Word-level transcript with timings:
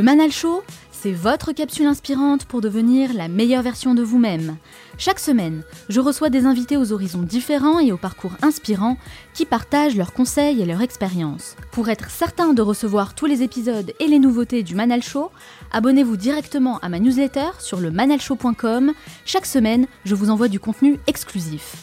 Le 0.00 0.06
Manal 0.06 0.32
Show, 0.32 0.62
c'est 0.92 1.12
votre 1.12 1.52
capsule 1.52 1.84
inspirante 1.84 2.46
pour 2.46 2.62
devenir 2.62 3.12
la 3.12 3.28
meilleure 3.28 3.60
version 3.60 3.92
de 3.92 4.02
vous-même. 4.02 4.56
Chaque 4.96 5.20
semaine, 5.20 5.62
je 5.90 6.00
reçois 6.00 6.30
des 6.30 6.46
invités 6.46 6.78
aux 6.78 6.94
horizons 6.94 7.20
différents 7.20 7.80
et 7.80 7.92
aux 7.92 7.98
parcours 7.98 8.32
inspirants 8.40 8.96
qui 9.34 9.44
partagent 9.44 9.96
leurs 9.96 10.14
conseils 10.14 10.62
et 10.62 10.64
leurs 10.64 10.80
expériences. 10.80 11.54
Pour 11.70 11.90
être 11.90 12.08
certain 12.08 12.54
de 12.54 12.62
recevoir 12.62 13.14
tous 13.14 13.26
les 13.26 13.42
épisodes 13.42 13.92
et 14.00 14.06
les 14.06 14.18
nouveautés 14.18 14.62
du 14.62 14.74
Manal 14.74 15.02
Show, 15.02 15.30
abonnez-vous 15.70 16.16
directement 16.16 16.78
à 16.78 16.88
ma 16.88 16.98
newsletter 16.98 17.50
sur 17.58 17.78
le 17.78 17.90
manalshow.com. 17.90 18.94
Chaque 19.26 19.44
semaine, 19.44 19.86
je 20.06 20.14
vous 20.14 20.30
envoie 20.30 20.48
du 20.48 20.60
contenu 20.60 20.98
exclusif. 21.08 21.76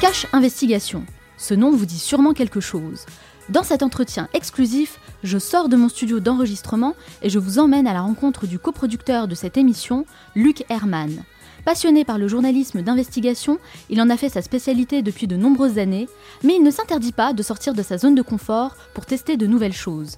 Cache 0.00 0.26
Investigation. 0.32 1.04
Ce 1.36 1.54
nom 1.54 1.70
vous 1.70 1.86
dit 1.86 2.00
sûrement 2.00 2.32
quelque 2.32 2.60
chose. 2.60 3.06
Dans 3.50 3.62
cet 3.62 3.82
entretien 3.82 4.28
exclusif, 4.32 4.98
je 5.22 5.38
sors 5.38 5.68
de 5.68 5.76
mon 5.76 5.90
studio 5.90 6.18
d'enregistrement 6.18 6.94
et 7.20 7.28
je 7.28 7.38
vous 7.38 7.58
emmène 7.58 7.86
à 7.86 7.92
la 7.92 8.00
rencontre 8.00 8.46
du 8.46 8.58
coproducteur 8.58 9.28
de 9.28 9.34
cette 9.34 9.58
émission, 9.58 10.06
Luc 10.34 10.64
Herman. 10.70 11.22
Passionné 11.66 12.06
par 12.06 12.16
le 12.16 12.26
journalisme 12.26 12.80
d'investigation, 12.80 13.58
il 13.90 14.00
en 14.00 14.08
a 14.08 14.16
fait 14.16 14.30
sa 14.30 14.40
spécialité 14.40 15.02
depuis 15.02 15.26
de 15.26 15.36
nombreuses 15.36 15.78
années, 15.78 16.08
mais 16.42 16.54
il 16.56 16.62
ne 16.62 16.70
s'interdit 16.70 17.12
pas 17.12 17.34
de 17.34 17.42
sortir 17.42 17.74
de 17.74 17.82
sa 17.82 17.98
zone 17.98 18.14
de 18.14 18.22
confort 18.22 18.76
pour 18.94 19.04
tester 19.04 19.36
de 19.36 19.46
nouvelles 19.46 19.74
choses. 19.74 20.16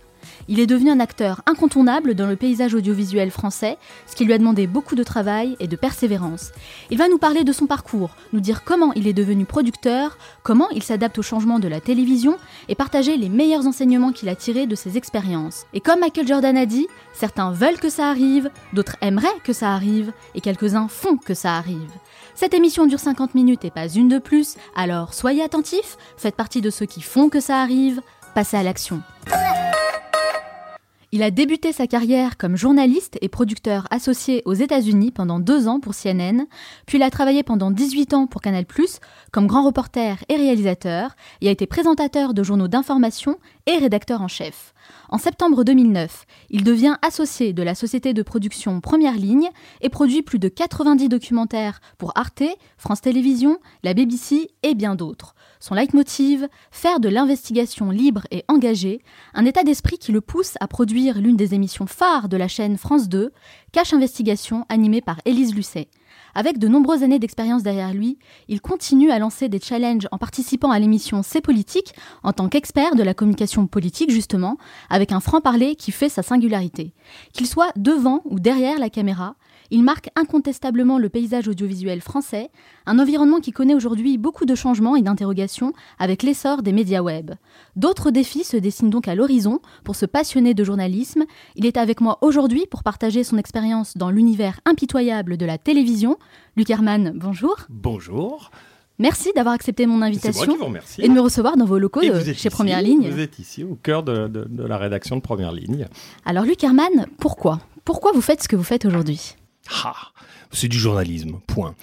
Il 0.49 0.61
est 0.61 0.67
devenu 0.67 0.91
un 0.91 1.01
acteur 1.01 1.43
incontournable 1.47 2.15
dans 2.15 2.27
le 2.27 2.37
paysage 2.37 2.75
audiovisuel 2.75 3.31
français, 3.31 3.79
ce 4.07 4.17
qui 4.17 4.25
lui 4.25 4.33
a 4.33 4.39
demandé 4.39 4.67
beaucoup 4.67 4.95
de 4.95 5.03
travail 5.03 5.57
et 5.61 5.69
de 5.69 5.77
persévérance. 5.77 6.53
Il 6.91 6.99
va 6.99 7.09
nous 7.09 7.19
parler 7.19 7.45
de 7.45 7.53
son 7.53 7.67
parcours, 7.67 8.11
nous 8.33 8.41
dire 8.41 8.65
comment 8.65 8.93
il 8.95 9.09
est 9.09 9.13
devenu 9.13 9.45
producteur, 9.45 10.19
comment 10.43 10.69
il 10.71 10.83
s'adapte 10.83 11.19
au 11.19 11.23
changement 11.23 11.59
de 11.59 11.69
la 11.69 11.81
télévision 11.81 12.37
et 12.69 12.75
partager 12.75 13.17
les 13.17 13.29
meilleurs 13.29 13.67
enseignements 13.67 14.13
qu'il 14.13 14.29
a 14.29 14.37
tirés 14.37 14.67
de 14.67 14.75
ses 14.75 14.97
expériences. 14.97 15.67
Et 15.73 15.81
comme 15.81 16.01
Michael 16.01 16.29
Jordan 16.29 16.57
a 16.57 16.67
dit, 16.67 16.87
certains 17.13 17.53
veulent 17.53 17.81
que 17.81 17.91
ça 17.91 18.09
arrive, 18.09 18.51
d'autres 18.73 18.97
aimeraient 19.01 19.29
que 19.45 19.53
ça 19.53 19.73
arrive, 19.73 20.13
et 20.35 20.41
quelques-uns 20.41 20.89
font 20.89 21.17
que 21.17 21.35
ça 21.35 21.57
arrive. 21.57 21.91
Cette 22.35 22.53
émission 22.53 22.87
dure 22.87 23.01
50 23.01 23.35
minutes 23.35 23.65
et 23.65 23.71
pas 23.71 23.89
une 23.89 24.09
de 24.09 24.19
plus, 24.19 24.57
alors 24.77 25.15
soyez 25.15 25.43
attentifs, 25.43 25.97
faites 26.19 26.37
partie 26.37 26.61
de 26.61 26.71
ceux 26.71 26.87
qui 26.87 27.01
font 27.01 27.31
que 27.31 27.41
ça 27.41 27.63
arrive, 27.63 28.03
passez 28.35 28.59
à 28.59 28.63
l'action. 28.63 29.01
Il 31.13 31.23
a 31.23 31.31
débuté 31.31 31.73
sa 31.73 31.87
carrière 31.87 32.37
comme 32.37 32.57
journaliste 32.57 33.17
et 33.21 33.29
producteur 33.29 33.87
associé 33.91 34.43
aux 34.45 34.55
États-Unis 34.55 35.13
pendant 35.13 35.39
deux 35.39 35.69
ans 35.69 35.79
pour 35.79 35.95
CNN, 35.95 36.47
puis 36.85 36.99
il 36.99 37.03
a 37.03 37.11
travaillé 37.11 37.45
pendant 37.45 37.71
18 37.71 38.13
ans 38.13 38.27
pour 38.27 38.41
Canal+, 38.41 38.67
comme 39.31 39.47
grand 39.47 39.65
reporter 39.65 40.19
et 40.29 40.35
réalisateur, 40.35 41.15
et 41.41 41.49
a 41.49 41.53
été 41.53 41.67
présentateur 41.67 42.35
de 42.35 42.43
journaux 42.43 42.67
d'information 42.67 43.39
et 43.67 43.79
rédacteur 43.79 44.21
en 44.21 44.27
chef. 44.27 44.75
En 45.09 45.19
septembre 45.19 45.63
2009, 45.63 46.27
il 46.51 46.65
devient 46.65 46.97
associé 47.03 47.53
de 47.53 47.63
la 47.63 47.77
société 47.77 48.13
de 48.13 48.23
production 48.23 48.81
Première 48.81 49.15
Ligne 49.15 49.51
et 49.83 49.89
produit 49.89 50.23
plus 50.23 50.41
de 50.41 50.49
90 50.49 51.09
documentaires 51.09 51.81
pour 51.99 52.13
Arte, 52.17 52.43
France 52.79 53.01
Télévisions, 53.01 53.59
la 53.85 53.95
BBC 53.95 54.51
et 54.65 54.75
bien 54.75 54.97
d'autres. 54.97 55.36
Son 55.67 55.75
leitmotiv, 55.75 56.47
faire 56.71 57.01
de 57.01 57.09
l'investigation 57.09 57.91
libre 57.91 58.23
et 58.31 58.45
engagée, 58.47 59.03
un 59.35 59.45
état 59.45 59.65
d'esprit 59.65 59.99
qui 59.99 60.13
le 60.13 60.21
pousse 60.21 60.55
à 60.61 60.69
produire 60.69 61.19
l'une 61.19 61.35
des 61.35 61.55
émissions 61.55 61.89
phares 61.89 62.29
de 62.29 62.37
la 62.37 62.47
chaîne 62.47 62.79
France 62.79 63.09
2, 63.09 63.33
Cache 63.73 63.93
Investigation, 63.93 64.65
animée 64.69 65.01
par 65.01 65.19
Élise 65.25 65.57
Lucet. 65.57 65.89
Avec 66.37 66.59
de 66.59 66.69
nombreuses 66.69 67.03
années 67.03 67.19
d'expérience 67.19 67.65
derrière 67.65 67.93
lui, 67.93 68.17
il 68.47 68.61
continue 68.61 69.11
à 69.11 69.19
lancer 69.19 69.49
des 69.49 69.59
challenges 69.59 70.07
en 70.13 70.19
participant 70.19 70.71
à 70.71 70.79
l'émission 70.79 71.25
C'est 71.25 71.41
politique, 71.41 71.95
en 72.23 72.33
tant 72.33 72.49
qu'expert 72.49 72.95
de 72.95 73.03
la 73.03 73.15
communication 73.15 73.67
politique 73.67 74.13
justement, 74.13 74.59
avec 74.89 75.11
un 75.11 75.19
franc-parler 75.19 75.75
qui 75.75 75.91
fait 75.91 76.09
sa 76.09 76.23
singularité. 76.23 76.93
Qu'il 77.33 77.49
soit 77.49 77.73
devant 77.75 78.21
ou 78.25 78.39
derrière 78.39 78.79
la 78.79 78.89
caméra, 78.89 79.35
il 79.71 79.83
marque 79.83 80.11
incontestablement 80.17 80.99
le 80.99 81.09
paysage 81.09 81.49
audiovisuel 81.49 82.01
français, 82.01 82.51
un 82.87 82.99
environnement 82.99 83.41
qui 83.41 83.53
connaît 83.53 83.75
aujourd'hui 83.75 84.19
beaucoup 84.19 84.45
de 84.45 84.55
changements 84.55 84.97
et 84.97 85.03
d'interrogations 85.03 85.73
avec 85.99 86.23
l'essor 86.23 86.63
des 86.63 86.73
médias 86.73 87.03
web. 87.03 87.33
D'autres 87.75 88.11
défis 88.11 88.45
se 88.45 88.57
dessinent 88.57 88.91
donc 88.91 89.09
à 89.09 89.15
l'horizon 89.15 89.61
pour 89.85 89.97
se 89.97 90.07
passionner 90.07 90.55
de 90.55 90.65
journalisme. 90.65 91.25
Il 91.55 91.67
est 91.67 91.77
avec 91.77 92.01
moi 92.01 92.19
aujourd'hui 92.21 92.67
pour 92.71 92.83
partager 92.83 93.25
son 93.25 93.39
expérience 93.39 93.97
dans 93.97 94.11
l'univers 94.11 94.61
impitoyable 94.65 95.37
de 95.37 95.47
la 95.47 95.59
télévision. 95.59 96.19
Luc 96.57 96.71
Herman, 96.71 97.13
bonjour. 97.15 97.57
Bonjour. 97.69 98.51
Merci 98.99 99.31
d'avoir 99.35 99.55
accepté 99.55 99.87
mon 99.87 100.01
invitation 100.01 100.57
vous 100.57 100.75
et 100.99 101.09
de 101.09 101.13
me 101.13 101.21
recevoir 101.21 101.59
dans 101.59 101.67
vos 101.67 101.79
locaux 101.79 102.01
de, 102.01 102.33
chez 102.33 102.49
Première 102.49 102.81
Ligne. 102.81 103.11
Vous 103.11 103.21
êtes 103.21 103.39
ici 103.39 103.63
au 103.63 103.75
cœur 103.75 104.03
de, 104.03 104.27
de 104.27 104.63
la 104.63 104.79
rédaction 104.79 105.17
de 105.17 105.21
Première 105.21 105.53
Ligne. 105.53 105.87
Alors 106.25 106.45
Luc 106.45 106.65
Herman, 106.65 107.07
pourquoi? 107.19 107.61
Pourquoi 107.85 108.13
vous 108.13 108.23
faites 108.23 108.43
ce 108.43 108.49
que 108.49 108.57
vous 108.57 108.65
faites 108.65 108.87
aujourd'hui? 108.87 109.37
Ah, 109.85 110.13
c'est 110.53 110.69
du 110.69 110.79
journalisme, 110.79 111.41
point 111.47 111.75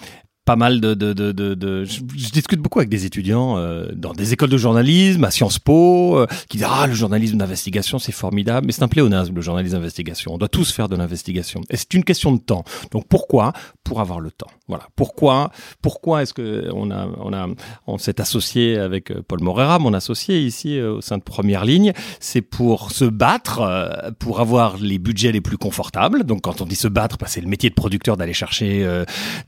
pas 0.44 0.56
mal 0.56 0.80
de, 0.80 0.92
de, 0.92 1.12
de, 1.14 1.32
de, 1.32 1.84
Je, 1.84 2.00
discute 2.30 2.60
beaucoup 2.60 2.78
avec 2.78 2.90
des 2.90 3.06
étudiants 3.06 3.56
euh, 3.56 3.88
dans 3.94 4.12
des 4.12 4.34
écoles 4.34 4.50
de 4.50 4.58
journalisme, 4.58 5.24
à 5.24 5.30
Sciences 5.30 5.58
Po, 5.58 6.18
euh, 6.18 6.26
qui 6.48 6.58
disent 6.58 6.66
ah 6.68 6.86
le 6.86 6.92
journalisme 6.92 7.38
d'investigation 7.38 7.98
c'est 7.98 8.12
formidable, 8.12 8.66
mais 8.66 8.72
c'est 8.72 8.82
un 8.82 8.88
pléonasme 8.88 9.34
le 9.34 9.40
journalisme 9.40 9.76
d'investigation. 9.76 10.34
On 10.34 10.38
doit 10.38 10.48
tous 10.48 10.70
faire 10.70 10.88
de 10.88 10.96
l'investigation 10.96 11.62
et 11.70 11.76
c'est 11.76 11.94
une 11.94 12.04
question 12.04 12.32
de 12.32 12.38
temps. 12.38 12.64
Donc 12.92 13.06
pourquoi? 13.08 13.52
Pour 13.84 14.00
avoir 14.00 14.20
le 14.20 14.30
temps. 14.30 14.50
Voilà. 14.68 14.88
Pourquoi 14.96 15.50
Pourquoi 15.80 16.22
est-ce 16.22 16.34
que 16.34 16.68
on 16.74 16.90
a 16.90 17.08
on 17.18 17.32
a 17.32 17.48
on 17.86 17.96
s'est 17.96 18.20
associé 18.20 18.76
avec 18.78 19.10
euh, 19.10 19.22
Paul 19.26 19.42
Morera, 19.42 19.78
mon 19.78 19.94
associé 19.94 20.40
ici 20.40 20.80
au 20.80 21.00
sein 21.00 21.16
de 21.16 21.22
Première 21.22 21.64
Ligne, 21.64 21.92
c'est 22.20 22.42
pour 22.42 22.92
se 22.92 23.04
battre, 23.06 24.12
pour 24.18 24.40
avoir 24.40 24.76
les 24.76 24.98
budgets 24.98 25.32
les 25.32 25.40
plus 25.40 25.56
confortables. 25.56 26.24
Donc 26.24 26.42
quand 26.42 26.60
on 26.60 26.66
dit 26.66 26.74
se 26.74 26.88
battre, 26.88 27.16
bah, 27.18 27.26
c'est 27.28 27.40
le 27.40 27.48
métier 27.48 27.70
de 27.70 27.74
producteur 27.74 28.16
d'aller 28.16 28.32
chercher 28.34 28.86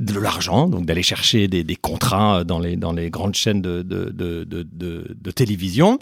de 0.00 0.18
l'argent. 0.18 0.68
D'aller 0.86 1.02
chercher 1.02 1.48
des, 1.48 1.76
contrats 1.76 2.44
dans 2.44 2.58
les, 2.58 2.76
dans 2.76 2.92
les 2.92 3.10
grandes 3.10 3.34
chaînes 3.34 3.60
de, 3.60 3.82
de, 3.82 4.12
de 4.12 5.30
télévision 5.30 5.98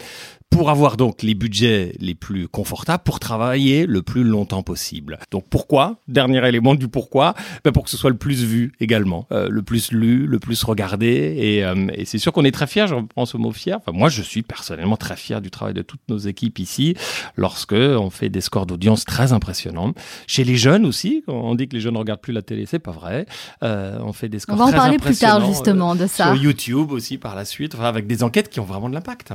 pour 0.49 0.69
avoir 0.69 0.95
donc 0.95 1.21
les 1.21 1.33
budgets 1.33 1.93
les 1.99 2.15
plus 2.15 2.47
confortables 2.47 3.03
pour 3.03 3.19
travailler 3.19 3.85
le 3.85 4.01
plus 4.01 4.23
longtemps 4.23 4.63
possible. 4.63 5.19
Donc 5.31 5.45
pourquoi 5.49 5.97
Dernier 6.07 6.47
élément 6.47 6.75
du 6.75 6.87
pourquoi, 6.87 7.33
ben 7.63 7.71
pour 7.71 7.83
que 7.83 7.89
ce 7.89 7.97
soit 7.97 8.09
le 8.09 8.15
plus 8.15 8.43
vu 8.43 8.71
également, 8.79 9.27
euh, 9.33 9.49
le 9.49 9.63
plus 9.63 9.91
lu, 9.91 10.25
le 10.27 10.39
plus 10.39 10.63
regardé. 10.63 11.35
Et, 11.37 11.65
euh, 11.65 11.87
et 11.93 12.05
c'est 12.05 12.19
sûr 12.19 12.31
qu'on 12.31 12.45
est 12.45 12.53
très 12.53 12.67
fier. 12.67 12.87
Je 12.87 12.95
pense 13.15 13.35
au 13.35 13.37
mot 13.37 13.51
fier. 13.51 13.77
Enfin 13.77 13.91
moi 13.91 14.07
je 14.07 14.21
suis 14.21 14.43
personnellement 14.43 14.95
très 14.95 15.17
fier 15.17 15.41
du 15.41 15.51
travail 15.51 15.73
de 15.73 15.81
toutes 15.81 16.07
nos 16.07 16.17
équipes 16.17 16.59
ici, 16.59 16.95
lorsque 17.35 17.73
on 17.73 18.09
fait 18.09 18.29
des 18.29 18.41
scores 18.41 18.65
d'audience 18.65 19.03
très 19.03 19.33
impressionnants. 19.33 19.93
Chez 20.25 20.45
les 20.45 20.55
jeunes 20.55 20.85
aussi, 20.85 21.23
on 21.27 21.55
dit 21.55 21.67
que 21.67 21.75
les 21.75 21.81
jeunes 21.81 21.95
ne 21.95 21.99
regardent 21.99 22.21
plus 22.21 22.33
la 22.33 22.41
télé, 22.41 22.65
c'est 22.65 22.79
pas 22.79 22.91
vrai. 22.91 23.25
Euh, 23.63 23.97
on 24.01 24.13
fait 24.13 24.29
des 24.29 24.39
scores 24.39 24.57
très 24.57 24.71
parler 24.75 24.97
plus 24.97 25.17
tard 25.17 25.45
justement 25.45 25.95
de 25.95 26.07
ça. 26.07 26.33
Sur 26.33 26.35
YouTube 26.41 26.91
aussi 26.91 27.17
par 27.17 27.35
la 27.35 27.43
suite, 27.43 27.75
enfin, 27.75 27.85
avec 27.85 28.07
des 28.07 28.23
enquêtes 28.23 28.49
qui 28.49 28.59
ont 28.59 28.65
vraiment 28.65 28.89
de 28.89 28.93
l'impact. 28.93 29.33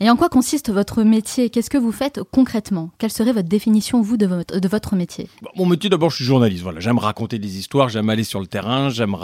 Et 0.00 0.10
en 0.10 0.16
quoi 0.16 0.28
consiste 0.28 0.51
votre 0.68 1.02
métier? 1.02 1.50
Qu'est-ce 1.50 1.70
que 1.70 1.78
vous 1.78 1.92
faites 1.92 2.20
concrètement? 2.30 2.90
Quelle 2.98 3.10
serait 3.10 3.32
votre 3.32 3.48
définition, 3.48 4.02
vous, 4.02 4.16
de 4.16 4.26
votre, 4.26 4.94
métier? 4.94 5.28
Mon 5.56 5.66
métier, 5.66 5.88
d'abord, 5.88 6.10
je 6.10 6.16
suis 6.16 6.24
journaliste. 6.24 6.62
Voilà, 6.62 6.80
j'aime 6.80 6.98
raconter 6.98 7.38
des 7.38 7.58
histoires, 7.58 7.88
j'aime 7.88 8.10
aller 8.10 8.24
sur 8.24 8.40
le 8.40 8.46
terrain, 8.46 8.90
j'aime 8.90 9.16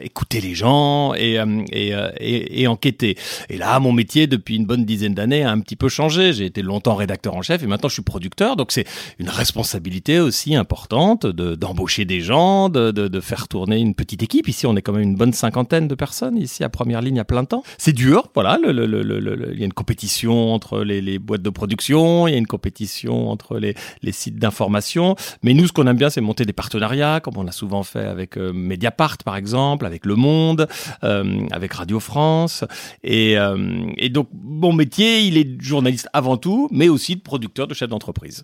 écouter 0.00 0.40
les 0.40 0.54
gens 0.54 1.14
et, 1.14 1.38
et, 1.72 2.62
et, 2.62 2.66
enquêter. 2.66 3.16
Et 3.48 3.56
là, 3.56 3.78
mon 3.80 3.92
métier, 3.92 4.26
depuis 4.26 4.56
une 4.56 4.66
bonne 4.66 4.84
dizaine 4.84 5.14
d'années, 5.14 5.42
a 5.42 5.50
un 5.50 5.60
petit 5.60 5.76
peu 5.76 5.88
changé. 5.88 6.32
J'ai 6.32 6.46
été 6.46 6.62
longtemps 6.62 6.94
rédacteur 6.94 7.34
en 7.34 7.42
chef 7.42 7.62
et 7.62 7.66
maintenant 7.66 7.88
je 7.88 7.94
suis 7.94 8.02
producteur. 8.02 8.56
Donc 8.56 8.72
c'est 8.72 8.86
une 9.18 9.28
responsabilité 9.28 10.20
aussi 10.20 10.54
importante 10.54 11.26
de 11.26 11.54
d'embaucher 11.54 12.04
des 12.04 12.20
gens, 12.20 12.68
de, 12.68 12.90
de, 12.90 13.20
faire 13.20 13.48
tourner 13.48 13.78
une 13.78 13.94
petite 13.94 14.22
équipe. 14.22 14.48
Ici, 14.48 14.66
on 14.66 14.76
est 14.76 14.82
quand 14.82 14.92
même 14.92 15.02
une 15.02 15.16
bonne 15.16 15.32
cinquantaine 15.32 15.88
de 15.88 15.94
personnes 15.94 16.36
ici 16.38 16.64
à 16.64 16.68
première 16.68 17.02
ligne 17.02 17.18
à 17.18 17.24
plein 17.24 17.44
temps. 17.44 17.62
C'est 17.78 17.92
dur, 17.92 18.28
voilà. 18.34 18.58
Il 18.62 19.56
y 19.58 19.62
a 19.62 19.66
une 19.66 19.72
compétition 19.72 20.49
entre 20.54 20.80
les, 20.80 21.00
les, 21.00 21.18
boîtes 21.18 21.42
de 21.42 21.50
production, 21.50 22.26
il 22.26 22.32
y 22.32 22.34
a 22.34 22.38
une 22.38 22.46
compétition 22.46 23.30
entre 23.30 23.58
les, 23.58 23.74
les 24.02 24.12
sites 24.12 24.36
d'information. 24.36 25.16
Mais 25.42 25.54
nous, 25.54 25.66
ce 25.66 25.72
qu'on 25.72 25.86
aime 25.86 25.96
bien, 25.96 26.10
c'est 26.10 26.20
monter 26.20 26.44
des 26.44 26.52
partenariats, 26.52 27.20
comme 27.20 27.36
on 27.36 27.46
a 27.46 27.52
souvent 27.52 27.82
fait 27.82 28.04
avec 28.04 28.36
euh, 28.36 28.52
Mediapart, 28.52 29.18
par 29.24 29.36
exemple, 29.36 29.86
avec 29.86 30.06
Le 30.06 30.16
Monde, 30.16 30.68
euh, 31.04 31.46
avec 31.50 31.72
Radio 31.72 32.00
France. 32.00 32.64
Et, 33.02 33.38
euh, 33.38 33.86
et 33.96 34.08
donc, 34.08 34.28
mon 34.32 34.72
métier, 34.72 35.20
il 35.20 35.36
est 35.36 35.60
journaliste 35.60 36.08
avant 36.12 36.36
tout, 36.36 36.68
mais 36.70 36.88
aussi 36.88 37.16
de 37.16 37.20
producteur, 37.20 37.66
de 37.66 37.74
chef 37.74 37.88
d'entreprise. 37.88 38.42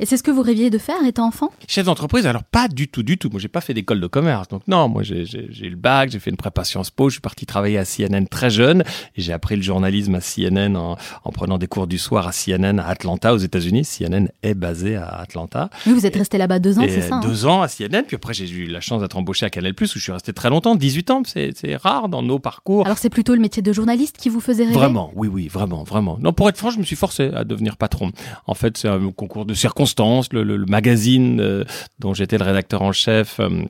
Et 0.00 0.06
c'est 0.06 0.16
ce 0.16 0.22
que 0.22 0.30
vous 0.30 0.40
rêviez 0.40 0.70
de 0.70 0.78
faire 0.78 1.04
étant 1.04 1.26
enfant? 1.26 1.50
Chef 1.68 1.84
d'entreprise, 1.84 2.26
alors 2.26 2.42
pas 2.42 2.68
du 2.68 2.88
tout, 2.88 3.02
du 3.02 3.18
tout. 3.18 3.28
Moi, 3.28 3.38
j'ai 3.38 3.48
pas 3.48 3.60
fait 3.60 3.74
d'école 3.74 4.00
de 4.00 4.06
commerce, 4.06 4.48
donc 4.48 4.62
non. 4.66 4.88
Moi, 4.88 5.02
j'ai 5.02 5.24
eu 5.24 5.70
le 5.70 5.76
bac, 5.76 6.10
j'ai 6.10 6.18
fait 6.18 6.30
une 6.30 6.38
prépa 6.38 6.64
Sciences 6.64 6.90
Po, 6.90 7.10
je 7.10 7.14
suis 7.14 7.20
parti 7.20 7.44
travailler 7.44 7.76
à 7.76 7.84
CNN 7.84 8.24
très 8.24 8.48
jeune, 8.48 8.82
j'ai 9.14 9.34
appris 9.34 9.56
le 9.56 9.62
journalisme 9.62 10.14
à 10.14 10.20
CNN 10.20 10.74
en, 10.74 10.96
en, 11.22 11.30
prenant 11.40 11.56
des 11.56 11.68
cours 11.68 11.86
du 11.86 11.96
soir 11.96 12.28
à 12.28 12.32
CNN 12.32 12.78
à 12.78 12.86
Atlanta, 12.86 13.32
aux 13.32 13.38
États-Unis. 13.38 13.86
CNN 13.86 14.26
est 14.42 14.52
basé 14.52 14.96
à 14.96 15.06
Atlanta. 15.06 15.70
Oui, 15.86 15.94
vous 15.94 16.04
êtes 16.04 16.16
resté 16.16 16.36
là-bas 16.36 16.58
deux 16.58 16.78
ans, 16.78 16.84
c'est 16.86 17.00
ça 17.00 17.14
hein 17.14 17.20
Deux 17.20 17.46
ans 17.46 17.62
à 17.62 17.68
CNN, 17.68 18.02
puis 18.06 18.16
après 18.16 18.34
j'ai 18.34 18.46
eu 18.46 18.66
la 18.66 18.82
chance 18.82 19.00
d'être 19.00 19.16
embauché 19.16 19.46
à 19.46 19.50
Canal+, 19.50 19.72
où 19.80 19.84
je 19.86 19.98
suis 19.98 20.12
resté 20.12 20.34
très 20.34 20.50
longtemps, 20.50 20.74
18 20.74 21.10
ans. 21.10 21.22
C'est 21.24 21.76
rare 21.76 22.10
dans 22.10 22.22
nos 22.22 22.38
parcours. 22.38 22.84
Alors 22.84 22.98
c'est 22.98 23.08
plutôt 23.08 23.34
le 23.34 23.40
métier 23.40 23.62
de 23.62 23.72
journaliste 23.72 24.18
qui 24.18 24.28
vous 24.28 24.40
faisait 24.40 24.64
rêver 24.64 24.74
Vraiment, 24.74 25.12
oui, 25.14 25.28
oui, 25.28 25.48
vraiment, 25.48 25.82
vraiment. 25.82 26.18
Non, 26.20 26.34
pour 26.34 26.46
être 26.50 26.58
franc, 26.58 26.68
je 26.68 26.78
me 26.78 26.84
suis 26.84 26.94
forcé 26.96 27.30
à 27.34 27.44
devenir 27.44 27.78
patron. 27.78 28.12
En 28.46 28.52
fait, 28.52 28.76
c'est 28.76 28.88
un 28.88 29.10
concours 29.10 29.46
de 29.46 29.54
circonstances. 29.54 30.30
le, 30.34 30.42
le 30.42 30.66
magazine 30.66 31.40
euh, 31.40 31.64
dont 32.00 32.12
j'étais 32.12 32.36
le 32.36 32.44
rédacteur 32.44 32.82
en 32.82 32.92
chef 32.92 33.40
euh, 33.40 33.64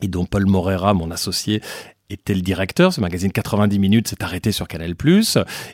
et 0.00 0.08
dont 0.08 0.24
Paul 0.24 0.46
Morera, 0.46 0.94
mon 0.94 1.10
associé, 1.10 1.60
était 2.12 2.34
le 2.34 2.40
directeur. 2.40 2.92
Ce 2.92 3.00
magazine 3.00 3.32
90 3.32 3.78
minutes 3.78 4.08
s'est 4.08 4.22
arrêté 4.22 4.52
sur 4.52 4.68
Canal+. 4.68 4.94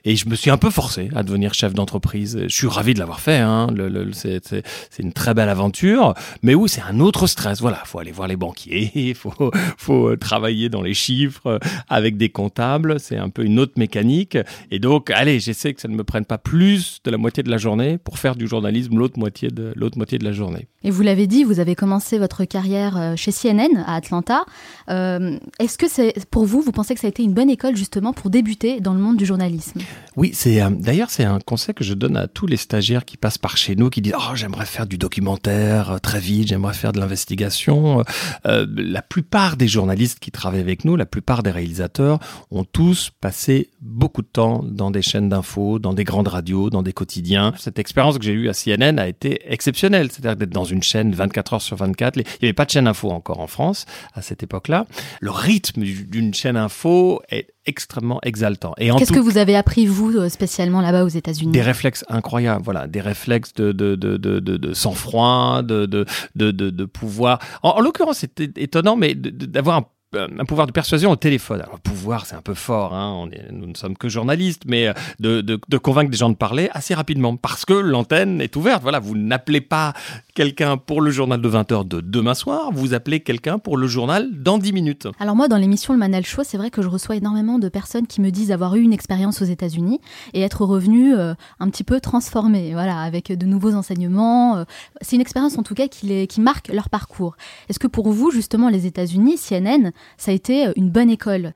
Et 0.05 0.17
je 0.17 0.29
me 0.29 0.35
suis 0.35 0.51
un 0.51 0.57
peu 0.57 0.71
forcé 0.71 1.11
à 1.15 1.23
devenir 1.23 1.55
chef 1.55 1.75
d'entreprise. 1.75 2.39
Je 2.43 2.55
suis 2.55 2.67
ravi 2.67 2.95
de 2.95 2.99
l'avoir 2.99 3.21
fait. 3.21 3.39
Hein. 3.39 3.69
C'est, 4.13 4.63
une 4.99 5.13
très 5.13 5.35
belle 5.35 5.49
aventure. 5.49 6.15
Mais 6.43 6.55
oui, 6.55 6.69
c'est 6.69 6.83
un 6.83 7.01
autre 7.01 7.27
stress. 7.27 7.61
Voilà, 7.61 7.83
faut 7.85 7.99
aller 7.99 8.13
voir 8.13 8.29
les 8.29 8.37
banquiers, 8.37 8.91
il 8.95 9.15
faut, 9.15 10.17
travailler 10.17 10.69
dans 10.69 10.83
les 10.83 10.95
chiffres 10.95 11.59
avec 11.89 12.17
des 12.17 12.29
comptables. 12.29 13.01
C'est 13.01 13.17
un 13.17 13.29
peu 13.29 13.45
une 13.45 13.59
autre 13.59 13.75
mécanique. 13.77 14.39
Et 14.71 14.79
donc, 14.79 15.11
allez, 15.11 15.41
j'essaie 15.41 15.75
que 15.75 15.81
ça 15.81 15.89
ne 15.89 15.95
me 15.95 16.05
prenne 16.05 16.25
pas 16.25 16.39
plus 16.39 17.01
de 17.05 17.11
la 17.11 17.19
moitié 17.19 17.43
de 17.43 17.51
la 17.51 17.59
journée 17.59 17.99
pour 17.99 18.19
faire 18.19 18.37
du 18.37 18.47
journalisme 18.47 18.97
l'autre 18.97 19.19
moitié 19.19 19.49
de, 19.49 19.73
l'autre 19.77 19.97
moitié 19.97 20.19
de 20.19 20.25
la 20.25 20.33
journée. 20.33 20.69
Et 20.85 20.91
vous 20.91 21.03
l'avez 21.03 21.27
dit, 21.27 21.45
vous 21.45 21.61
avez 21.61 21.75
commencé 21.75 22.19
votre 22.19 22.45
carrière 22.45 22.97
euh, 22.97 23.17
chez 23.17 23.33
CNN 23.33 23.83
à 23.87 23.97
Atlanta. 23.97 24.45
Euh, 24.91 25.39
est-ce 25.59 25.77
que 25.77 25.89
c'est 25.89 26.28
pour 26.31 26.45
vous, 26.45 26.61
vous 26.61 26.73
pensez 26.73 26.95
que 26.95 27.01
ça 27.01 27.07
a 27.07 27.11
été 27.11 27.23
une 27.23 27.35
bonne 27.35 27.51
école 27.51 27.77
justement 27.77 28.13
pour 28.13 28.31
débuter 28.31 28.81
dans 28.81 28.95
le 28.95 29.01
monde 29.01 29.17
du 29.17 29.27
journalisme? 29.27 29.81
Oui, 30.17 30.31
c'est 30.35 30.61
euh, 30.61 30.71
d'ailleurs 30.71 31.11
c'est 31.11 31.25
un 31.25 31.39
conseil 31.39 31.75
que 31.75 31.85
je 31.85 31.95
donne 31.95 32.17
à 32.17 32.27
tous 32.27 32.47
les 32.47 32.57
stagiaires 32.57 33.05
qui 33.05 33.17
passent 33.17 33.39
par 33.39 33.57
chez 33.57 33.77
nous, 33.77 33.91
qui 33.91 34.03
disent 34.03 34.15
oh 34.17 34.35
j'aimerais 34.35 34.67
faire 34.67 34.87
du 34.87 34.99
documentaire 34.99 35.93
euh, 35.93 35.99
très 35.99 36.21
vite, 36.21 36.49
j'aimerais 36.49 36.75
faire 36.75 36.93
de 36.93 37.01
l'investigation. 37.01 38.05
Euh, 38.47 38.67
la 38.77 39.03
plupart 39.03 39.57
des 39.57 39.69
journalistes 39.69 40.19
qui 40.19 40.31
travaillent 40.31 40.61
avec 40.61 40.85
nous, 40.85 40.97
la 40.97 41.07
plupart 41.07 41.43
des 41.43 41.51
réalisateurs 41.51 42.19
ont 42.51 42.65
tous 42.65 43.11
passé 43.21 43.71
beaucoup 43.81 44.23
de 44.23 44.29
temps 44.29 44.63
dans 44.65 44.91
des 44.91 45.03
chaînes 45.03 45.29
d'infos, 45.29 45.79
dans 45.79 45.93
des 45.93 46.05
grandes 46.05 46.29
radios, 46.29 46.71
dans 46.71 46.83
des 46.83 46.93
quotidiens. 46.93 47.53
Cette 47.59 47.79
expérience 47.79 48.19
que 48.19 48.25
j'ai 48.25 48.33
eue 48.33 48.49
à 48.49 48.53
CNN 48.53 48.99
a 48.99 49.09
été 49.09 49.41
exceptionnelle, 49.53 50.11
c'est-à-dire 50.11 50.37
d'être 50.37 50.51
dans 50.51 50.65
une 50.65 50.83
chaîne 50.83 51.13
24 51.13 51.55
heures 51.55 51.63
sur 51.63 51.77
24. 51.77 52.17
Il 52.17 52.23
n'y 52.23 52.49
avait 52.49 52.53
pas 52.53 52.65
de 52.65 52.71
chaîne 52.71 52.87
info 52.87 53.11
encore 53.11 53.41
en 53.41 53.47
France 53.47 53.87
à 54.15 54.23
cette 54.23 54.43
époque-là. 54.43 54.87
Le 55.21 55.31
rythme 55.31 55.83
d'une 56.19 56.35
chaîne 56.35 56.57
info 56.57 57.21
est 57.31 57.49
extrêmement 57.67 58.19
exaltant. 58.23 58.75
Et 58.79 58.91
Qu'est-ce 58.91 59.13
que 59.13 59.21
vous 59.21 59.39
avez 59.39 59.55
appris, 59.57 59.87
vous, 59.87 60.11
euh, 60.17 60.29
spécialement 60.29 60.81
là-bas 60.81 61.05
aux 61.05 61.09
États-Unis? 61.09 61.53
Des 61.53 61.63
réflexes 61.63 62.05
incroyables, 62.09 62.63
voilà, 62.65 62.89
des 62.89 63.01
réflexes 63.01 63.53
de, 63.55 63.71
de, 63.73 63.95
de, 63.95 64.17
de, 64.17 64.41
de 64.41 64.75
sang-froid, 64.75 65.63
de, 65.63 65.87
de, 65.87 66.05
de, 66.35 66.51
de, 66.51 66.85
pouvoir. 66.85 67.39
En, 67.63 67.71
en 67.71 67.81
l'occurrence, 67.81 68.19
c'est 68.19 68.41
étonnant, 68.59 68.97
mais 68.97 69.15
d'avoir 69.15 69.77
un 69.77 69.87
un 70.15 70.45
pouvoir 70.45 70.67
de 70.67 70.73
persuasion 70.73 71.11
au 71.11 71.17
téléphone. 71.17 71.61
Alors, 71.61 71.81
pouvoir, 71.81 72.25
c'est 72.25 72.35
un 72.35 72.41
peu 72.41 72.55
fort, 72.55 72.95
hein. 72.95 73.13
on 73.15 73.31
est, 73.31 73.53
nous 73.53 73.67
ne 73.67 73.75
sommes 73.75 73.97
que 73.97 74.09
journalistes, 74.09 74.63
mais 74.67 74.89
euh, 74.89 74.93
de, 75.21 75.41
de, 75.43 75.79
convaincre 75.79 76.11
des 76.11 76.17
gens 76.17 76.31
de 76.31 76.35
parler 76.35 76.71
assez 76.73 76.95
rapidement, 76.95 77.37
parce 77.37 77.65
que 77.65 77.75
l'antenne 77.75 78.41
est 78.41 78.57
ouverte. 78.57 78.83
Voilà, 78.83 79.01
vous 79.01 79.17
n'appelez 79.17 79.61
pas 79.61 79.93
quelqu'un 80.35 80.77
pour 80.77 81.01
le 81.01 81.11
journal 81.11 81.41
de 81.41 81.49
20h 81.49 81.87
de 81.87 82.01
demain 82.01 82.35
soir, 82.35 82.71
vous 82.73 82.95
appelez 82.95 83.21
quelqu'un 83.21 83.59
pour 83.59 83.77
le 83.77 83.87
journal 83.87 84.31
dans 84.33 84.59
10 84.59 84.73
minutes. 84.73 85.09
Alors 85.19 85.37
moi, 85.37 85.49
dans 85.49 85.57
l'émission 85.57 85.93
Le 85.93 85.99
Manal 85.99 86.25
Show, 86.25 86.43
c'est 86.45 86.57
vrai 86.57 86.71
que 86.71 86.81
je 86.81 86.89
reçois 86.89 87.17
énormément 87.17 87.59
de 87.59 87.69
personnes 87.69 88.07
qui 88.07 88.21
me 88.21 88.31
disent 88.31 88.53
avoir 88.53 88.77
eu 88.77 88.81
une 88.81 88.93
expérience 88.93 89.43
aux 89.43 89.47
États-Unis 89.47 90.01
et 90.33 90.41
être 90.41 90.65
revenus 90.65 91.15
euh, 91.19 91.35
un 91.61 91.69
petit 91.69 91.85
peu 91.85 92.01
transformés, 92.01 92.73
voilà, 92.73 93.01
avec 93.01 93.33
de 93.33 93.47
nouveaux 93.47 93.75
enseignements. 93.75 94.59
Euh. 94.59 94.65
c'est 95.03 95.17
une 95.17 95.23
expérience 95.23 95.59
en 95.59 95.63
tout 95.63 95.75
cas 95.75 95.89
qui, 95.89 96.07
les, 96.07 96.27
qui 96.27 96.41
marque 96.41 96.69
leur 96.69 96.89
parcours. 96.89 97.37
Est-ce 97.69 97.79
que 97.79 97.87
pour 97.87 98.11
vous, 98.11 98.31
justement, 98.31 98.69
les 98.69 98.87
États-Unis, 98.87 99.37
CNN, 99.37 99.93
ça 100.17 100.31
a 100.31 100.35
été 100.35 100.73
une 100.77 100.91
bonne 100.91 101.11
école 101.11 101.53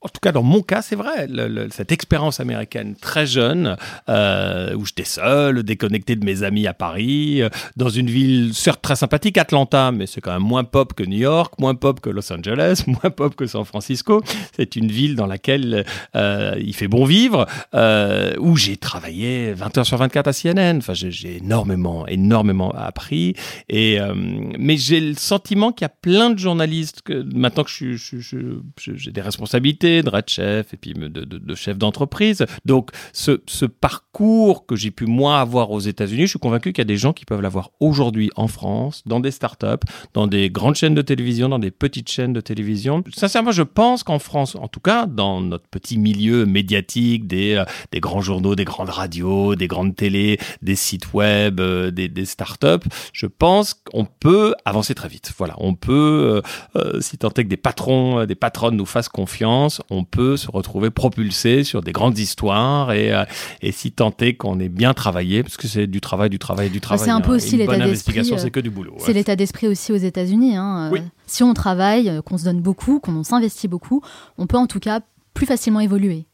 en 0.00 0.08
tout 0.08 0.20
cas, 0.22 0.30
dans 0.30 0.44
mon 0.44 0.62
cas, 0.62 0.80
c'est 0.80 0.94
vrai. 0.94 1.26
cette 1.72 1.90
expérience 1.90 2.38
américaine 2.38 2.94
très 2.94 3.26
jeune, 3.26 3.76
euh, 4.08 4.72
où 4.76 4.86
j'étais 4.86 5.04
seul, 5.04 5.64
déconnecté 5.64 6.14
de 6.14 6.24
mes 6.24 6.44
amis 6.44 6.68
à 6.68 6.74
Paris, 6.74 7.42
euh, 7.42 7.48
dans 7.76 7.88
une 7.88 8.08
ville 8.08 8.54
certes 8.54 8.80
très 8.80 8.94
sympathique, 8.94 9.38
Atlanta, 9.38 9.90
mais 9.90 10.06
c'est 10.06 10.20
quand 10.20 10.32
même 10.32 10.46
moins 10.46 10.62
pop 10.62 10.94
que 10.94 11.02
New 11.02 11.18
York, 11.18 11.54
moins 11.58 11.74
pop 11.74 11.98
que 11.98 12.10
Los 12.10 12.32
Angeles, 12.32 12.84
moins 12.86 13.10
pop 13.10 13.34
que 13.34 13.46
San 13.46 13.64
Francisco. 13.64 14.22
C'est 14.54 14.76
une 14.76 14.86
ville 14.86 15.16
dans 15.16 15.26
laquelle 15.26 15.84
euh, 16.14 16.54
il 16.64 16.74
fait 16.74 16.88
bon 16.88 17.04
vivre, 17.04 17.46
où 18.38 18.56
j'ai 18.56 18.76
travaillé 18.76 19.52
20 19.52 19.78
heures 19.78 19.86
sur 19.86 19.96
24 19.96 20.28
à 20.28 20.32
CNN. 20.32 20.78
Enfin, 20.78 20.94
j'ai 20.94 21.38
énormément, 21.38 22.06
énormément 22.06 22.70
appris. 22.70 23.34
Et 23.68 23.98
mais 24.14 24.76
j'ai 24.76 25.00
le 25.00 25.14
sentiment 25.14 25.72
qu'il 25.72 25.84
y 25.84 25.86
a 25.86 25.88
plein 25.88 26.30
de 26.30 26.38
journalistes 26.38 27.02
maintenant 27.08 27.64
que 27.64 27.72
j'ai 27.72 29.10
des 29.10 29.20
responsabilités 29.20 29.87
de 30.02 30.10
red 30.10 30.28
chef 30.28 30.74
et 30.74 30.76
puis 30.76 30.92
de, 30.94 31.08
de, 31.08 31.24
de 31.24 31.54
chef 31.54 31.78
d'entreprise. 31.78 32.44
Donc 32.64 32.90
ce, 33.12 33.40
ce, 33.46 33.66
parcours 33.66 34.66
que 34.66 34.76
j'ai 34.76 34.90
pu 34.90 35.06
moi 35.06 35.40
avoir 35.40 35.70
aux 35.70 35.80
États-Unis, 35.80 36.22
je 36.22 36.30
suis 36.30 36.38
convaincu 36.38 36.72
qu'il 36.72 36.80
y 36.80 36.86
a 36.86 36.92
des 36.92 36.96
gens 36.96 37.12
qui 37.12 37.24
peuvent 37.24 37.40
l'avoir 37.40 37.70
aujourd'hui 37.80 38.30
en 38.36 38.48
France, 38.48 39.02
dans 39.06 39.20
des 39.20 39.30
startups, 39.30 39.84
dans 40.14 40.26
des 40.26 40.50
grandes 40.50 40.74
chaînes 40.74 40.94
de 40.94 41.02
télévision, 41.02 41.48
dans 41.48 41.58
des 41.58 41.70
petites 41.70 42.10
chaînes 42.10 42.32
de 42.32 42.40
télévision. 42.40 43.04
Sincèrement, 43.14 43.52
je 43.52 43.62
pense 43.62 44.02
qu'en 44.02 44.18
France, 44.18 44.56
en 44.56 44.68
tout 44.68 44.80
cas 44.80 45.06
dans 45.06 45.40
notre 45.40 45.68
petit 45.68 45.98
milieu 45.98 46.46
médiatique, 46.46 47.26
des, 47.26 47.54
euh, 47.54 47.64
des 47.92 48.00
grands 48.00 48.20
journaux, 48.20 48.54
des 48.54 48.64
grandes 48.64 48.90
radios, 48.90 49.54
des 49.54 49.68
grandes 49.68 49.94
télés, 49.94 50.38
des 50.62 50.76
sites 50.76 51.12
web, 51.12 51.60
euh, 51.60 51.90
des, 51.90 52.08
des 52.08 52.24
startups, 52.24 52.86
je 53.12 53.26
pense 53.26 53.74
qu'on 53.74 54.04
peut 54.04 54.54
avancer 54.64 54.94
très 54.94 55.08
vite. 55.08 55.32
Voilà, 55.38 55.54
on 55.58 55.74
peut, 55.74 56.42
euh, 56.74 56.76
euh 56.76 57.00
si 57.00 57.18
tant 57.18 57.28
est 57.30 57.44
que 57.44 57.48
des 57.48 57.56
patrons, 57.56 58.24
des 58.24 58.34
patronnes 58.34 58.76
nous 58.76 58.86
fassent 58.86 59.08
confiance, 59.08 59.77
on 59.90 60.04
peut 60.04 60.36
se 60.36 60.50
retrouver 60.50 60.90
propulsé 60.90 61.64
sur 61.64 61.82
des 61.82 61.92
grandes 61.92 62.18
histoires 62.18 62.92
et, 62.92 63.12
euh, 63.12 63.24
et 63.62 63.72
si 63.72 63.92
tenter 63.92 64.36
qu'on 64.36 64.60
ait 64.60 64.68
bien 64.68 64.94
travaillé, 64.94 65.42
parce 65.42 65.56
que 65.56 65.66
c'est 65.66 65.86
du 65.86 66.00
travail, 66.00 66.30
du 66.30 66.38
travail, 66.38 66.70
du 66.70 66.80
travail. 66.80 67.04
C'est 67.04 67.10
un 67.10 67.20
peu 67.20 67.32
hein. 67.32 67.36
aussi 67.36 67.56
l'état 67.56 67.78
d'esprit. 67.78 68.24
c'est 68.24 68.46
euh, 68.46 68.50
que 68.50 68.60
du 68.60 68.70
boulot. 68.70 68.94
C'est 68.98 69.12
l'état 69.12 69.36
d'esprit 69.36 69.66
aussi 69.66 69.92
aux 69.92 69.96
États-Unis. 69.96 70.56
Hein. 70.56 70.90
Euh, 70.92 70.98
si 71.26 71.42
on 71.42 71.54
travaille, 71.54 72.20
qu'on 72.24 72.38
se 72.38 72.44
donne 72.44 72.60
beaucoup, 72.60 73.00
qu'on 73.00 73.24
s'investit 73.24 73.68
beaucoup, 73.68 74.02
on 74.38 74.46
peut 74.46 74.56
en 74.58 74.66
tout 74.66 74.80
cas 74.80 75.00
plus 75.34 75.46
facilement 75.46 75.80
évoluer. 75.80 76.27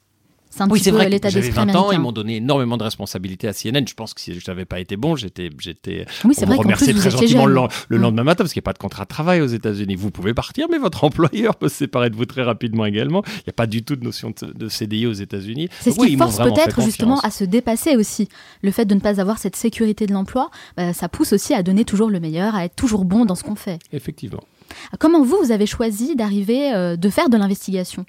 C'est 0.54 0.62
un 0.62 0.68
oui, 0.68 0.78
c'est 0.78 0.92
vrai. 0.92 1.08
L'état 1.08 1.30
j'avais 1.30 1.50
20 1.50 1.74
ans, 1.74 1.90
ils 1.90 1.98
m'ont 1.98 2.12
donné 2.12 2.36
énormément 2.36 2.76
de 2.76 2.84
responsabilités 2.84 3.48
à 3.48 3.52
CNN. 3.52 3.84
Je 3.88 3.94
pense 3.94 4.14
que 4.14 4.20
si 4.20 4.38
je 4.38 4.50
n'avais 4.50 4.64
pas 4.64 4.78
été 4.78 4.96
bon, 4.96 5.16
j'étais, 5.16 5.50
j'étais. 5.58 6.06
Oui, 6.24 6.32
c'est 6.32 6.46
vrai. 6.46 6.56
Remercier 6.56 6.94
très 6.94 7.10
gentiment 7.10 7.46
le, 7.46 7.58
le, 7.88 7.98
mm. 7.98 8.00
lendemain 8.00 8.22
matin 8.22 8.44
parce 8.44 8.52
qu'il 8.52 8.60
n'y 8.60 8.64
a 8.64 8.70
pas 8.70 8.72
de 8.72 8.78
contrat 8.78 9.02
de 9.02 9.08
travail 9.08 9.40
aux 9.40 9.48
États-Unis. 9.48 9.96
Vous 9.96 10.12
pouvez 10.12 10.32
partir, 10.32 10.68
mais 10.70 10.78
votre 10.78 11.02
employeur 11.04 11.56
peut 11.56 11.68
se 11.68 11.74
séparer 11.74 12.08
de 12.08 12.14
vous 12.14 12.24
très 12.24 12.42
rapidement 12.42 12.86
également. 12.86 13.22
Il 13.26 13.44
n'y 13.48 13.50
a 13.50 13.54
pas 13.54 13.66
du 13.66 13.82
tout 13.82 13.96
de 13.96 14.04
notion 14.04 14.32
de, 14.40 14.68
CDI 14.68 15.06
aux 15.06 15.12
États-Unis. 15.12 15.68
C'est 15.80 15.90
ce 15.90 15.98
qui 15.98 16.16
force 16.16 16.38
peut-être 16.38 16.80
justement 16.82 17.18
à 17.20 17.30
se 17.30 17.42
dépasser 17.42 17.96
aussi. 17.96 18.28
Le 18.62 18.70
fait 18.70 18.84
de 18.84 18.94
ne 18.94 19.00
pas 19.00 19.20
avoir 19.20 19.38
cette 19.38 19.56
sécurité 19.56 20.06
de 20.06 20.12
l'emploi, 20.12 20.50
bah, 20.76 20.92
ça 20.92 21.08
pousse 21.08 21.32
aussi 21.32 21.52
à 21.52 21.64
donner 21.64 21.84
toujours 21.84 22.10
le 22.10 22.20
meilleur, 22.20 22.54
à 22.54 22.64
être 22.64 22.76
toujours 22.76 23.04
bon 23.04 23.24
dans 23.24 23.34
ce 23.34 23.42
qu'on 23.42 23.56
fait. 23.56 23.80
Effectivement. 23.92 24.44
Comment 25.00 25.22
vous, 25.22 25.38
vous 25.42 25.52
avez 25.52 25.66
choisi 25.66 26.14
d'arriver, 26.14 26.72
euh, 26.72 26.96
de 26.96 27.08
faire 27.08 27.28
de 27.28 27.36
l'investigation? 27.36 28.06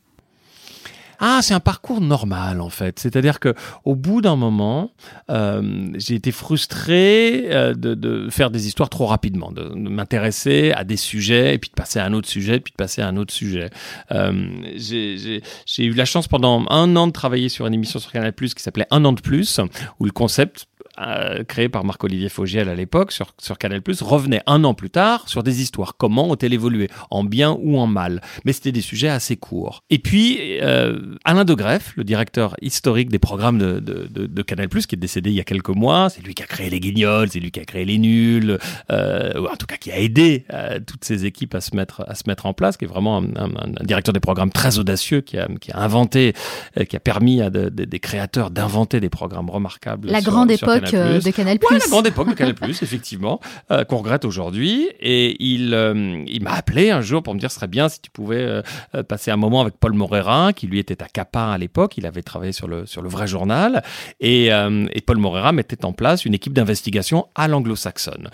Ah, 1.20 1.40
c'est 1.42 1.54
un 1.54 1.60
parcours 1.60 2.02
normal 2.02 2.62
en 2.62 2.70
fait. 2.70 3.00
C'est-à-dire 3.00 3.40
que 3.40 3.54
au 3.84 3.96
bout 3.96 4.22
d'un 4.22 4.36
moment, 4.36 4.92
euh, 5.30 5.90
j'ai 5.96 6.16
été 6.16 6.32
frustré 6.32 7.46
euh, 7.48 7.74
de, 7.74 8.30
faire 8.30 8.52
des 8.52 8.68
histoires 8.68 8.90
trop 8.90 9.06
rapidement, 9.06 9.52
de, 9.52 9.64
m'intéresser 9.76 10.72
à 10.76 10.84
des 10.84 10.98
sujets 10.98 11.56
et 11.56 11.58
puis 11.58 11.70
de 11.70 11.76
passer 11.76 12.00
à 12.00 12.06
un 12.06 12.14
autre 12.14 12.28
sujet, 12.28 12.60
puis 12.60 12.72
de 12.72 12.78
passer 12.78 13.02
à 13.02 13.08
un 13.08 13.18
autre 13.18 13.34
sujet. 13.34 13.70
Euh, 14.12 14.48
j'ai 14.78 15.42
eu 15.84 15.94
la 15.94 16.06
chance 16.06 16.28
pendant 16.28 16.66
un 16.70 16.96
an 16.96 17.08
de 17.08 17.12
travailler 17.12 17.50
sur 17.50 17.68
une 17.68 17.74
émission 17.74 18.00
sur 18.00 18.12
Canal+ 18.12 18.34
qui 18.34 18.50
s'appelait 18.58 18.88
Un 18.92 19.06
an 19.06 19.14
de 19.14 19.22
plus, 19.22 19.60
où 20.00 20.06
le 20.06 20.12
concept 20.12 20.68
euh, 21.00 21.44
créé 21.44 21.70
par 21.70 21.84
Marc-Olivier 21.84 22.30
Fogiel 22.30 22.70
à 22.70 22.76
l'époque 22.76 23.12
sur, 23.12 23.34
sur 23.42 23.58
Canal+, 23.58 23.82
revenait 24.02 24.42
un 24.48 24.64
an 24.64 24.74
plus 24.74 24.90
tard 24.90 25.28
sur 25.28 25.44
des 25.44 25.62
histoires. 25.62 25.96
Comment 25.98 26.30
ont-elles 26.30 26.54
évolué? 26.54 26.90
En 27.10 27.24
bien 27.24 27.58
ou 27.60 27.78
en 27.78 27.88
mal? 27.88 28.22
Mais 28.44 28.54
c'était 28.54 28.72
des 28.72 28.82
sujets 28.82 29.10
assez 29.10 29.36
courts. 29.38 29.84
Et 29.90 30.00
puis, 30.00 30.60
euh, 30.62 31.16
Alain 31.24 31.46
de 31.46 31.54
Greff, 31.54 31.94
le 31.96 32.04
directeur 32.04 32.56
historique 32.62 33.10
des 33.10 33.20
programmes 33.20 33.58
de, 33.58 33.80
de, 33.80 34.08
de, 34.10 34.26
de 34.26 34.42
Canal+, 34.42 34.68
qui 34.70 34.96
est 34.96 34.98
décédé 34.98 35.30
il 35.30 35.36
y 35.36 35.40
a 35.40 35.44
quelques 35.44 35.70
mois, 35.70 36.10
c'est 36.10 36.22
lui 36.22 36.34
qui 36.34 36.44
a 36.44 36.48
créé 36.48 36.70
les 36.70 36.80
Guignols, 36.80 37.30
c'est 37.30 37.40
lui 37.40 37.52
qui 37.52 37.60
a 37.60 37.66
créé 37.66 37.86
les 37.86 37.98
Nuls, 37.98 38.58
euh, 38.92 39.40
ou 39.40 39.48
en 39.48 39.56
tout 39.56 39.66
cas 39.66 39.78
qui 39.78 39.92
a 39.92 39.98
aidé 40.00 40.46
euh, 40.54 40.80
toutes 40.86 41.06
ces 41.06 41.26
équipes 41.26 41.56
à 41.56 41.62
se 41.62 41.76
mettre, 41.76 42.04
à 42.08 42.16
se 42.16 42.24
mettre 42.28 42.46
en 42.46 42.54
place, 42.54 42.78
qui 42.78 42.86
est 42.86 42.88
vraiment 42.88 43.18
un, 43.18 43.26
un, 43.36 43.52
un 43.80 43.84
directeur 43.84 44.14
des 44.14 44.20
programmes 44.20 44.52
très 44.52 44.80
audacieux, 44.80 45.22
qui 45.22 45.38
a, 45.38 45.48
qui 45.60 45.72
a 45.72 45.80
inventé, 45.80 46.34
euh, 46.78 46.84
qui 46.84 46.96
a 46.96 47.00
permis 47.00 47.42
à 47.42 47.50
des 47.50 48.00
créateurs 48.00 48.52
d'inventer 48.52 49.00
des 49.00 49.10
programmes 49.10 49.50
remarquables. 49.50 50.10
La 50.10 50.22
grande 50.22 50.52
époque 50.52 50.85
euh, 50.94 51.20
de 51.20 51.32
Canal+. 51.32 51.58
Ouais, 51.70 51.78
la 51.78 51.88
grande 51.88 52.08
époque 52.08 52.30
de 52.30 52.34
Canal+, 52.34 52.56
effectivement, 52.70 53.40
euh, 53.72 53.84
qu'on 53.84 53.98
regrette 53.98 54.26
aujourd'hui. 54.26 54.90
Et 55.00 55.36
il, 55.44 55.74
euh, 55.74 56.24
il 56.28 56.44
m'a 56.44 56.52
appelé 56.52 56.92
un 56.92 57.02
jour 57.02 57.24
pour 57.24 57.34
me 57.34 57.40
dire 57.40 57.50
ce 57.52 57.56
serait 57.56 57.68
bien 57.68 57.90
si 57.90 58.02
tu 58.02 58.12
pouvais 58.12 58.62
passer 59.08 59.32
un 59.32 59.38
moment 59.38 59.62
avec 59.62 59.76
Paul 59.80 59.94
Moreira, 59.94 60.54
qui 60.54 60.68
lui 60.68 60.80
était 60.80 61.02
à 61.02 61.08
Capa 61.08 61.46
à 61.46 61.58
l'époque. 61.58 61.98
Il 61.98 62.06
avait 62.06 62.24
travaillé 62.24 62.52
sur 62.52 62.68
le, 62.68 62.86
sur 62.86 63.02
le 63.02 63.10
vrai 63.10 63.28
journal. 63.28 63.84
Et, 64.20 64.48
et 64.48 65.02
Paul 65.02 65.18
Moreira 65.18 65.52
mettait 65.52 65.86
en 65.86 65.94
place 65.94 66.26
une 66.26 66.34
équipe 66.34 66.54
d'investigation 66.54 67.28
à 67.36 67.48
l'anglo-saxonne. 67.48 68.30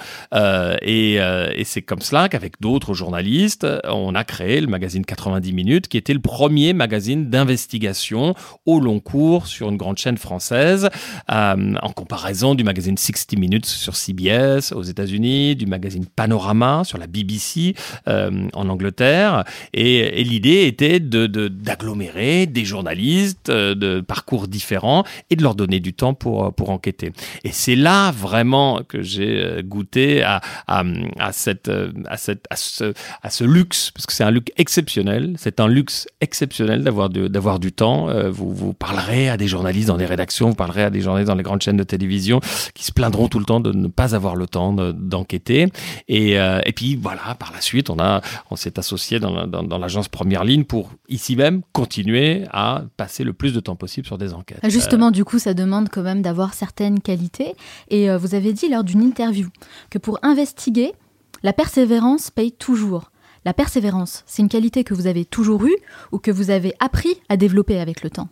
et, 0.81 1.15
et 1.15 1.63
c'est 1.63 1.81
comme 1.81 2.01
cela 2.01 2.29
qu'avec 2.29 2.59
d'autres 2.59 2.93
journalistes, 2.93 3.67
on 3.85 4.15
a 4.15 4.23
créé 4.23 4.61
le 4.61 4.67
magazine 4.67 5.05
90 5.05 5.53
minutes, 5.53 5.87
qui 5.87 5.97
était 5.97 6.13
le 6.13 6.19
premier 6.19 6.73
magazine 6.73 7.29
d'investigation 7.29 8.35
au 8.65 8.79
long 8.79 8.99
cours 8.99 9.47
sur 9.47 9.69
une 9.69 9.77
grande 9.77 9.97
chaîne 9.97 10.17
française, 10.17 10.89
en 11.27 11.93
comparaison 11.95 12.40
du 12.41 12.63
magazine 12.63 12.97
60 12.97 13.37
Minutes 13.37 13.67
sur 13.67 13.95
CBS 13.95 14.71
aux 14.71 14.81
États-Unis, 14.81 15.55
du 15.55 15.67
magazine 15.67 16.05
Panorama 16.07 16.81
sur 16.83 16.97
la 16.97 17.05
BBC 17.05 17.75
euh, 18.07 18.47
en 18.53 18.67
Angleterre. 18.67 19.43
Et, 19.73 20.23
l'idée 20.23 20.65
était 20.65 20.99
de, 20.99 21.27
d'agglomérer 21.27 22.47
des 22.47 22.65
journalistes 22.65 23.49
euh, 23.49 23.75
de 23.75 24.01
parcours 24.01 24.47
différents 24.47 25.03
et 25.29 25.35
de 25.35 25.43
leur 25.43 25.53
donner 25.53 25.79
du 25.79 25.93
temps 25.93 26.15
pour, 26.15 26.51
pour 26.55 26.71
enquêter. 26.71 27.11
Et 27.43 27.51
c'est 27.51 27.75
là 27.75 28.09
vraiment 28.11 28.81
que 28.87 29.03
j'ai 29.03 29.43
euh, 29.43 29.61
goûté 29.61 30.23
à, 30.23 30.41
à, 30.67 30.83
cette, 31.33 31.69
à, 32.07 32.17
cette, 32.17 32.45
à, 32.49 32.55
ce, 32.55 33.43
luxe, 33.43 33.91
parce 33.91 34.07
que 34.07 34.13
c'est 34.13 34.23
un 34.23 34.31
luxe 34.31 34.51
exceptionnel. 34.57 35.35
C'est 35.37 35.59
un 35.59 35.67
luxe 35.67 36.07
exceptionnel 36.21 36.83
d'avoir, 36.83 37.09
d'avoir 37.09 37.59
du 37.59 37.71
temps. 37.71 38.07
vous, 38.31 38.51
vous 38.51 38.73
parlerez 38.73 39.29
à 39.29 39.37
des 39.37 39.47
journalistes 39.47 39.89
dans 39.89 39.97
des 39.97 40.05
rédactions, 40.05 40.49
vous 40.49 40.55
parlerez 40.55 40.83
à 40.83 40.89
des 40.89 41.01
journalistes 41.01 41.27
dans 41.27 41.35
les 41.35 41.43
grandes 41.43 41.61
chaînes 41.61 41.77
de 41.77 41.83
télévision 41.83 42.30
qui 42.73 42.83
se 42.83 42.91
plaindront 42.91 43.27
tout 43.27 43.39
le 43.39 43.45
temps 43.45 43.59
de 43.59 43.71
ne 43.71 43.87
pas 43.87 44.15
avoir 44.15 44.35
le 44.35 44.47
temps 44.47 44.73
d'enquêter. 44.93 45.67
et, 46.07 46.39
euh, 46.39 46.59
et 46.65 46.73
puis 46.73 46.95
voilà, 46.95 47.35
par 47.35 47.51
la 47.51 47.61
suite, 47.61 47.89
on, 47.89 47.99
a, 47.99 48.21
on 48.49 48.55
s'est 48.55 48.79
associé 48.79 49.19
dans, 49.19 49.47
dans, 49.47 49.77
l'agence 49.77 50.07
Première 50.07 50.43
Ligne 50.43 50.63
pour 50.63 50.91
ici 51.09 51.35
même 51.35 51.61
continuer 51.73 52.45
à 52.51 52.83
passer 52.97 53.23
le 53.23 53.33
plus 53.33 53.53
de 53.53 53.59
temps 53.59 53.75
possible 53.75 54.07
sur 54.07 54.17
des 54.17 54.33
enquêtes. 54.33 54.59
Justement, 54.69 55.07
euh, 55.07 55.11
du 55.11 55.25
coup, 55.25 55.39
ça 55.39 55.53
demande 55.53 55.89
quand 55.89 56.03
même 56.03 56.21
d'avoir 56.21 56.53
certaines 56.53 56.99
qualités. 56.99 57.55
Et 57.89 58.09
euh, 58.09 58.17
vous 58.17 58.35
avez 58.35 58.53
dit 58.53 58.69
lors 58.69 58.83
d'une 58.83 59.01
interview 59.01 59.47
que 59.89 59.97
pour 59.97 60.19
investiguer, 60.23 60.93
la 61.43 61.53
persévérance 61.53 62.29
paye 62.29 62.51
toujours. 62.51 63.11
La 63.43 63.53
persévérance, 63.53 64.23
c'est 64.27 64.43
une 64.43 64.49
qualité 64.49 64.83
que 64.83 64.93
vous 64.93 65.07
avez 65.07 65.25
toujours 65.25 65.65
eue 65.65 65.75
ou 66.11 66.19
que 66.19 66.29
vous 66.29 66.51
avez 66.51 66.73
appris 66.79 67.15
à 67.27 67.37
développer 67.37 67.79
avec 67.79 68.03
le 68.03 68.11
temps? 68.11 68.29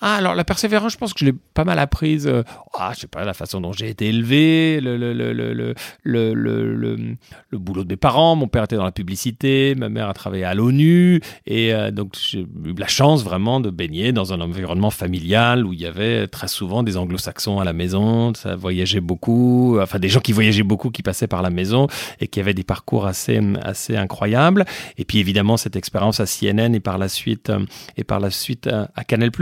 Ah, 0.00 0.14
alors 0.14 0.36
la 0.36 0.44
persévérance, 0.44 0.92
je 0.92 0.98
pense 0.98 1.12
que 1.12 1.20
je 1.20 1.24
l'ai 1.24 1.32
pas 1.32 1.64
mal 1.64 1.78
apprise. 1.80 2.28
Euh, 2.28 2.44
ah, 2.74 2.92
je 2.94 3.00
sais 3.00 3.06
pas, 3.08 3.24
la 3.24 3.34
façon 3.34 3.60
dont 3.60 3.72
j'ai 3.72 3.88
été 3.88 4.06
élevé, 4.06 4.80
le, 4.80 4.96
le, 4.96 5.12
le, 5.12 5.74
le, 6.04 7.58
boulot 7.58 7.82
de 7.82 7.88
mes 7.88 7.96
parents. 7.96 8.36
Mon 8.36 8.46
père 8.46 8.64
était 8.64 8.76
dans 8.76 8.84
la 8.84 8.92
publicité, 8.92 9.74
ma 9.76 9.88
mère 9.88 10.08
a 10.08 10.14
travaillé 10.14 10.44
à 10.44 10.54
l'ONU. 10.54 11.20
Et 11.46 11.74
euh, 11.74 11.90
donc, 11.90 12.14
j'ai 12.16 12.42
eu 12.42 12.74
la 12.78 12.86
chance 12.86 13.24
vraiment 13.24 13.58
de 13.58 13.70
baigner 13.70 14.12
dans 14.12 14.32
un 14.32 14.40
environnement 14.40 14.90
familial 14.90 15.66
où 15.66 15.72
il 15.72 15.80
y 15.80 15.86
avait 15.86 16.28
très 16.28 16.46
souvent 16.46 16.84
des 16.84 16.96
anglo-saxons 16.96 17.58
à 17.58 17.64
la 17.64 17.72
maison. 17.72 18.32
Ça 18.34 18.54
voyageait 18.54 19.00
beaucoup. 19.00 19.80
Enfin, 19.80 19.98
des 19.98 20.08
gens 20.08 20.20
qui 20.20 20.32
voyageaient 20.32 20.62
beaucoup, 20.62 20.90
qui 20.90 21.02
passaient 21.02 21.26
par 21.26 21.42
la 21.42 21.50
maison 21.50 21.88
et 22.20 22.28
qui 22.28 22.38
avaient 22.38 22.54
des 22.54 22.62
parcours 22.62 23.06
assez, 23.06 23.40
assez 23.62 23.96
incroyables. 23.96 24.64
Et 24.96 25.04
puis, 25.04 25.18
évidemment, 25.18 25.56
cette 25.56 25.74
expérience 25.74 26.20
à 26.20 26.26
CNN 26.26 26.72
et 26.74 26.80
par 26.80 26.98
la 26.98 27.08
suite, 27.08 27.50
euh, 27.50 27.64
et 27.96 28.04
par 28.04 28.20
la 28.20 28.30
suite 28.30 28.68
à 28.68 29.04
Canal+. 29.04 29.32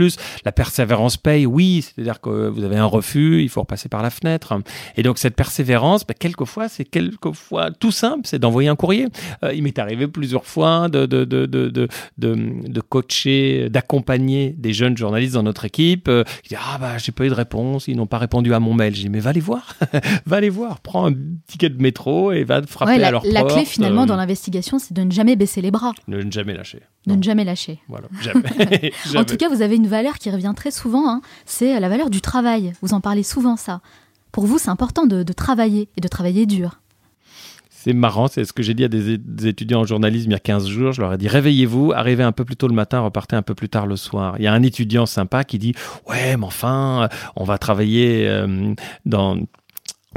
La 0.47 0.53
persévérance 0.53 1.17
paye, 1.17 1.45
oui, 1.45 1.81
c'est-à-dire 1.83 2.21
que 2.21 2.47
vous 2.47 2.63
avez 2.63 2.77
un 2.77 2.85
refus, 2.85 3.41
il 3.41 3.49
faut 3.49 3.59
repasser 3.59 3.89
par 3.89 4.01
la 4.01 4.09
fenêtre. 4.09 4.57
Et 4.95 5.03
donc 5.03 5.17
cette 5.17 5.35
persévérance, 5.35 6.07
bah, 6.07 6.13
quelquefois, 6.17 6.69
c'est 6.69 6.85
quelquefois 6.85 7.69
tout 7.71 7.91
simple, 7.91 8.21
c'est 8.23 8.39
d'envoyer 8.39 8.69
un 8.69 8.77
courrier. 8.77 9.07
Euh, 9.43 9.53
il 9.53 9.61
m'est 9.61 9.77
arrivé 9.77 10.07
plusieurs 10.07 10.45
fois 10.45 10.87
de, 10.87 11.05
de, 11.05 11.25
de, 11.25 11.45
de, 11.47 11.89
de, 12.17 12.79
coacher, 12.79 13.67
d'accompagner 13.69 14.55
des 14.57 14.71
jeunes 14.71 14.95
journalistes 14.95 15.33
dans 15.33 15.43
notre 15.43 15.65
équipe 15.65 16.07
euh, 16.07 16.23
qui 16.43 16.55
disent 16.55 16.59
Ah, 16.61 16.77
bah, 16.77 16.97
j'ai 16.97 17.11
pas 17.11 17.25
eu 17.25 17.29
de 17.29 17.33
réponse, 17.33 17.89
ils 17.89 17.97
n'ont 17.97 18.07
pas 18.07 18.17
répondu 18.17 18.53
à 18.53 18.61
mon 18.61 18.73
mail. 18.73 18.95
J'ai 18.95 19.03
dit 19.03 19.09
Mais 19.09 19.19
va 19.19 19.33
les 19.33 19.41
voir, 19.41 19.75
va 20.25 20.39
les 20.39 20.49
voir, 20.49 20.79
prends 20.79 21.09
un 21.09 21.13
ticket 21.47 21.67
de 21.71 21.81
métro 21.81 22.31
et 22.31 22.45
va 22.45 22.61
frapper 22.61 22.99
la, 22.99 23.07
à 23.09 23.11
leur 23.11 23.25
la 23.25 23.41
porte. 23.41 23.51
La 23.51 23.55
clé 23.57 23.65
finalement 23.65 24.05
dans 24.05 24.15
l'investigation, 24.15 24.79
c'est 24.79 24.93
de 24.93 25.01
ne 25.01 25.11
jamais 25.11 25.35
baisser 25.35 25.59
les 25.59 25.71
bras. 25.71 25.91
De 26.07 26.21
ne 26.23 26.31
jamais 26.31 26.53
lâcher. 26.53 26.83
De 27.05 27.15
ne 27.15 27.23
jamais 27.23 27.43
lâcher. 27.43 27.79
Voilà, 27.89 28.07
jamais. 28.21 28.91
en 29.15 29.23
tout 29.23 29.37
cas, 29.37 29.49
vous 29.49 29.61
avez 29.61 29.75
une 29.75 29.87
valeur 29.87 30.17
qui 30.19 30.29
revient 30.37 30.53
très 30.55 30.71
souvent, 30.71 31.09
hein. 31.09 31.21
c'est 31.45 31.79
la 31.79 31.89
valeur 31.89 32.09
du 32.09 32.21
travail. 32.21 32.73
Vous 32.81 32.93
en 32.93 33.01
parlez 33.01 33.23
souvent, 33.23 33.57
ça. 33.57 33.81
Pour 34.31 34.45
vous, 34.45 34.57
c'est 34.57 34.69
important 34.69 35.05
de, 35.05 35.23
travailler 35.33 35.89
et 35.97 36.01
de 36.01 36.07
travailler 36.07 36.45
dur. 36.45 36.79
C'est 37.69 37.93
marrant, 37.93 38.27
c'est 38.27 38.43
ce 38.43 38.53
que 38.53 38.63
j'ai 38.63 38.73
dit 38.73 38.83
à 38.83 38.87
des, 38.87 39.19
étudiants 39.47 39.81
en 39.81 39.85
journalisme 39.85 40.29
il 40.29 40.33
y 40.33 40.35
a 40.35 40.39
15 40.39 40.67
jours. 40.67 40.91
Je 40.91 41.01
leur 41.01 41.13
ai 41.13 41.17
dit 41.17 41.27
réveillez-vous, 41.27 41.93
arrivez 41.93 42.23
un 42.23 42.31
peu 42.31 42.43
plus 42.43 42.55
tôt 42.55 42.67
le 42.67 42.73
matin, 42.73 42.99
repartez 42.99 43.35
un 43.35 43.41
peu 43.41 43.55
plus 43.55 43.69
tard 43.69 43.87
le 43.87 43.95
soir. 43.95 44.35
Il 44.39 44.43
y 44.43 44.47
a 44.47 44.53
un 44.53 44.63
étudiant 44.63 45.05
sympa 45.05 45.43
qui 45.43 45.57
dit 45.57 45.73
ouais, 46.07 46.37
mais 46.37 46.45
enfin, 46.45 47.07
on 47.35 47.45
va 47.45 47.57
travailler 47.57 48.27
euh, 48.27 48.73
dans 49.05 49.37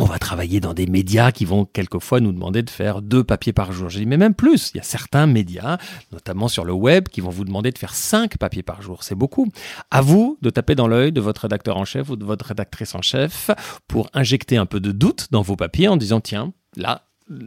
on 0.00 0.04
va 0.04 0.18
travailler 0.18 0.60
dans 0.60 0.72
des 0.72 0.86
médias 0.86 1.30
qui 1.30 1.44
vont 1.44 1.66
quelquefois 1.66 2.20
nous 2.20 2.32
demander 2.32 2.62
de 2.62 2.70
faire 2.70 3.02
deux 3.02 3.22
papiers 3.22 3.52
par 3.52 3.72
jour. 3.72 3.90
J'ai 3.90 4.00
dit, 4.00 4.06
mais 4.06 4.16
même 4.16 4.34
plus. 4.34 4.70
Il 4.72 4.78
y 4.78 4.80
a 4.80 4.82
certains 4.82 5.26
médias, 5.26 5.78
notamment 6.12 6.48
sur 6.48 6.64
le 6.64 6.72
web, 6.72 7.08
qui 7.08 7.20
vont 7.20 7.30
vous 7.30 7.44
demander 7.44 7.70
de 7.70 7.78
faire 7.78 7.94
cinq 7.94 8.38
papiers 8.38 8.62
par 8.62 8.80
jour. 8.80 9.02
C'est 9.02 9.14
beaucoup. 9.14 9.50
À 9.90 10.00
vous 10.00 10.38
de 10.40 10.48
taper 10.48 10.74
dans 10.74 10.88
l'œil 10.88 11.12
de 11.12 11.20
votre 11.20 11.42
rédacteur 11.42 11.76
en 11.76 11.84
chef 11.84 12.08
ou 12.08 12.16
de 12.16 12.24
votre 12.24 12.46
rédactrice 12.46 12.94
en 12.94 13.02
chef 13.02 13.50
pour 13.88 14.08
injecter 14.14 14.56
un 14.56 14.66
peu 14.66 14.80
de 14.80 14.92
doute 14.92 15.28
dans 15.30 15.42
vos 15.42 15.56
papiers 15.56 15.88
en 15.88 15.98
disant, 15.98 16.20
tiens, 16.20 16.52
là, 16.76 17.02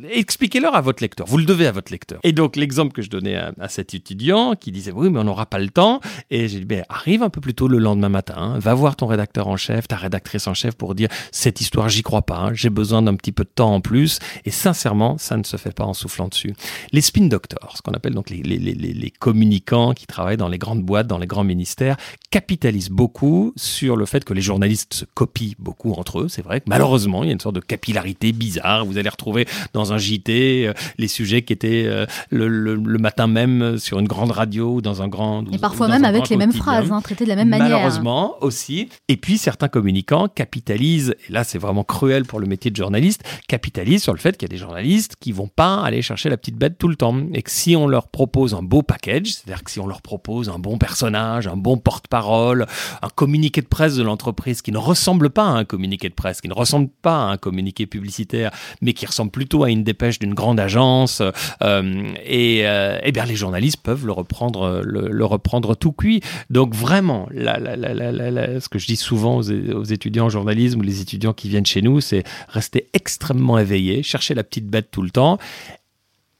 expliquez-leur 0.09 0.75
à 0.75 0.81
votre 0.81 1.03
lecteur. 1.03 1.27
Vous 1.27 1.37
le 1.37 1.45
devez 1.45 1.67
à 1.67 1.71
votre 1.71 1.91
lecteur. 1.91 2.19
Et 2.23 2.31
donc, 2.31 2.55
l'exemple 2.55 2.93
que 2.93 3.01
je 3.01 3.09
donnais 3.09 3.35
à, 3.35 3.67
cet 3.67 3.93
étudiant 3.93 4.55
qui 4.55 4.71
disait 4.71 4.91
oui, 4.91 5.09
mais 5.09 5.19
on 5.19 5.23
n'aura 5.23 5.45
pas 5.45 5.59
le 5.59 5.69
temps. 5.69 5.99
Et 6.29 6.47
j'ai 6.47 6.59
dit, 6.59 6.65
ben, 6.65 6.83
arrive 6.89 7.23
un 7.23 7.29
peu 7.29 7.41
plus 7.41 7.53
tôt 7.53 7.67
le 7.67 7.77
lendemain 7.77 8.09
matin. 8.09 8.35
Hein. 8.37 8.59
va 8.59 8.73
voir 8.73 8.95
ton 8.95 9.07
rédacteur 9.07 9.47
en 9.47 9.57
chef, 9.57 9.87
ta 9.87 9.95
rédactrice 9.95 10.47
en 10.47 10.53
chef 10.53 10.75
pour 10.75 10.95
dire 10.95 11.09
cette 11.31 11.61
histoire, 11.61 11.89
j'y 11.89 12.03
crois 12.03 12.23
pas. 12.23 12.37
Hein. 12.37 12.53
j'ai 12.53 12.69
besoin 12.69 13.01
d'un 13.01 13.15
petit 13.15 13.31
peu 13.31 13.43
de 13.43 13.49
temps 13.53 13.73
en 13.73 13.81
plus. 13.81 14.19
Et 14.45 14.51
sincèrement, 14.51 15.17
ça 15.17 15.37
ne 15.37 15.43
se 15.43 15.57
fait 15.57 15.73
pas 15.73 15.85
en 15.85 15.93
soufflant 15.93 16.27
dessus. 16.27 16.53
Les 16.91 17.01
spin 17.01 17.27
doctors, 17.27 17.73
ce 17.77 17.81
qu'on 17.81 17.93
appelle 17.93 18.13
donc 18.13 18.29
les, 18.29 18.41
les, 18.41 18.57
les, 18.57 18.73
les 18.73 19.11
communicants 19.11 19.93
qui 19.93 20.07
travaillent 20.07 20.37
dans 20.37 20.49
les 20.49 20.57
grandes 20.57 20.83
boîtes, 20.83 21.07
dans 21.07 21.17
les 21.17 21.27
grands 21.27 21.43
ministères, 21.43 21.97
capitalisent 22.31 22.89
beaucoup 22.89 23.53
sur 23.55 23.95
le 23.95 24.05
fait 24.05 24.23
que 24.23 24.33
les 24.33 24.41
journalistes 24.41 24.93
se 24.93 25.05
copient 25.13 25.53
beaucoup 25.59 25.93
entre 25.93 26.21
eux. 26.21 26.27
C'est 26.29 26.41
vrai 26.41 26.59
que 26.61 26.65
malheureusement, 26.67 27.23
il 27.23 27.27
y 27.27 27.29
a 27.29 27.33
une 27.33 27.39
sorte 27.39 27.55
de 27.55 27.61
capillarité 27.61 28.31
bizarre. 28.31 28.85
Vous 28.85 28.97
allez 28.97 29.09
retrouver 29.09 29.47
dans 29.73 29.93
un 29.93 29.97
JT, 29.97 30.67
euh, 30.67 30.73
les 30.97 31.07
sujets 31.07 31.41
qui 31.41 31.53
étaient 31.53 31.85
euh, 31.85 32.05
le, 32.29 32.47
le, 32.47 32.97
matin 32.97 33.27
même 33.27 33.77
sur 33.77 33.99
une 33.99 34.07
grande 34.07 34.31
radio 34.31 34.75
ou 34.75 34.81
dans 34.81 35.01
un 35.01 35.07
grand. 35.07 35.43
Et 35.51 35.57
parfois 35.57 35.87
même 35.87 36.05
avec 36.05 36.29
les 36.29 36.37
mêmes 36.37 36.53
phrases, 36.53 36.91
hein, 36.91 37.01
traitées 37.01 37.25
de 37.25 37.29
la 37.29 37.35
même 37.35 37.49
manière. 37.49 37.69
Malheureusement 37.69 38.35
aussi. 38.41 38.89
Et 39.07 39.17
puis 39.17 39.37
certains 39.37 39.67
communicants 39.67 40.27
capitalisent, 40.27 41.15
et 41.27 41.31
là 41.31 41.43
c'est 41.43 41.57
vraiment 41.57 41.83
cruel 41.83 42.25
pour 42.25 42.39
le 42.39 42.47
métier 42.47 42.71
de 42.71 42.75
journaliste, 42.75 43.23
capitalisent 43.47 44.03
sur 44.03 44.13
le 44.13 44.19
fait 44.19 44.37
qu'il 44.37 44.47
y 44.47 44.51
a 44.51 44.53
des 44.53 44.57
journalistes 44.57 45.15
qui 45.19 45.31
vont 45.31 45.47
pas 45.47 45.81
aller 45.81 46.01
chercher 46.01 46.29
la 46.29 46.37
petite 46.37 46.55
bête 46.55 46.77
tout 46.77 46.87
le 46.87 46.95
temps. 46.95 47.15
Et 47.33 47.41
que 47.41 47.51
si 47.51 47.75
on 47.75 47.87
leur 47.87 48.07
propose 48.07 48.53
un 48.53 48.63
beau 48.63 48.83
package, 48.83 49.27
c'est-à-dire 49.27 49.63
que 49.63 49.71
si 49.71 49.79
on 49.79 49.87
leur 49.87 50.01
propose 50.01 50.49
un 50.49 50.59
bon 50.59 50.77
personnage, 50.77 51.47
un 51.47 51.57
bon 51.57 51.77
porte-parole, 51.77 52.67
un 53.01 53.09
communiqué 53.09 53.61
de 53.61 53.67
presse 53.67 53.95
de 53.95 54.03
l'entreprise 54.03 54.61
qui 54.61 54.71
ne 54.71 54.77
ressemble 54.77 55.29
pas 55.29 55.45
à 55.45 55.51
un 55.51 55.65
communiqué 55.65 56.09
de 56.09 56.13
presse, 56.13 56.41
qui 56.41 56.47
ne 56.47 56.53
ressemble 56.53 56.89
pas 57.01 57.23
à 57.23 57.31
un 57.31 57.37
communiqué 57.37 57.85
publicitaire, 57.87 58.51
mais 58.81 58.93
qui 58.93 59.05
ressemble 59.05 59.31
plutôt 59.31 59.62
à 59.63 59.69
une 59.69 59.83
dépêche 59.83 60.19
d'une 60.19 60.33
grande 60.33 60.59
agence. 60.59 61.21
et 61.61 62.59
eh 63.03 63.11
bien, 63.11 63.25
les 63.25 63.35
journalistes 63.35 63.81
peuvent 63.81 64.05
le 64.05 64.11
reprendre, 64.11 64.81
le, 64.83 65.25
reprendre 65.25 65.75
tout 65.75 65.91
cuit. 65.91 66.21
Donc 66.49 66.75
vraiment, 66.75 67.27
ce 67.31 68.69
que 68.69 68.79
je 68.79 68.87
dis 68.87 68.95
souvent 68.95 69.37
aux, 69.37 69.51
aux 69.51 69.83
étudiants 69.83 70.25
en 70.25 70.29
journalisme 70.29 70.79
ou 70.79 70.83
les 70.83 71.01
étudiants 71.01 71.33
qui 71.33 71.49
viennent 71.49 71.65
chez 71.65 71.81
nous, 71.81 72.01
c'est 72.01 72.23
rester 72.49 72.87
extrêmement 72.93 73.57
éveillé, 73.57 74.03
chercher 74.03 74.33
la 74.33 74.43
petite 74.43 74.67
bête 74.67 74.89
tout 74.91 75.01
le 75.01 75.09
temps. 75.09 75.37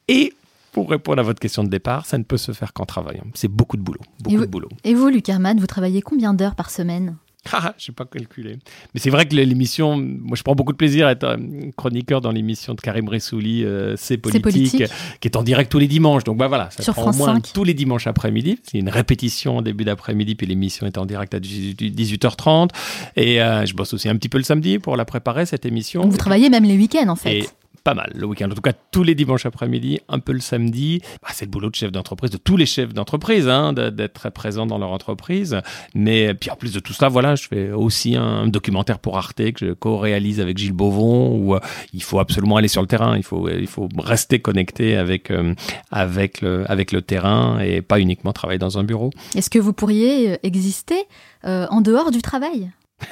Et 0.08 0.34
pour 0.72 0.90
répondre 0.90 1.20
à 1.20 1.24
votre 1.24 1.40
question 1.40 1.64
de 1.64 1.70
départ, 1.70 2.06
ça 2.06 2.18
ne 2.18 2.24
peut 2.24 2.38
se 2.38 2.52
faire 2.52 2.74
qu'en 2.74 2.86
travaillant. 2.86 3.26
C'est 3.36 3.48
beaucoup 3.48 3.78
de 3.78 3.84
boulot. 3.84 4.02
Beaucoup 4.20 4.36
et 4.36 4.38
vous, 4.38 4.46
de 4.46 4.52
boulot. 4.52 4.70
Et 4.84 4.94
vous, 4.96 5.08
Luc 5.08 5.30
Herman, 5.30 5.60
vous 5.60 5.68
travaillez 5.68 6.02
combien 6.02 6.34
d'heures 6.34 6.56
par 6.56 6.72
semaine? 6.72 7.16
Ah, 7.52 7.74
je 7.78 7.92
n'ai 7.92 7.96
pas 7.96 8.06
calculé. 8.06 8.58
Mais 8.94 9.00
c'est 9.00 9.10
vrai 9.10 9.26
que 9.26 9.36
l'émission, 9.36 9.98
moi 9.98 10.36
je 10.38 10.44
prends 10.44 10.56
beaucoup 10.56 10.72
de 10.72 10.78
plaisir 10.78 11.08
à 11.08 11.12
être 11.12 11.26
euh, 11.26 11.38
chroniqueur 11.76 12.22
dans 12.22 12.32
l'émission 12.32 12.74
de 12.74 12.82
Karim 12.82 13.10
Ressouli, 13.10 13.66
euh, 13.66 13.96
C'est 13.98 14.18
politique, 14.18 14.84
qui 15.20 15.28
est 15.28 15.36
en 15.36 15.44
direct 15.44 15.72
tous 15.72 15.80
les 15.80 15.88
dimanches. 15.88 16.24
Donc 16.24 16.38
bah 16.38 16.48
voilà, 16.48 16.70
ça 16.72 16.84
Sur 16.84 16.94
prend 16.94 17.04
France 17.04 17.16
au 17.16 17.20
moins 17.20 17.36
5. 17.36 17.54
tous 17.54 17.64
les 17.64 17.74
dimanches 17.74 18.08
après-midi. 18.08 18.60
C'est 18.64 18.80
une 18.80 18.90
répétition 18.90 19.58
en 19.58 19.62
début 19.62 19.84
d'après-midi, 19.84 20.36
puis 20.36 20.48
l'émission 20.48 20.88
est 20.88 20.98
en 20.98 21.06
direct 21.06 21.34
à 21.34 21.40
18h30. 21.40 22.70
Et 23.18 23.42
euh, 23.42 23.66
je 23.66 23.74
bosse 23.74 23.94
aussi 23.94 24.08
un 24.08 24.16
petit 24.16 24.30
peu 24.30 24.38
le 24.38 24.44
samedi 24.44 24.80
pour 24.80 24.96
la 24.96 25.06
préparer, 25.06 25.46
cette 25.46 25.66
émission. 25.66 26.02
Donc 26.02 26.12
vous 26.12 26.18
travaillez 26.18 26.50
même 26.50 26.64
les 26.64 26.78
week-ends 26.78 27.10
en 27.10 27.16
fait 27.16 27.40
Et 27.40 27.46
pas 27.84 27.94
mal 27.94 28.12
le 28.16 28.26
week-end. 28.26 28.50
En 28.50 28.56
tout 28.56 28.62
cas, 28.62 28.74
tous 28.92 29.04
les 29.04 29.16
dimanches 29.16 29.46
après-midi, 29.46 30.00
un 30.08 30.20
peu 30.20 30.32
le 30.32 30.40
samedi. 30.40 31.02
Bah, 31.22 31.30
c'est 31.34 31.46
le 31.46 31.52
boulot 31.52 31.70
de 31.70 31.76
chef 31.76 31.92
d'entreprise, 31.92 32.32
de 32.32 32.38
tous 32.38 32.58
les 32.58 32.66
chefs 32.66 32.94
d'entreprise, 32.94 33.48
hein, 33.48 33.74
d'être 33.74 34.14
très 34.14 34.32
présent 34.32 34.66
dans 34.66 34.78
leur 34.78 34.92
entreprise. 34.92 35.58
Mais 35.94 36.34
puis 36.34 36.50
en 36.50 36.56
plus 36.56 36.74
de 36.74 36.80
tout 36.80 36.94
ça, 36.94 37.10
voilà, 37.10 37.36
je 37.36 37.48
fais 37.48 37.72
aussi 37.72 38.16
un 38.16 38.48
documentaire 38.48 39.00
pour 39.00 39.18
Arte 39.18 39.52
que 39.54 39.66
je 39.66 39.74
co-réalise 39.74 40.40
avec 40.40 40.58
Gilles 40.58 40.74
Beauvon 40.74 41.36
où 41.38 41.56
euh, 41.56 41.60
il 41.94 42.04
faut 42.04 42.20
absolument 42.20 42.58
aller 42.58 42.68
sur 42.68 42.82
le 42.82 42.88
terrain. 42.88 43.18
Il 43.18 43.24
faut, 43.24 43.50
il 43.50 43.68
faut 43.68 43.90
rester 43.98 44.40
connecté 44.40 44.96
avec, 44.96 45.32
euh, 45.32 45.54
avec, 45.92 46.42
le, 46.42 46.70
avec 46.72 46.92
le 46.92 47.02
terrain 47.02 47.60
et 47.60 47.82
pas 47.82 48.00
uniquement 48.00 48.34
travailler 48.34 48.60
dans 48.60 48.78
un 48.78 48.84
bureau. 48.84 49.12
Est-ce 49.36 49.50
que 49.50 49.60
vous 49.60 49.74
pourriez 49.74 50.32
euh, 50.32 50.38
exister 50.44 51.04
euh, 51.46 51.68
en 51.70 51.82
dehors 51.82 52.12
du 52.12 52.22
travail? 52.22 52.72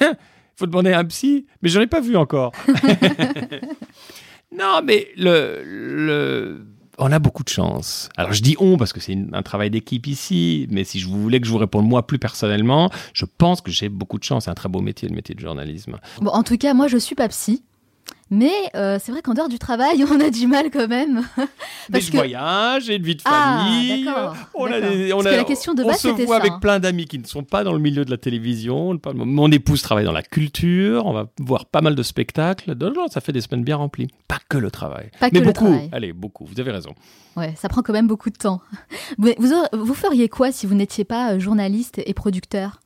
Faut 0.56 0.66
demander 0.66 0.92
à 0.92 0.98
un 0.98 1.04
psy, 1.06 1.46
mais 1.62 1.70
j'en 1.70 1.80
ai 1.80 1.86
pas 1.86 2.00
vu 2.00 2.14
encore. 2.16 2.52
non, 4.56 4.80
mais 4.84 5.08
le, 5.16 5.62
le, 5.64 6.66
on 6.98 7.10
a 7.10 7.18
beaucoup 7.18 7.42
de 7.42 7.48
chance. 7.48 8.08
Alors 8.16 8.32
je 8.32 8.42
dis 8.42 8.56
on 8.60 8.76
parce 8.76 8.92
que 8.92 9.00
c'est 9.00 9.16
un 9.32 9.42
travail 9.42 9.70
d'équipe 9.70 10.06
ici, 10.06 10.66
mais 10.70 10.84
si 10.84 11.00
je 11.00 11.08
voulais 11.08 11.40
que 11.40 11.46
je 11.46 11.52
vous 11.52 11.58
réponde 11.58 11.88
moi 11.88 12.06
plus 12.06 12.18
personnellement, 12.18 12.90
je 13.14 13.24
pense 13.24 13.60
que 13.60 13.70
j'ai 13.70 13.88
beaucoup 13.88 14.18
de 14.18 14.24
chance. 14.24 14.44
C'est 14.44 14.50
un 14.50 14.54
très 14.54 14.68
beau 14.68 14.80
métier, 14.80 15.08
le 15.08 15.14
métier 15.14 15.34
de 15.34 15.40
journalisme. 15.40 15.98
Bon, 16.20 16.30
en 16.30 16.42
tout 16.42 16.56
cas, 16.58 16.74
moi, 16.74 16.88
je 16.88 16.98
suis 16.98 17.14
pas 17.14 17.28
psy. 17.28 17.62
Mais 18.34 18.50
euh, 18.74 18.98
c'est 18.98 19.12
vrai 19.12 19.20
qu'en 19.20 19.34
dehors 19.34 19.50
du 19.50 19.58
travail, 19.58 20.02
on 20.10 20.18
a 20.18 20.30
du 20.30 20.46
mal 20.46 20.70
quand 20.72 20.88
même. 20.88 21.22
Mais 21.36 21.44
Parce 21.92 22.04
je 22.06 22.10
que- 22.12 22.16
voyage, 22.16 22.84
j'ai 22.84 22.96
une 22.96 23.02
vie 23.02 23.14
de 23.16 23.20
Ah, 23.26 23.60
famille. 23.66 24.04
d'accord, 24.06 24.34
on 24.54 24.64
a 24.72 24.80
des- 24.80 25.12
on 25.12 25.16
Parce 25.16 25.26
a- 25.26 25.30
que 25.32 25.36
la 25.36 25.44
question 25.44 25.74
de 25.74 25.82
on 25.82 25.88
base, 25.88 25.98
se 26.00 26.08
c'était 26.08 26.24
voit 26.24 26.36
ça, 26.36 26.42
avec 26.42 26.52
hein. 26.54 26.58
plein 26.58 26.80
d'amis 26.80 27.04
qui 27.04 27.18
ne 27.18 27.26
sont 27.26 27.42
pas 27.44 27.62
dans 27.62 27.74
le 27.74 27.78
milieu 27.78 28.06
de 28.06 28.10
la 28.10 28.16
télévision. 28.16 28.98
Mon 29.14 29.50
épouse 29.52 29.82
travaille 29.82 30.06
dans 30.06 30.12
la 30.12 30.22
culture. 30.22 31.04
On 31.04 31.12
va 31.12 31.26
voir 31.40 31.66
pas 31.66 31.82
mal 31.82 31.94
de 31.94 32.02
spectacles. 32.02 32.74
Non, 32.74 33.06
ça 33.08 33.20
fait 33.20 33.32
des 33.32 33.42
semaines 33.42 33.64
bien 33.64 33.76
remplies. 33.76 34.08
Pas 34.28 34.38
que 34.48 34.56
le 34.56 34.70
travail. 34.70 35.10
Pas 35.20 35.26
Mais 35.30 35.40
que 35.40 35.44
le 35.44 35.52
beaucoup. 35.52 35.64
travail. 35.66 35.88
Allez, 35.92 36.12
beaucoup. 36.14 36.46
Vous 36.46 36.58
avez 36.58 36.70
raison. 36.72 36.94
Ouais, 37.36 37.54
ça 37.56 37.68
prend 37.68 37.82
quand 37.82 37.92
même 37.92 38.06
beaucoup 38.08 38.30
de 38.30 38.36
temps. 38.36 38.60
Vous, 39.18 39.30
vous 39.72 39.94
feriez 39.94 40.28
quoi 40.28 40.52
si 40.52 40.66
vous 40.66 40.74
n'étiez 40.74 41.04
pas 41.04 41.32
euh, 41.32 41.38
journaliste 41.38 42.00
et 42.04 42.12
producteur? 42.14 42.80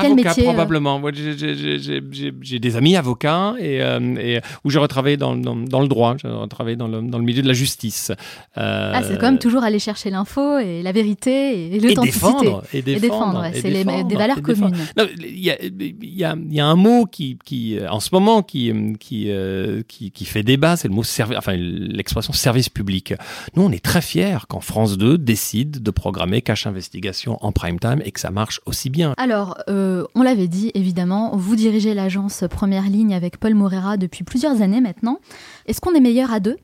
Quel 0.00 0.12
Avocat, 0.12 0.28
métier, 0.30 0.42
euh 0.44 0.46
probablement. 0.52 1.00
J'ai- 1.12 2.58
des 2.58 2.76
amis 2.76 2.96
avocats 2.96 3.54
et, 3.58 3.80
euh, 3.82 3.98
et 4.18 4.40
où 4.64 4.70
j'ai 4.70 4.78
retravaillé 4.78 5.16
dans, 5.16 5.36
dans, 5.36 5.56
dans 5.56 5.80
le 5.80 5.88
droit, 5.88 6.16
j'ai 6.20 6.28
retravaillé 6.28 6.76
dans 6.76 6.88
le, 6.88 7.00
dans 7.02 7.18
le 7.18 7.24
milieu 7.24 7.42
de 7.42 7.48
la 7.48 7.54
justice. 7.54 8.10
Euh, 8.56 8.92
Ah, 8.94 9.02
c'est 9.02 9.14
quand 9.18 9.26
même 9.30 9.38
toujours 9.38 9.62
aller 9.62 9.78
chercher 9.78 10.10
l'info 10.10 10.58
et 10.58 10.82
la 10.82 10.92
vérité 10.92 11.30
et 11.30 11.76
et 11.76 11.80
l'authenticité. 11.80 12.04
défendre, 12.26 12.62
et 12.72 12.82
défendre, 12.82 13.44
et 13.44 13.60
c'est 13.60 13.70
des 13.70 14.14
valeurs 14.16 14.42
communes. 14.42 14.74
Il 15.18 15.38
y 15.38 15.50
a, 15.50 15.56
y, 15.62 16.54
y 16.56 16.60
un 16.60 16.74
mot 16.76 17.06
qui, 17.06 17.38
qui, 17.44 17.78
euh, 17.78 17.88
en 17.90 18.00
ce 18.00 18.10
moment, 18.12 18.42
qui, 18.42 18.70
euh, 18.70 18.92
qui, 18.98 19.26
euh, 19.30 19.82
qui, 19.86 20.10
qui 20.10 20.24
fait 20.24 20.42
débat, 20.42 20.76
c'est 20.76 20.88
le 20.88 20.94
mot 20.94 21.02
service, 21.04 21.38
enfin 21.38 21.54
l'expression 21.56 22.32
service 22.32 22.68
public. 22.68 23.14
Nous, 23.56 23.62
on 23.62 23.70
est 23.70 23.82
très 23.84 24.02
fiers 24.02 24.38
quand 24.48 24.60
France 24.60 24.98
2 24.98 25.18
décide 25.18 25.82
de 25.82 25.90
programmer 25.90 26.42
Cache 26.42 26.66
Investigation 26.66 27.38
en 27.40 27.52
prime 27.52 27.78
time 27.78 28.00
et 28.04 28.10
que 28.10 28.20
ça 28.20 28.30
marche 28.30 28.60
aussi 28.66 28.90
bien. 28.90 29.14
Alors, 29.16 29.56
euh, 29.68 29.87
on 30.14 30.22
l'avait 30.22 30.48
dit, 30.48 30.70
évidemment, 30.74 31.36
vous 31.36 31.56
dirigez 31.56 31.94
l'agence 31.94 32.44
Première 32.50 32.88
Ligne 32.88 33.14
avec 33.14 33.38
Paul 33.38 33.54
Morera 33.54 33.96
depuis 33.96 34.24
plusieurs 34.24 34.62
années 34.62 34.80
maintenant. 34.80 35.20
Est-ce 35.66 35.80
qu'on 35.80 35.94
est 35.94 36.00
meilleur 36.00 36.32
à 36.32 36.40
deux? 36.40 36.56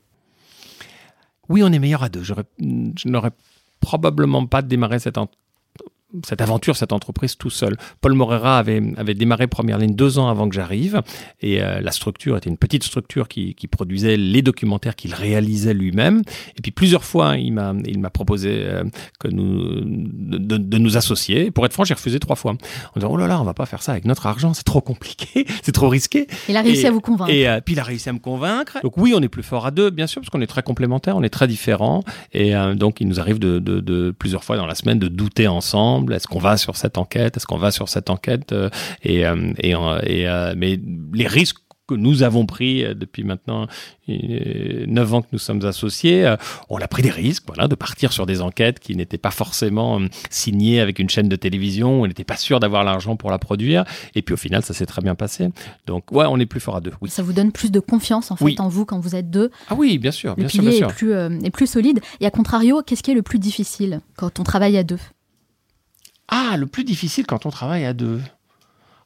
Oui, 1.49 1.61
on 1.63 1.71
est 1.71 1.79
meilleur 1.79 2.03
à 2.03 2.09
deux. 2.09 2.23
Je 2.23 2.33
n'aurais 3.07 3.31
probablement 3.79 4.45
pas 4.47 4.61
démarré 4.61 4.99
cette, 4.99 5.17
cette 6.25 6.41
aventure, 6.41 6.75
cette 6.75 6.93
entreprise 6.93 7.37
tout 7.37 7.49
seul. 7.49 7.75
Paul 8.01 8.13
Morera 8.13 8.57
avait, 8.59 8.81
avait 8.97 9.13
démarré 9.13 9.47
Première 9.47 9.77
Ligne 9.77 9.95
deux 9.95 10.19
ans 10.19 10.27
avant 10.29 10.47
que 10.49 10.55
j'arrive. 10.55 11.01
Et 11.41 11.61
euh, 11.61 11.81
la 11.81 11.91
structure 11.91 12.37
était 12.37 12.49
une 12.49 12.57
petite 12.57 12.83
structure 12.83 13.27
qui, 13.27 13.55
qui 13.55 13.67
produisait 13.67 14.17
les 14.17 14.41
documentaires 14.41 14.95
qu'il 14.95 15.13
réalisait 15.13 15.73
lui-même. 15.73 16.21
Et 16.57 16.61
puis 16.61 16.71
plusieurs 16.71 17.03
fois, 17.03 17.37
il 17.37 17.51
m'a 17.51 17.73
il 17.85 17.99
m'a 17.99 18.09
proposé 18.09 18.49
euh, 18.65 18.83
que 19.19 19.27
nous, 19.27 19.81
de, 19.83 20.57
de- 20.57 20.77
nous 20.77 20.97
associer. 20.97 21.51
Pour 21.51 21.65
être 21.65 21.73
franc, 21.73 21.83
j'ai 21.83 21.93
refusé 21.93 22.19
trois 22.19 22.35
fois. 22.35 22.51
En 22.51 22.99
disant, 22.99 23.09
oh 23.11 23.17
là 23.17 23.27
là, 23.27 23.39
on 23.41 23.43
va 23.43 23.53
pas 23.53 23.65
faire 23.65 23.81
ça 23.81 23.91
avec 23.93 24.05
notre 24.05 24.25
argent, 24.27 24.53
c'est 24.53 24.63
trop 24.63 24.81
compliqué, 24.81 25.45
c'est 25.63 25.71
trop 25.71 25.89
risqué. 25.89 26.27
Il 26.49 26.57
a 26.57 26.61
réussi 26.61 26.83
Et- 26.83 26.87
à 26.87 26.91
vous 26.91 27.01
convaincre. 27.01 27.31
Et 27.31 27.47
euh, 27.47 27.59
puis 27.63 27.73
il 27.73 27.79
a 27.79 27.83
réussi 27.83 28.09
à 28.09 28.13
me 28.13 28.19
convaincre. 28.19 28.77
Donc 28.83 28.97
oui, 28.97 29.13
on 29.15 29.21
est 29.21 29.29
plus 29.29 29.43
fort 29.43 29.65
à 29.65 29.71
deux, 29.71 29.89
bien 29.89 30.07
sûr, 30.07 30.21
parce 30.21 30.29
qu'on 30.29 30.41
est 30.41 30.47
très 30.47 30.63
complémentaires, 30.63 31.15
on 31.17 31.23
est 31.23 31.29
très 31.29 31.47
différents. 31.47 32.03
Et 32.33 32.55
euh, 32.55 32.75
donc 32.75 33.01
il 33.01 33.07
nous 33.07 33.19
arrive 33.19 33.39
de, 33.39 33.59
de- 33.59 33.79
de- 33.79 34.11
plusieurs 34.17 34.43
fois 34.43 34.57
dans 34.57 34.65
la 34.67 34.75
semaine 34.75 34.99
de 34.99 35.07
douter 35.07 35.47
ensemble. 35.47 36.04
Est-ce 36.13 36.27
qu'on 36.27 36.39
va 36.39 36.57
sur 36.57 36.75
cette 36.77 36.97
enquête? 36.97 37.37
Est-ce 37.37 37.45
qu'on 37.47 37.57
va 37.57 37.71
sur 37.71 37.89
cette 37.89 38.09
enquête? 38.09 38.51
Euh, 38.51 38.69
Et, 39.03 39.25
euh, 39.25 39.53
et, 39.59 39.75
euh, 39.75 39.99
et, 40.05 40.55
mais 40.55 40.79
les 41.13 41.27
risques 41.27 41.57
que 41.87 41.93
nous 41.93 42.23
avons 42.23 42.47
pris 42.47 42.83
depuis 42.95 43.23
maintenant 43.23 43.67
euh, 44.09 44.85
neuf 44.87 45.13
ans 45.13 45.21
que 45.21 45.27
nous 45.31 45.37
sommes 45.37 45.63
associés, 45.65 46.33
on 46.67 46.77
a 46.79 46.87
pris 46.87 47.03
des 47.03 47.11
risques, 47.11 47.43
voilà, 47.45 47.67
de 47.67 47.75
partir 47.75 48.11
sur 48.11 48.25
des 48.25 48.41
enquêtes 48.41 48.79
qui 48.79 48.95
n'étaient 48.95 49.19
pas 49.19 49.29
forcément 49.29 50.01
signées 50.31 50.79
avec 50.79 50.97
une 50.97 51.09
chaîne 51.11 51.29
de 51.29 51.35
télévision, 51.35 52.01
on 52.01 52.07
n'était 52.07 52.23
pas 52.23 52.37
sûr 52.37 52.59
d'avoir 52.59 52.83
l'argent 52.83 53.15
pour 53.17 53.29
la 53.29 53.37
produire, 53.37 53.83
et 54.15 54.23
puis 54.23 54.33
au 54.33 54.37
final, 54.37 54.63
ça 54.63 54.73
s'est 54.73 54.87
très 54.87 55.03
bien 55.03 55.13
passé. 55.13 55.49
Donc 55.85 56.11
ouais, 56.11 56.25
on 56.27 56.39
est 56.39 56.47
plus 56.47 56.59
fort 56.59 56.77
à 56.77 56.81
deux. 56.81 56.93
Oui. 57.01 57.09
Ça 57.11 57.21
vous 57.21 57.33
donne 57.33 57.51
plus 57.51 57.71
de 57.71 57.79
confiance 57.79 58.31
en 58.31 58.35
fait 58.35 58.45
Oui. 58.45 58.55
en 58.57 58.67
vous 58.67 58.85
quand 58.85 58.99
vous 58.99 59.15
êtes 59.15 59.29
deux? 59.29 59.51
Ah 59.69 59.75
oui, 59.77 59.99
bien 59.99 60.11
sûr, 60.11 60.31
Le 60.31 60.35
bien 60.37 60.47
sûr, 60.47 60.61
bien 60.61 60.69
pilier 60.71 60.79
sûr. 60.79 60.89
est 60.89 60.93
plus, 60.93 61.13
euh, 61.13 61.39
est 61.43 61.51
plus 61.51 61.67
solide. 61.67 61.99
Et 62.19 62.25
à 62.25 62.31
contrario, 62.31 62.81
qu'est-ce 62.83 63.03
qui 63.03 63.11
est 63.11 63.15
le 63.15 63.21
plus 63.21 63.37
difficile 63.39 64.01
quand 64.17 64.39
on 64.39 64.43
travaille 64.43 64.77
à 64.77 64.83
deux? 64.83 64.97
Ah, 66.27 66.57
le 66.57 66.65
plus 66.65 66.83
difficile 66.83 67.25
quand 67.25 67.45
on 67.45 67.49
travaille 67.51 67.85
à 67.85 67.93
deux. 67.93 68.21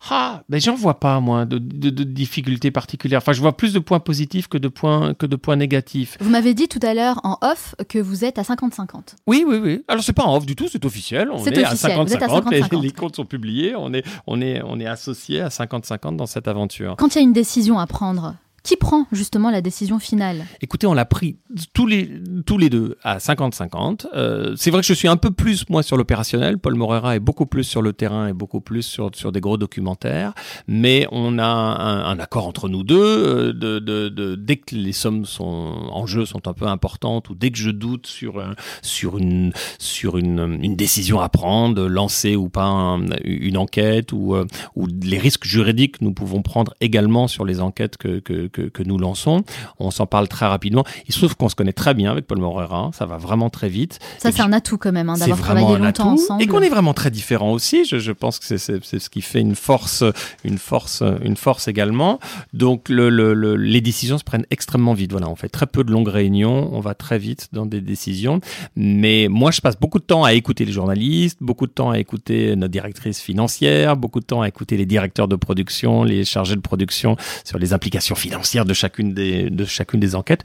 Ah, 0.09 0.43
ben 0.47 0.61
j'en 0.61 0.75
vois 0.75 0.97
pas 1.01 1.19
moi 1.19 1.43
de, 1.43 1.57
de- 1.57 1.89
de 1.89 2.03
difficultés 2.05 2.71
particulières. 2.71 3.17
Enfin, 3.17 3.33
je 3.33 3.41
vois 3.41 3.57
plus 3.57 3.73
de 3.73 3.79
points 3.79 3.99
positifs 3.99 4.47
que 4.47 4.57
de 4.57 4.69
points 4.69 5.13
que 5.13 5.25
de 5.25 5.35
points 5.35 5.57
négatifs. 5.57 6.15
Vous 6.21 6.29
m'avez 6.29 6.53
dit 6.53 6.69
tout 6.69 6.79
à 6.83 6.93
l'heure 6.93 7.19
en 7.25 7.37
off 7.41 7.75
que 7.89 7.99
vous 7.99 8.23
êtes 8.23 8.39
à 8.39 8.43
50-50. 8.43 9.15
Oui, 9.27 9.43
oui, 9.45 9.57
oui. 9.61 9.83
Alors 9.89 10.01
c'est 10.01 10.13
pas 10.13 10.23
en 10.23 10.37
off 10.37 10.45
du 10.45 10.55
tout, 10.55 10.69
c'est 10.71 10.85
officiel. 10.85 11.29
On 11.29 11.43
C'est 11.43 11.57
est 11.57 11.65
officiel, 11.65 11.91
à 11.91 11.95
à 11.99 12.05
50-50. 12.05 12.49
Les, 12.51 12.61
50-50. 12.61 12.81
les 12.81 12.91
comptes 12.91 13.17
sont 13.17 13.25
publiés. 13.25 13.73
On 13.75 13.93
est, 13.93 14.05
on 14.25 14.39
est, 14.39 14.61
on 14.63 14.79
est 14.79 14.85
associé 14.87 15.41
à 15.41 15.49
50-50 15.49 16.15
dans 16.15 16.27
cette 16.27 16.47
aventure. 16.47 16.95
Quand 16.97 17.13
il 17.15 17.17
y 17.17 17.21
a 17.21 17.23
une 17.23 17.33
décision 17.33 17.77
à 17.77 17.85
prendre, 17.85 18.35
qui 18.63 18.75
prend 18.75 19.05
justement 19.11 19.51
la 19.51 19.61
décision 19.61 19.99
finale? 19.99 20.45
Écoutez, 20.61 20.87
on 20.87 20.93
l'a 20.93 21.05
pris 21.05 21.37
tous 21.73 21.85
les, 21.87 22.09
tous 22.45 22.57
les 22.57 22.69
deux 22.69 22.97
à 23.03 23.17
50-50. 23.17 24.07
Euh, 24.15 24.53
c'est 24.57 24.71
vrai 24.71 24.81
que 24.81 24.87
je 24.87 24.93
suis 24.93 25.07
un 25.07 25.17
peu 25.17 25.31
plus, 25.31 25.65
moi, 25.69 25.83
sur 25.83 25.97
l'opérationnel. 25.97 26.57
Paul 26.57 26.75
Morera 26.75 27.15
est 27.15 27.19
beaucoup 27.19 27.45
plus 27.45 27.63
sur 27.63 27.81
le 27.81 27.93
terrain 27.93 28.27
et 28.27 28.33
beaucoup 28.33 28.61
plus 28.61 28.83
sur, 28.83 29.11
sur 29.13 29.31
des 29.31 29.39
gros 29.41 29.57
documentaires. 29.57 30.33
Mais 30.67 31.07
on 31.11 31.37
a 31.39 31.45
un, 31.45 32.19
accord 32.19 32.47
entre 32.47 32.69
nous 32.69 32.83
deux. 32.83 32.99
euh, 32.99 33.53
De, 33.53 33.79
de, 33.79 34.35
dès 34.35 34.57
que 34.57 34.75
les 34.75 34.91
sommes 34.91 35.25
sont, 35.25 35.45
en 35.91 36.05
jeu 36.05 36.25
sont 36.25 36.47
un 36.47 36.53
peu 36.53 36.65
importantes 36.67 37.29
ou 37.29 37.35
dès 37.35 37.51
que 37.51 37.57
je 37.57 37.69
doute 37.71 38.07
sur, 38.07 38.41
sur, 38.81 39.17
une, 39.17 39.51
sur 39.77 40.17
une, 40.17 40.75
décision 40.75 41.19
à 41.19 41.29
prendre, 41.29 41.87
lancer 41.87 42.35
ou 42.35 42.49
pas 42.49 42.65
un- 42.65 43.05
une 43.23 43.57
enquête 43.57 44.11
ou, 44.13 44.35
euh, 44.35 44.45
ou 44.75 44.87
les 45.03 45.17
risques 45.17 45.45
juridiques 45.45 45.99
que 45.99 46.03
nous 46.03 46.13
pouvons 46.13 46.41
prendre 46.41 46.73
également 46.81 47.27
sur 47.27 47.45
les 47.45 47.61
enquêtes 47.61 47.97
que, 47.97 48.19
que 48.67 48.83
nous 48.83 48.97
lançons. 48.97 49.43
On 49.79 49.91
s'en 49.91 50.05
parle 50.05 50.27
très 50.27 50.45
rapidement. 50.47 50.83
Il 51.07 51.13
se 51.13 51.19
trouve 51.19 51.35
qu'on 51.35 51.49
se 51.49 51.55
connaît 51.55 51.73
très 51.73 51.93
bien 51.93 52.11
avec 52.11 52.27
Paul 52.27 52.39
Morera. 52.39 52.91
Ça 52.93 53.05
va 53.05 53.17
vraiment 53.17 53.49
très 53.49 53.69
vite. 53.69 53.99
Ça, 54.17 54.31
c'est 54.31 54.41
un 54.41 54.51
atout 54.53 54.77
quand 54.77 54.91
même, 54.91 55.09
hein, 55.09 55.15
d'avoir 55.17 55.39
travaillé 55.39 55.67
longtemps 55.77 56.13
ensemble. 56.13 56.43
Et 56.43 56.47
qu'on 56.47 56.61
est 56.61 56.69
vraiment 56.69 56.93
très 56.93 57.11
différents 57.11 57.51
aussi. 57.51 57.85
Je, 57.85 57.97
je 57.99 58.11
pense 58.11 58.39
que 58.39 58.45
c'est- 58.57 58.83
ce 58.83 59.09
qui 59.09 59.21
fait 59.21 59.41
une 59.41 59.55
force, 59.55 60.03
une 60.43 60.57
force, 60.57 61.03
une 61.23 61.35
force 61.37 61.67
également. 61.67 62.19
Donc 62.53 62.89
le, 62.89 63.09
le- 63.09 63.33
le- 63.33 63.55
les 63.55 63.81
décisions 63.81 64.17
se 64.17 64.23
prennent 64.23 64.45
extrêmement 64.51 64.93
vite. 64.93 65.11
Voilà, 65.11 65.29
on 65.29 65.35
fait 65.35 65.49
très 65.49 65.67
peu 65.67 65.83
de 65.83 65.91
longues 65.91 66.07
réunions. 66.09 66.69
On 66.73 66.79
va 66.79 66.93
très 66.93 67.17
vite 67.19 67.49
dans 67.53 67.65
des 67.65 67.81
décisions. 67.81 68.39
Mais 68.75 69.27
moi, 69.29 69.51
je 69.51 69.61
passe 69.61 69.77
beaucoup 69.79 69.99
de 69.99 70.03
temps 70.03 70.23
à 70.23 70.33
écouter 70.33 70.65
les 70.65 70.71
journalistes, 70.71 71.37
beaucoup 71.41 71.67
de 71.67 71.71
temps 71.71 71.91
à 71.91 71.99
écouter 71.99 72.55
notre 72.55 72.71
directrice 72.71 73.19
financière, 73.21 73.95
beaucoup 73.97 74.19
de 74.19 74.25
temps 74.25 74.41
à 74.41 74.47
écouter 74.47 74.77
les 74.77 74.85
directeurs 74.85 75.27
de 75.27 75.35
production, 75.35 76.03
les 76.03 76.25
chargés 76.25 76.55
de 76.55 76.61
production 76.61 77.15
sur 77.43 77.59
les 77.59 77.73
implications 77.73 78.15
créancière 78.39 78.65
de 78.65 78.73
chacune 78.73 79.13
des, 79.13 79.49
de 79.49 79.65
chacune 79.65 79.99
des 79.99 80.15
enquêtes. 80.15 80.43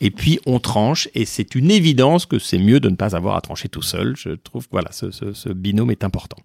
Et 0.00 0.10
puis, 0.10 0.40
on 0.46 0.58
tranche, 0.58 1.08
et 1.14 1.24
c'est 1.24 1.54
une 1.54 1.70
évidence 1.70 2.26
que 2.26 2.38
c'est 2.38 2.58
mieux 2.58 2.80
de 2.80 2.88
ne 2.88 2.96
pas 2.96 3.14
avoir 3.14 3.36
à 3.36 3.40
trancher 3.40 3.68
tout 3.68 3.82
seul. 3.82 4.16
Je 4.16 4.30
trouve 4.30 4.64
que 4.64 4.72
voilà, 4.72 4.90
ce, 4.92 5.10
ce, 5.12 5.32
ce 5.32 5.48
binôme 5.50 5.90
est 5.92 6.02
important. 6.04 6.36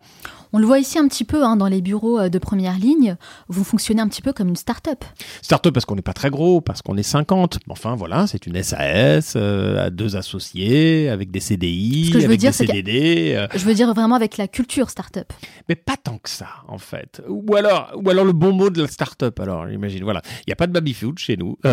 On 0.56 0.60
le 0.60 0.67
voit 0.67 0.77
ici 0.77 0.99
un 0.99 1.08
petit 1.08 1.23
peu 1.23 1.43
hein, 1.43 1.56
dans 1.56 1.65
les 1.67 1.82
bureaux 1.82 2.19
euh, 2.19 2.29
de 2.29 2.38
première 2.38 2.77
ligne. 2.77 3.15
Vous 3.47 3.63
fonctionnez 3.63 4.01
un 4.03 4.08
petit 4.08 4.21
peu 4.21 4.34
comme 4.34 4.49
une 4.49 4.56
start-up. 4.56 5.03
Start-up 5.41 5.73
parce 5.73 5.84
qu'on 5.86 5.95
n'est 5.95 6.03
pas 6.03 6.13
très 6.13 6.29
gros, 6.29 6.62
parce 6.62 6.84
qu'on 6.84 6.95
est 6.95 7.01
50. 7.01 7.58
Enfin 7.69 7.95
voilà, 7.95 8.27
c'est 8.27 8.45
une 8.45 8.62
SAS 8.62 9.34
euh, 9.36 9.88
à 9.88 9.89
deux 9.89 10.15
associés, 10.15 11.10
avec 11.10 11.32
des 11.32 11.39
CDI, 11.39 12.12
je 12.13 12.19
veux 12.19 12.25
avec 12.25 12.39
dire, 12.39 12.51
des 12.51 12.58
CDD. 12.67 13.34
euh, 13.36 13.47
Je 13.56 13.65
veux 13.65 13.73
dire 13.73 13.91
vraiment 13.95 14.13
avec 14.15 14.38
la 14.38 14.47
culture 14.47 14.91
start-up. 14.91 15.34
mais 15.67 15.75
pas 15.75 15.97
tant 15.97 16.19
que 16.19 16.29
ça, 16.29 16.49
en 16.67 16.77
fait. 16.77 17.23
Ou 17.27 17.56
alors, 17.56 17.91
ou 17.95 18.08
alors 18.12 18.23
le 18.25 18.32
bon 18.34 18.53
mot 18.53 18.69
de 18.69 18.84
la 18.84 18.88
start-up, 18.88 19.39
alors, 19.39 19.67
j'imagine. 19.67 20.03
Voilà. 20.03 20.21
Il 20.41 20.49
n'y 20.49 20.53
a 20.53 20.56
pas 20.56 20.67
de 20.67 20.71
baby-food 20.84 21.17
chez 21.19 21.38
nous. 21.38 21.58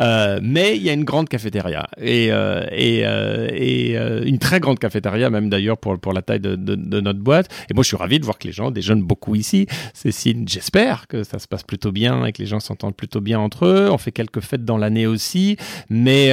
Euh, 0.00 0.38
mais 0.40 0.76
il 0.76 0.82
y 0.84 0.90
a 0.90 0.92
une 0.92 1.02
grande 1.02 1.28
cafétéria. 1.28 1.88
Et, 2.00 2.28
euh, 2.30 2.64
et, 2.70 3.00
euh, 3.04 3.48
et 3.52 3.96
une 4.28 4.38
très 4.38 4.60
grande 4.60 4.78
cafétéria, 4.78 5.28
même 5.28 5.48
d'ailleurs, 5.50 5.76
pour, 5.76 5.98
pour 5.98 6.12
la 6.12 6.22
taille 6.22 6.38
de, 6.38 6.54
de, 6.54 6.76
de 6.76 7.00
notre 7.00 7.18
boîte. 7.18 7.48
Et 7.68 7.74
moi, 7.74 7.82
je 7.82 7.88
suis 7.88 7.96
ravi 7.96 8.20
de 8.20 8.24
voir 8.24 8.38
que 8.38 8.46
les 8.46 8.52
gens 8.52 8.70
déjeunent 8.70 9.02
beaucoup 9.02 9.34
ici. 9.34 9.66
C'est 9.94 10.12
signe, 10.12 10.44
j'espère, 10.46 11.08
que 11.08 11.24
ça 11.24 11.40
se 11.40 11.48
passe 11.48 11.64
plutôt 11.64 11.90
bien 11.90 12.24
et 12.26 12.32
que 12.32 12.40
les 12.40 12.46
gens 12.46 12.60
s'entendent 12.60 12.94
plutôt 12.94 13.20
bien 13.20 13.40
entre 13.40 13.66
eux. 13.66 13.88
On 13.90 13.98
fait 13.98 14.12
quelques 14.12 14.38
fêtes 14.40 14.64
dans 14.64 14.78
l'année 14.78 15.08
aussi. 15.08 15.56
Mais, 15.90 16.30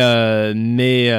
mais 0.55 1.09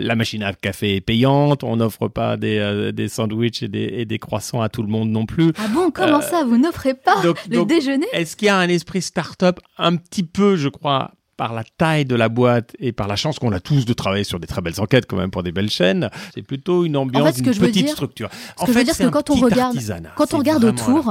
la 0.00 0.16
machine 0.16 0.42
à 0.42 0.52
café 0.54 0.96
est 0.96 1.00
payante. 1.00 1.62
On 1.62 1.76
n'offre 1.76 2.08
pas 2.08 2.36
des, 2.36 2.90
des 2.92 3.06
sandwichs 3.08 3.62
et 3.62 3.68
des, 3.68 3.84
et 3.98 4.04
des 4.06 4.18
croissants 4.18 4.60
à 4.60 4.68
tout 4.68 4.82
le 4.82 4.88
monde 4.88 5.10
non 5.10 5.24
plus. 5.26 5.52
Ah 5.58 5.68
bon, 5.72 5.92
comment 5.92 6.20
ça 6.20 6.42
Vous 6.44 6.58
n'offrez 6.58 6.94
pas 6.94 7.22
donc- 7.22 7.38
le 7.48 7.58
donc- 7.58 7.68
déjeuner 7.68 8.06
Est-ce 8.12 8.34
qu'il 8.34 8.46
y 8.46 8.48
a 8.48 8.56
un 8.56 8.68
esprit 8.68 9.02
start-up 9.02 9.60
un 9.78 9.91
petit 9.96 10.24
peu, 10.24 10.56
je 10.56 10.68
crois, 10.68 11.12
par 11.36 11.52
la 11.54 11.64
taille 11.78 12.04
de 12.04 12.14
la 12.14 12.28
boîte 12.28 12.74
et 12.78 12.92
par 12.92 13.08
la 13.08 13.16
chance 13.16 13.38
qu'on 13.38 13.52
a 13.52 13.60
tous 13.60 13.84
de 13.84 13.92
travailler 13.92 14.24
sur 14.24 14.38
des 14.38 14.46
très 14.46 14.60
belles 14.60 14.80
enquêtes 14.80 15.06
quand 15.06 15.16
même 15.16 15.30
pour 15.30 15.42
des 15.42 15.52
belles 15.52 15.70
chaînes, 15.70 16.10
c'est 16.34 16.42
plutôt 16.42 16.84
une 16.84 16.96
ambiance 16.96 17.22
En 17.22 17.26
fait, 17.26 17.32
ce 17.32 17.38
que 17.38 17.44
d'une 17.44 17.52
je 17.54 17.60
veux 17.60 17.66
petite 17.68 17.84
dire- 17.86 17.94
structure. 17.94 18.28
que 18.28 18.66
je 18.66 18.72
veux 18.72 18.84
dire, 18.84 18.94
c'est 18.94 19.04
que 19.04 19.08
quand 19.08 19.30
on 19.30 19.34
regarde- 19.34 19.76
quand 20.16 20.34
on 20.34 20.38
regarde 20.38 20.64
autour, 20.64 21.04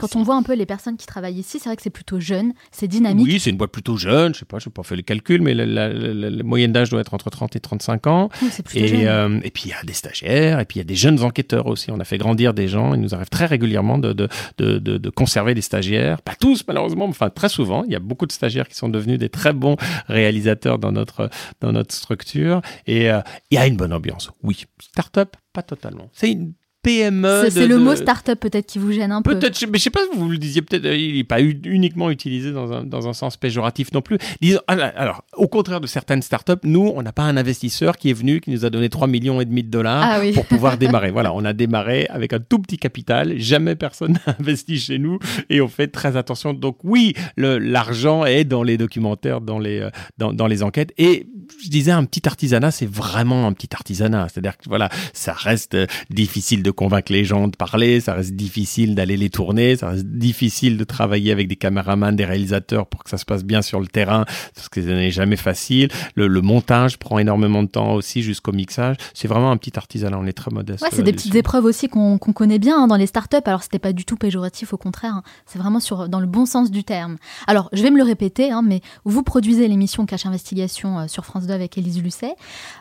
Quand 0.00 0.16
on 0.16 0.22
voit 0.22 0.36
un 0.36 0.42
peu 0.42 0.54
les 0.54 0.66
personnes 0.66 0.96
qui 0.96 1.06
travaillent 1.06 1.38
ici, 1.38 1.58
c'est 1.58 1.68
vrai 1.68 1.76
que 1.76 1.82
c'est 1.82 1.90
plutôt 1.90 2.20
jeune, 2.20 2.52
c'est 2.70 2.88
dynamique. 2.88 3.26
Oui, 3.26 3.40
c'est 3.40 3.50
une 3.50 3.56
boîte 3.56 3.72
plutôt 3.72 3.96
jeune, 3.96 4.34
je 4.34 4.40
sais 4.40 4.44
pas, 4.44 4.58
je 4.58 4.68
n'ai 4.68 4.72
pas 4.72 4.82
fait 4.82 4.96
le 4.96 5.02
calcul, 5.02 5.42
mais 5.42 5.54
la, 5.54 5.66
la- 5.66 5.88
la- 5.92 6.30
la 6.30 6.42
moyenne 6.42 6.72
d'âge 6.72 6.90
doit 6.90 7.00
être 7.00 7.14
entre 7.14 7.30
30 7.30 7.56
et 7.56 7.60
35 7.60 8.06
ans. 8.06 8.28
Oui, 8.42 8.48
Et, 8.74 9.08
euh, 9.08 9.40
et 9.42 9.50
puis 9.50 9.64
il 9.66 9.70
y 9.70 9.72
a 9.74 9.82
des 9.84 9.92
stagiaires, 9.92 10.60
et 10.60 10.64
puis 10.64 10.76
il 10.76 10.80
y 10.80 10.82
a 10.82 10.84
des 10.84 10.94
jeunes 10.94 11.22
enquêteurs 11.22 11.66
aussi. 11.66 11.90
On 11.90 12.00
a 12.00 12.04
fait 12.04 12.18
grandir 12.18 12.54
des 12.54 12.68
gens. 12.68 12.94
Il 12.94 13.00
nous 13.00 13.14
arrive 13.14 13.28
très 13.28 13.46
régulièrement 13.46 13.98
de, 13.98 14.12
de, 14.12 14.28
de, 14.58 14.78
de- 14.78 14.98
de 14.98 15.10
conserver 15.10 15.54
des 15.54 15.60
stagiaires. 15.62 16.22
Pas 16.22 16.34
tous 16.34 16.64
malheureusement, 16.68 17.06
mais 17.06 17.10
enfin 17.10 17.30
très 17.30 17.48
souvent. 17.48 17.84
Il 17.84 17.92
y 17.92 17.96
a 17.96 18.00
beaucoup 18.00 18.26
de 18.26 18.32
stagiaires 18.32 18.68
qui 18.68 18.76
sont 18.76 18.88
devenus 18.88 19.18
des 19.18 19.28
très 19.28 19.52
bons 19.56 19.76
réalisateurs 20.06 20.78
dans 20.78 20.92
notre, 20.92 21.30
dans 21.60 21.72
notre 21.72 21.94
structure. 21.94 22.60
Et 22.86 23.10
euh, 23.10 23.20
il 23.50 23.56
y 23.56 23.58
a 23.58 23.66
une 23.66 23.76
bonne 23.76 23.92
ambiance. 23.92 24.30
Oui, 24.42 24.64
start-up, 24.80 25.36
pas 25.52 25.62
totalement. 25.62 26.08
C'est 26.12 26.30
une 26.30 26.52
PME. 26.86 27.50
C'est 27.50 27.66
le 27.66 27.74
de- 27.76 27.80
mot 27.82 27.96
start-up 27.96 28.38
peut-être 28.40 28.66
qui 28.66 28.78
vous 28.78 28.92
gêne 28.92 29.12
un 29.12 29.20
peu. 29.22 29.38
Peut-être, 29.38 29.66
mais 29.70 29.78
je 29.78 29.82
sais 29.84 29.90
pas, 29.90 30.00
vous 30.14 30.28
le 30.28 30.38
disiez 30.38 30.62
peut-être, 30.62 30.84
euh, 30.86 30.96
il 30.96 31.16
n'est 31.16 31.24
pas 31.24 31.40
uniquement 31.42 32.10
utilisé 32.10 32.52
dans 32.52 32.72
un, 32.72 32.84
dans 32.84 33.08
un 33.08 33.12
sens 33.12 33.36
péjoratif 33.36 33.92
non 33.92 34.00
plus. 34.02 34.18
Disons, 34.40 34.60
alors, 34.68 35.24
au 35.34 35.48
contraire 35.48 35.80
de 35.80 35.86
certaines 35.86 36.22
startups, 36.22 36.52
nous, 36.64 36.92
on 36.94 37.02
n'a 37.02 37.12
pas 37.12 37.24
un 37.24 37.36
investisseur 37.36 37.96
qui 37.96 38.10
est 38.10 38.14
venu, 38.14 38.40
qui 38.40 38.50
nous 38.50 38.64
a 38.64 38.70
donné 38.70 38.88
3 38.88 39.06
millions 39.08 39.40
et 39.40 39.44
demi 39.44 39.62
de 39.62 39.68
dollars 39.70 40.02
Ah 40.02 40.18
oui. 40.20 40.32
pour 40.32 40.46
pouvoir 40.46 40.78
démarrer. 40.78 41.10
Voilà, 41.10 41.32
on 41.34 41.44
a 41.44 41.52
démarré 41.52 42.06
avec 42.08 42.32
un 42.32 42.38
tout 42.40 42.58
petit 42.60 42.78
capital. 42.78 43.38
Jamais 43.38 43.74
personne 43.74 44.12
n'a 44.26 44.36
investi 44.38 44.78
chez 44.78 44.98
nous 44.98 45.18
et 45.50 45.60
on 45.60 45.68
fait 45.68 45.88
très 45.88 46.16
attention. 46.16 46.54
Donc 46.54 46.78
oui, 46.84 47.14
l'argent 47.36 48.24
est 48.24 48.44
dans 48.44 48.62
les 48.62 48.76
documentaires, 48.78 49.40
dans 49.40 49.58
les, 49.58 49.80
euh, 49.80 49.90
dans, 50.18 50.32
dans 50.32 50.46
les 50.46 50.62
enquêtes. 50.62 50.92
Et 50.98 51.26
je 51.62 51.68
disais, 51.68 51.90
un 51.92 52.04
petit 52.04 52.26
artisanat, 52.26 52.70
c'est 52.70 52.88
vraiment 52.90 53.46
un 53.46 53.52
petit 53.52 53.68
artisanat. 53.72 54.28
C'est-à-dire 54.28 54.56
que 54.56 54.64
voilà, 54.68 54.88
ça 55.12 55.32
reste 55.32 55.74
euh, 55.74 55.86
difficile 56.10 56.62
de 56.62 56.70
convaincre 56.76 57.10
les 57.12 57.24
gens 57.24 57.48
de 57.48 57.56
parler, 57.56 58.00
ça 58.00 58.14
reste 58.14 58.34
difficile 58.34 58.94
d'aller 58.94 59.16
les 59.16 59.30
tourner, 59.30 59.74
ça 59.76 59.88
reste 59.90 60.06
difficile 60.06 60.76
de 60.76 60.84
travailler 60.84 61.32
avec 61.32 61.48
des 61.48 61.56
caméramans, 61.56 62.14
des 62.14 62.24
réalisateurs 62.24 62.86
pour 62.86 63.02
que 63.02 63.10
ça 63.10 63.18
se 63.18 63.24
passe 63.24 63.42
bien 63.42 63.62
sur 63.62 63.80
le 63.80 63.88
terrain, 63.88 64.24
parce 64.54 64.68
que 64.68 64.80
ça 64.80 64.88
n'est 64.90 65.10
jamais 65.10 65.36
facile. 65.36 65.88
Le, 66.14 66.28
le 66.28 66.40
montage 66.42 66.98
prend 66.98 67.18
énormément 67.18 67.62
de 67.64 67.68
temps 67.68 67.94
aussi 67.94 68.22
jusqu'au 68.22 68.52
mixage. 68.52 68.96
C'est 69.14 69.26
vraiment 69.26 69.50
un 69.50 69.56
petit 69.56 69.72
artisanat, 69.76 70.18
on 70.18 70.26
est 70.26 70.32
très 70.32 70.52
modeste. 70.52 70.82
Ouais, 70.82 70.90
c'est 70.92 71.02
des 71.02 71.12
petites 71.12 71.26
là-dessus. 71.26 71.38
épreuves 71.40 71.64
aussi 71.64 71.88
qu'on 71.88 72.18
connaît 72.18 72.58
bien 72.58 72.78
hein, 72.82 72.86
dans 72.86 72.96
les 72.96 73.06
startups. 73.06 73.36
Alors, 73.46 73.62
c'était 73.62 73.78
pas 73.80 73.92
du 73.92 74.04
tout 74.04 74.16
péjoratif, 74.16 74.72
au 74.72 74.76
contraire. 74.76 75.14
hein. 75.16 75.22
C'est 75.46 75.58
vraiment 75.58 75.80
sur, 75.80 76.08
dans 76.08 76.20
le 76.20 76.26
bon 76.26 76.46
sens 76.46 76.70
du 76.70 76.84
terme. 76.84 77.16
Alors, 77.46 77.68
je 77.72 77.82
vais 77.82 77.90
me 77.90 77.96
le 77.96 78.04
répéter, 78.04 78.52
hein, 78.52 78.62
mais 78.64 78.82
vous 79.04 79.22
produisez 79.22 79.66
l'émission 79.66 80.04
Cache 80.06 80.26
Investigation 80.26 80.98
euh, 81.00 81.06
sur 81.08 81.24
France 81.24 81.46
2 81.46 81.54
avec 81.54 81.78
Élise 81.78 82.02
Lucet. 82.02 82.34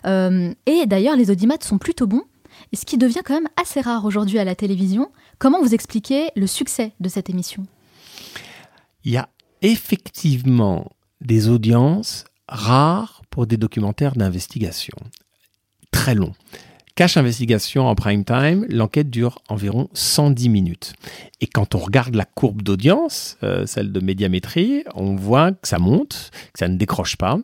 Euh, 0.05 0.53
et 0.65 0.85
d'ailleurs, 0.85 1.15
les 1.15 1.31
audimates 1.31 1.63
sont 1.63 1.77
plutôt 1.77 2.07
bons. 2.07 2.23
Et 2.71 2.75
ce 2.75 2.85
qui 2.85 2.97
devient 2.97 3.21
quand 3.23 3.33
même 3.33 3.49
assez 3.61 3.81
rare 3.81 4.05
aujourd'hui 4.05 4.39
à 4.39 4.43
la 4.43 4.55
télévision. 4.55 5.11
Comment 5.39 5.61
vous 5.61 5.73
expliquez 5.73 6.29
le 6.35 6.47
succès 6.47 6.93
de 6.99 7.09
cette 7.09 7.29
émission? 7.29 7.65
Il 9.03 9.11
y 9.11 9.17
a 9.17 9.29
effectivement 9.61 10.91
des 11.21 11.49
audiences 11.49 12.25
rares 12.47 13.21
pour 13.29 13.47
des 13.47 13.57
documentaires 13.57 14.15
d'investigation. 14.15 14.97
Très 15.91 16.15
longs. 16.15 16.33
Cache 16.95 17.17
Investigation 17.17 17.87
en 17.87 17.95
prime 17.95 18.23
time, 18.23 18.65
l'enquête 18.69 19.09
dure 19.09 19.39
environ 19.49 19.89
110 19.93 20.47
minutes. 20.47 20.93
Et 21.41 21.47
quand 21.47 21.75
on 21.75 21.79
regarde 21.79 22.15
la 22.15 22.23
courbe 22.23 22.61
d'audience, 22.61 23.37
euh, 23.43 23.65
celle 23.65 23.91
de 23.91 23.99
médiamétrie, 23.99 24.85
on 24.93 25.15
voit 25.15 25.51
que 25.51 25.67
ça 25.67 25.77
monte, 25.77 26.31
que 26.53 26.59
ça 26.59 26.69
ne 26.69 26.77
décroche 26.77 27.17
pas. 27.17 27.37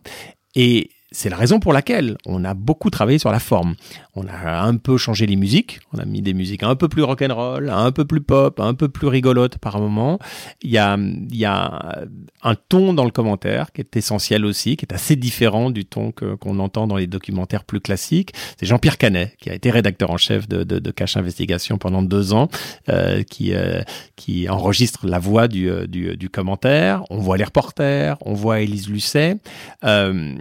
Et 0.55 0.89
c'est 1.11 1.29
la 1.29 1.35
raison 1.35 1.59
pour 1.59 1.73
laquelle 1.73 2.17
on 2.25 2.45
a 2.45 2.53
beaucoup 2.53 2.89
travaillé 2.89 3.19
sur 3.19 3.31
la 3.31 3.39
forme. 3.39 3.75
On 4.15 4.27
a 4.27 4.61
un 4.61 4.77
peu 4.77 4.97
changé 4.97 5.25
les 5.25 5.35
musiques, 5.35 5.81
on 5.93 5.99
a 5.99 6.05
mis 6.05 6.21
des 6.21 6.33
musiques 6.33 6.63
un 6.63 6.75
peu 6.75 6.87
plus 6.87 7.03
rock'n'roll, 7.03 7.69
un 7.69 7.91
peu 7.91 8.05
plus 8.05 8.21
pop, 8.21 8.59
un 8.61 8.73
peu 8.73 8.87
plus 8.87 9.07
rigolotes 9.07 9.57
par 9.57 9.79
moment. 9.79 10.19
Il 10.61 10.69
y 10.69 10.77
a, 10.77 10.97
y 11.31 11.45
a 11.45 12.05
un 12.43 12.55
ton 12.55 12.93
dans 12.93 13.03
le 13.03 13.11
commentaire 13.11 13.73
qui 13.73 13.81
est 13.81 13.97
essentiel 13.97 14.45
aussi, 14.45 14.77
qui 14.77 14.85
est 14.85 14.93
assez 14.93 15.17
différent 15.17 15.69
du 15.69 15.85
ton 15.85 16.11
qu'on 16.11 16.59
entend 16.59 16.87
dans 16.87 16.97
les 16.97 17.07
documentaires 17.07 17.65
plus 17.65 17.81
classiques. 17.81 18.33
C'est 18.57 18.65
Jean-Pierre 18.65 18.97
Canet, 18.97 19.35
qui 19.37 19.49
a 19.49 19.53
été 19.53 19.69
rédacteur 19.69 20.11
en 20.11 20.17
chef 20.17 20.47
de, 20.47 20.91
Cache 20.91 21.17
Investigation 21.17 21.77
pendant 21.77 22.01
deux 22.01 22.33
ans, 22.33 22.47
euh, 22.89 23.23
qui, 23.23 23.53
euh, 23.53 23.81
qui 24.15 24.49
enregistre 24.49 25.07
la 25.07 25.19
voix 25.19 25.47
du, 25.47 25.69
euh, 25.69 25.87
du, 25.87 26.15
du 26.15 26.29
commentaire. 26.29 27.03
On 27.09 27.17
voit 27.17 27.37
les 27.37 27.43
reporters, 27.43 28.17
on 28.21 28.33
voit 28.33 28.61
Élise 28.61 28.89
Lucet. 28.89 29.37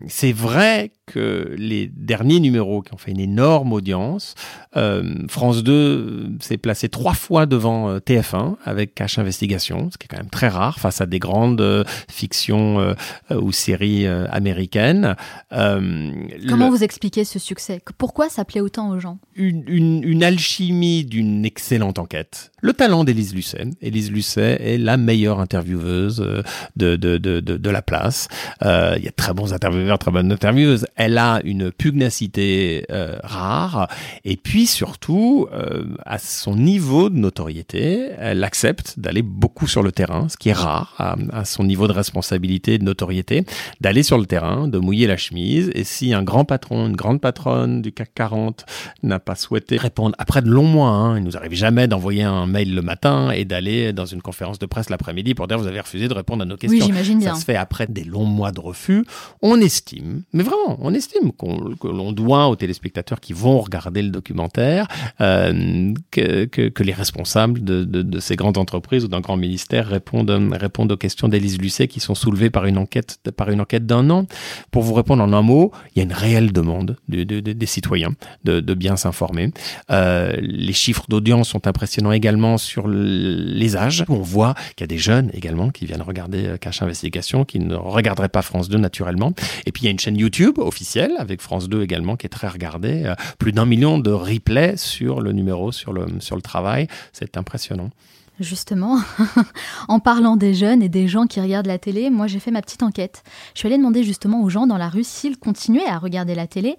C'est 0.08 0.32
vrai 0.32 0.59
grec, 0.60 0.92
que 1.12 1.54
les 1.58 1.86
derniers 1.94 2.40
numéros 2.40 2.82
qui 2.82 2.94
ont 2.94 2.96
fait 2.96 3.10
une 3.10 3.20
énorme 3.20 3.72
audience, 3.72 4.34
euh, 4.76 5.02
France 5.28 5.62
2 5.62 6.30
s'est 6.40 6.56
placé 6.58 6.88
trois 6.88 7.14
fois 7.14 7.46
devant 7.46 7.88
euh, 7.90 7.98
TF1 7.98 8.56
avec 8.64 8.94
Cache 8.94 9.18
Investigation, 9.18 9.90
ce 9.92 9.98
qui 9.98 10.04
est 10.04 10.08
quand 10.08 10.16
même 10.22 10.30
très 10.30 10.48
rare 10.48 10.78
face 10.78 11.00
à 11.00 11.06
des 11.06 11.18
grandes 11.18 11.60
euh, 11.60 11.84
fictions 12.08 12.80
euh, 12.80 12.94
ou 13.40 13.52
séries 13.52 14.06
américaines. 14.06 15.16
Comment 15.50 16.66
le- 16.66 16.70
vous 16.70 16.84
expliquez 16.84 17.24
ce 17.24 17.38
succès? 17.38 17.80
Pourquoi 17.98 18.28
ça 18.28 18.44
plaît 18.44 18.60
autant 18.60 18.90
aux 18.90 18.98
gens? 19.00 19.18
Une, 19.34 19.64
une, 19.66 20.02
une 20.04 20.22
alchimie 20.24 21.04
d'une 21.04 21.44
excellente 21.44 21.98
enquête. 21.98 22.50
Le 22.62 22.72
talent 22.72 23.04
d'Élise 23.04 23.34
Lucet. 23.34 23.64
Élise 23.80 24.10
Lucet 24.10 24.58
est 24.60 24.78
la 24.78 24.96
meilleure 24.96 25.40
intervieweuse 25.40 26.18
de, 26.76 26.96
de, 26.96 27.16
de, 27.18 27.40
de, 27.40 27.56
de 27.56 27.70
la 27.70 27.82
place. 27.82 28.28
Il 28.62 28.66
y 29.02 29.06
a 29.08 29.10
de 29.10 29.14
très 29.16 29.32
bons 29.34 29.52
intervieweurs, 29.52 29.98
très 29.98 30.10
bonnes 30.10 30.32
intervieweuses. 30.32 30.86
Elle 31.02 31.16
a 31.16 31.40
une 31.44 31.72
pugnacité 31.72 32.84
euh, 32.90 33.16
rare. 33.24 33.88
Et 34.26 34.36
puis 34.36 34.66
surtout, 34.66 35.46
euh, 35.54 35.84
à 36.04 36.18
son 36.18 36.54
niveau 36.56 37.08
de 37.08 37.16
notoriété, 37.16 38.10
elle 38.18 38.44
accepte 38.44 38.98
d'aller 38.98 39.22
beaucoup 39.22 39.66
sur 39.66 39.82
le 39.82 39.92
terrain, 39.92 40.28
ce 40.28 40.36
qui 40.36 40.50
est 40.50 40.54
rare 40.68 40.94
à, 40.98 41.16
à 41.32 41.46
son 41.46 41.64
niveau 41.64 41.88
de 41.88 41.92
responsabilité 41.92 42.74
et 42.74 42.78
de 42.78 42.84
notoriété, 42.84 43.46
d'aller 43.80 44.02
sur 44.02 44.18
le 44.18 44.26
terrain, 44.26 44.68
de 44.68 44.78
mouiller 44.78 45.06
la 45.06 45.16
chemise. 45.16 45.70
Et 45.74 45.84
si 45.84 46.12
un 46.12 46.22
grand 46.22 46.44
patron, 46.44 46.86
une 46.88 46.96
grande 46.96 47.22
patronne 47.22 47.80
du 47.80 47.92
CAC 47.92 48.10
40 48.14 48.66
n'a 49.02 49.18
pas 49.20 49.36
souhaité 49.36 49.78
répondre 49.78 50.14
après 50.18 50.42
de 50.42 50.50
longs 50.50 50.64
mois, 50.64 50.90
hein, 50.90 51.16
il 51.16 51.24
nous 51.24 51.36
arrive 51.38 51.54
jamais 51.54 51.88
d'envoyer 51.88 52.24
un 52.24 52.44
mail 52.46 52.74
le 52.74 52.82
matin 52.82 53.30
et 53.30 53.46
d'aller 53.46 53.94
dans 53.94 54.04
une 54.04 54.20
conférence 54.20 54.58
de 54.58 54.66
presse 54.66 54.90
l'après-midi 54.90 55.34
pour 55.34 55.46
dire 55.48 55.58
vous 55.58 55.66
avez 55.66 55.80
refusé 55.80 56.08
de 56.08 56.14
répondre 56.14 56.42
à 56.42 56.44
nos 56.44 56.56
Oui, 56.56 56.58
questions. 56.60 56.84
j'imagine 56.84 57.20
bien. 57.20 57.32
Ça 57.34 57.40
se 57.40 57.44
fait 57.46 57.56
après 57.56 57.86
des 57.86 58.04
longs 58.04 58.26
mois 58.26 58.52
de 58.52 58.60
refus. 58.60 59.06
On 59.40 59.58
estime, 59.62 60.24
mais 60.34 60.42
vraiment, 60.42 60.76
on 60.80 60.89
on 60.90 60.94
estime 60.94 61.32
que 61.32 61.86
l'on 61.88 62.12
doit 62.12 62.48
aux 62.48 62.56
téléspectateurs 62.56 63.20
qui 63.20 63.32
vont 63.32 63.60
regarder 63.60 64.02
le 64.02 64.10
documentaire 64.10 64.88
euh, 65.20 65.92
que, 66.10 66.44
que, 66.46 66.82
les 66.82 66.92
responsables 66.92 67.62
de, 67.62 67.84
de, 67.84 68.20
ces 68.20 68.36
grandes 68.36 68.58
entreprises 68.58 69.04
ou 69.04 69.08
d'un 69.08 69.20
grand 69.20 69.36
ministère 69.36 69.86
répondent, 69.86 70.30
répondent 70.52 70.90
aux 70.92 70.96
questions 70.96 71.28
d'Élise 71.28 71.58
Lucet 71.60 71.88
qui 71.88 72.00
sont 72.00 72.14
soulevées 72.14 72.50
par 72.50 72.66
une 72.66 72.78
enquête, 72.78 73.18
par 73.36 73.50
une 73.50 73.60
enquête 73.60 73.86
d'un 73.86 74.10
an. 74.10 74.26
Pour 74.70 74.82
vous 74.82 74.94
répondre 74.94 75.22
en 75.22 75.32
un 75.32 75.42
mot, 75.42 75.70
il 75.94 75.98
y 75.98 76.00
a 76.00 76.04
une 76.04 76.12
réelle 76.12 76.52
demande 76.52 76.96
de, 77.08 77.22
des 77.22 77.66
citoyens 77.66 78.14
de, 78.44 78.60
bien 78.74 78.96
s'informer. 78.96 79.52
Euh, 79.90 80.34
les 80.40 80.72
chiffres 80.72 81.04
d'audience 81.08 81.50
sont 81.50 81.66
impressionnants 81.66 82.12
également 82.12 82.56
sur 82.56 82.88
les 82.88 83.76
âges. 83.76 84.04
On 84.08 84.20
voit 84.20 84.54
qu'il 84.74 84.82
y 84.82 84.84
a 84.84 84.86
des 84.86 84.98
jeunes 84.98 85.30
également 85.34 85.70
qui 85.70 85.86
viennent 85.86 86.02
regarder 86.02 86.46
euh, 86.46 86.56
Cache 86.56 86.82
Investigation, 86.82 87.44
qui 87.44 87.60
ne 87.60 87.74
regarderaient 87.74 88.28
pas 88.28 88.42
France 88.42 88.68
2 88.68 88.78
naturellement. 88.78 89.32
Et 89.66 89.72
puis 89.72 89.82
il 89.82 89.84
y 89.86 89.88
a 89.88 89.90
une 89.90 89.98
chaîne 89.98 90.16
YouTube 90.16 90.58
officielle 90.58 90.79
avec 91.18 91.40
France 91.40 91.68
2 91.68 91.82
également 91.82 92.16
qui 92.16 92.26
est 92.26 92.30
très 92.30 92.48
regardée. 92.48 93.04
Euh, 93.04 93.14
plus 93.38 93.52
d'un 93.52 93.66
million 93.66 93.98
de 93.98 94.10
replays 94.10 94.76
sur 94.76 95.20
le 95.20 95.32
numéro, 95.32 95.72
sur 95.72 95.92
le, 95.92 96.06
sur 96.20 96.36
le 96.36 96.42
travail. 96.42 96.86
C'est 97.12 97.36
impressionnant. 97.36 97.90
Justement, 98.38 98.98
en 99.88 100.00
parlant 100.00 100.36
des 100.36 100.54
jeunes 100.54 100.82
et 100.82 100.88
des 100.88 101.08
gens 101.08 101.26
qui 101.26 101.42
regardent 101.42 101.66
la 101.66 101.78
télé, 101.78 102.08
moi 102.08 102.26
j'ai 102.26 102.40
fait 102.40 102.50
ma 102.50 102.62
petite 102.62 102.82
enquête. 102.82 103.22
Je 103.54 103.58
suis 103.58 103.66
allée 103.66 103.76
demander 103.76 104.02
justement 104.02 104.42
aux 104.42 104.48
gens 104.48 104.66
dans 104.66 104.78
la 104.78 104.88
rue 104.88 105.04
s'ils 105.04 105.38
continuaient 105.38 105.86
à 105.86 105.98
regarder 105.98 106.34
la 106.34 106.46
télé. 106.46 106.76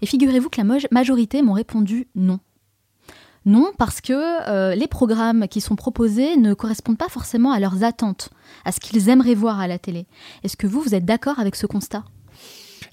Et 0.00 0.06
figurez-vous 0.06 0.48
que 0.48 0.62
la 0.62 0.78
majorité 0.90 1.42
m'ont 1.42 1.52
répondu 1.52 2.08
non. 2.14 2.40
Non, 3.44 3.72
parce 3.76 4.00
que 4.00 4.48
euh, 4.48 4.74
les 4.74 4.86
programmes 4.86 5.48
qui 5.48 5.60
sont 5.60 5.76
proposés 5.76 6.36
ne 6.36 6.54
correspondent 6.54 6.96
pas 6.96 7.08
forcément 7.08 7.52
à 7.52 7.60
leurs 7.60 7.82
attentes, 7.82 8.30
à 8.64 8.72
ce 8.72 8.80
qu'ils 8.80 9.08
aimeraient 9.08 9.34
voir 9.34 9.60
à 9.60 9.66
la 9.66 9.78
télé. 9.78 10.06
Est-ce 10.44 10.56
que 10.56 10.66
vous, 10.66 10.80
vous 10.80 10.94
êtes 10.94 11.04
d'accord 11.04 11.40
avec 11.40 11.56
ce 11.56 11.66
constat? 11.66 12.04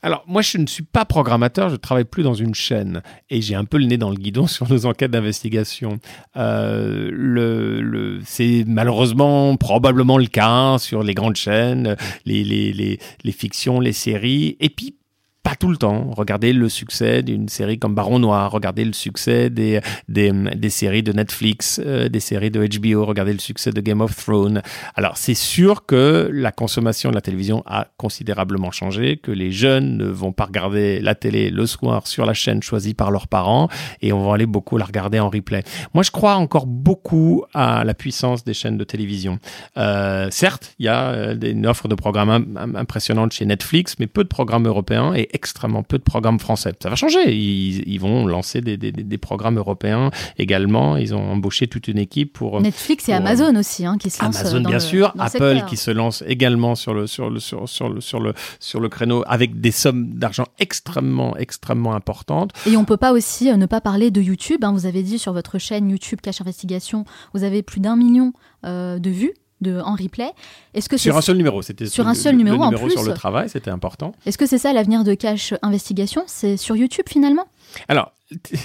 Alors, 0.02 0.24
moi, 0.28 0.42
je 0.42 0.58
ne 0.58 0.68
suis 0.68 0.84
pas 0.84 1.06
programmateur, 1.06 1.70
je 1.70 1.76
travaille 1.76 2.06
plus 2.06 2.24
dans 2.24 2.34
une 2.34 2.56
chaîne 2.56 3.02
et 3.30 3.42
j'ai 3.42 3.56
un 3.56 3.66
peu 3.66 3.78
le 3.78 3.86
nez 3.86 3.98
dans 3.98 4.10
le 4.10 4.16
guidon 4.16 4.48
sur 4.48 4.70
nos 4.70 4.86
enquêtes 4.86 5.12
d'investigation. 5.12 6.00
Euh, 6.38 7.10
le, 7.12 8.20
c'est 8.26 8.64
malheureusement 8.68 9.56
probablement 9.58 10.18
le 10.18 10.28
cas 10.28 10.78
sur 10.78 11.04
les 11.04 11.14
grandes 11.14 11.36
chaînes, 11.36 11.96
les, 12.26 12.44
les, 12.44 12.72
les, 12.74 13.00
les 13.24 13.32
fictions, 13.32 13.80
les 13.80 13.94
séries. 13.94 14.56
Et 14.60 14.70
puis, 14.70 14.96
pas 15.44 15.56
tout 15.56 15.70
le 15.70 15.78
temps. 15.78 16.12
Regardez 16.12 16.54
le 16.54 16.68
succès 16.70 17.24
d'une 17.24 17.48
série 17.48 17.80
comme 17.80 17.96
Baron 17.96 18.20
Noir, 18.20 18.52
regardez 18.52 18.84
le 18.84 18.94
succès 18.94 19.50
des, 19.50 19.80
des, 20.08 20.32
des 20.32 20.70
séries 20.70 21.04
de 21.04 21.14
Netflix, 21.14 21.80
euh, 21.84 22.10
des 22.10 22.20
séries 22.20 22.52
de 22.52 22.66
HBO, 22.66 23.06
regardez 23.06 23.34
le 23.34 23.40
succès 23.40 23.72
de 23.72 23.80
Game 23.80 24.02
of 24.02 24.16
Thrones. 24.16 24.62
Alors 24.96 25.18
c'est 25.18 25.36
sûr 25.36 25.86
que 25.86 26.30
la 26.34 26.52
consommation 26.52 27.10
de 27.10 27.16
la 27.16 27.22
télévision 27.22 27.64
a 27.66 27.88
considérablement 27.98 28.72
changé, 28.72 29.18
que 29.18 29.32
les 29.32 29.52
jeunes 29.52 29.98
ne 29.98 30.06
vont 30.06 30.34
pas 30.34 30.46
regarder 30.46 31.00
la 31.00 31.16
télé 31.16 31.50
le 31.50 31.66
soir 31.66 32.08
sur 32.08 32.26
la 32.26 32.34
chaîne 32.34 32.62
choisie 32.62 32.94
par 32.94 33.10
leurs 33.10 33.28
parents 33.28 33.70
et 34.02 34.12
on 34.12 34.28
va 34.28 34.36
aller 34.36 34.46
beaucoup 34.46 34.78
la 34.78 34.86
regarder 34.86 35.20
en 35.20 35.30
replay. 35.30 35.64
Moi 35.94 36.04
je 36.04 36.12
crois 36.12 36.36
encore 36.36 36.66
beaucoup 36.66 37.46
à 37.54 37.84
la 37.86 37.94
puissance 37.94 38.44
des 38.44 38.54
chaînes 38.54 38.78
de 38.78 38.84
télévision. 38.84 39.40
Euh, 39.78 40.28
certes, 40.32 40.76
il 40.80 40.86
y 40.86 40.90
a 40.90 41.10
euh, 41.10 41.36
une 41.42 41.66
offre 41.66 41.88
de 41.88 41.96
programmes 41.96 42.76
impressionnante 42.76 43.32
chez 43.32 43.46
Netflix, 43.46 43.96
mais 44.00 44.08
peu 44.08 44.24
de 44.24 44.30
programmes 44.30 44.68
européens 44.68 45.14
et 45.14 45.29
extrêmement 45.32 45.84
peu 45.84 45.98
de 45.98 46.04
programmes 46.04 46.40
français. 46.40 46.74
Ça 46.82 46.90
va 46.90 46.96
changer. 46.96 47.34
Ils, 47.36 48.00
vont 48.00 48.26
lancer 48.26 48.62
des, 48.62 48.78
des, 48.78 49.18
programmes 49.18 49.58
européens 49.58 50.12
également. 50.38 50.98
Ils 50.98 51.14
ont 51.14 51.32
embauché 51.32 51.68
toute 51.68 51.88
une 51.88 51.98
équipe 51.98 52.34
pour. 52.34 52.62
Netflix 52.62 53.10
et 53.10 53.14
Amazon 53.14 53.56
aussi, 53.56 53.86
hein, 53.86 53.98
qui 53.98 54.10
se 54.10 54.24
lancent. 54.24 54.40
Amazon, 54.42 54.62
bien 54.62 54.80
sûr. 54.80 55.14
Apple 55.18 55.64
qui 55.68 55.78
se 55.78 55.92
lance 55.92 56.24
également 56.28 56.76
sur 56.76 56.94
le, 56.94 57.08
sur 57.08 57.30
le, 57.30 57.40
sur, 57.40 57.68
sur, 57.68 57.90
le, 57.90 58.02
sur, 58.02 58.20
le, 58.20 58.34
sur 58.60 58.80
le 58.80 58.90
créneau 58.90 59.24
avec 59.28 59.60
des 59.60 59.72
sommes 59.72 60.14
d'argent 60.14 60.46
extrêmement, 60.60 61.36
extrêmement 61.38 61.94
importantes. 61.94 62.52
Et 62.66 62.78
on 62.78 62.86
peut 62.86 62.98
pas 62.98 63.12
aussi 63.12 63.50
euh, 63.50 63.58
ne 63.58 63.66
pas 63.66 63.82
parler 63.82 64.12
de 64.12 64.22
YouTube. 64.22 64.64
Hein. 64.64 64.72
Vous 64.74 64.86
avez 64.86 65.04
dit 65.04 65.20
sur 65.20 65.34
votre 65.34 65.58
chaîne 65.58 65.90
YouTube 65.90 66.20
Cache 66.22 66.42
Investigation, 66.42 67.06
vous 67.34 67.44
avez 67.44 67.64
plus 67.64 67.80
d'un 67.80 67.96
million 67.96 68.34
euh, 68.66 69.00
de 69.00 69.10
vues 69.10 69.34
de, 69.62 69.80
en 69.80 69.96
replay. 69.96 70.32
Est-ce 70.74 70.90
que 70.90 70.98
sur 70.98 71.18
un 71.18 71.22
seul 71.22 71.38
numéro, 71.38 71.62
c'était 71.62 71.86
sur 71.86 72.08
un 72.08 72.14
seul 72.14 72.36
numéro, 72.36 72.58
le 72.58 72.70
numéro 72.70 72.90
sur 72.90 73.04
le 73.04 73.14
travail, 73.14 73.50
c'était 73.50 73.72
important. 73.72 74.14
Est-ce 74.26 74.38
que 74.38 74.46
c'est 74.46 74.58
ça 74.58 74.74
l'avenir 74.74 75.04
de 75.04 75.14
Cache 75.14 75.54
Investigation? 75.62 76.24
C'est 76.28 76.58
sur 76.58 76.76
YouTube 76.76 77.06
finalement? 77.08 77.46
Alors, 77.88 78.14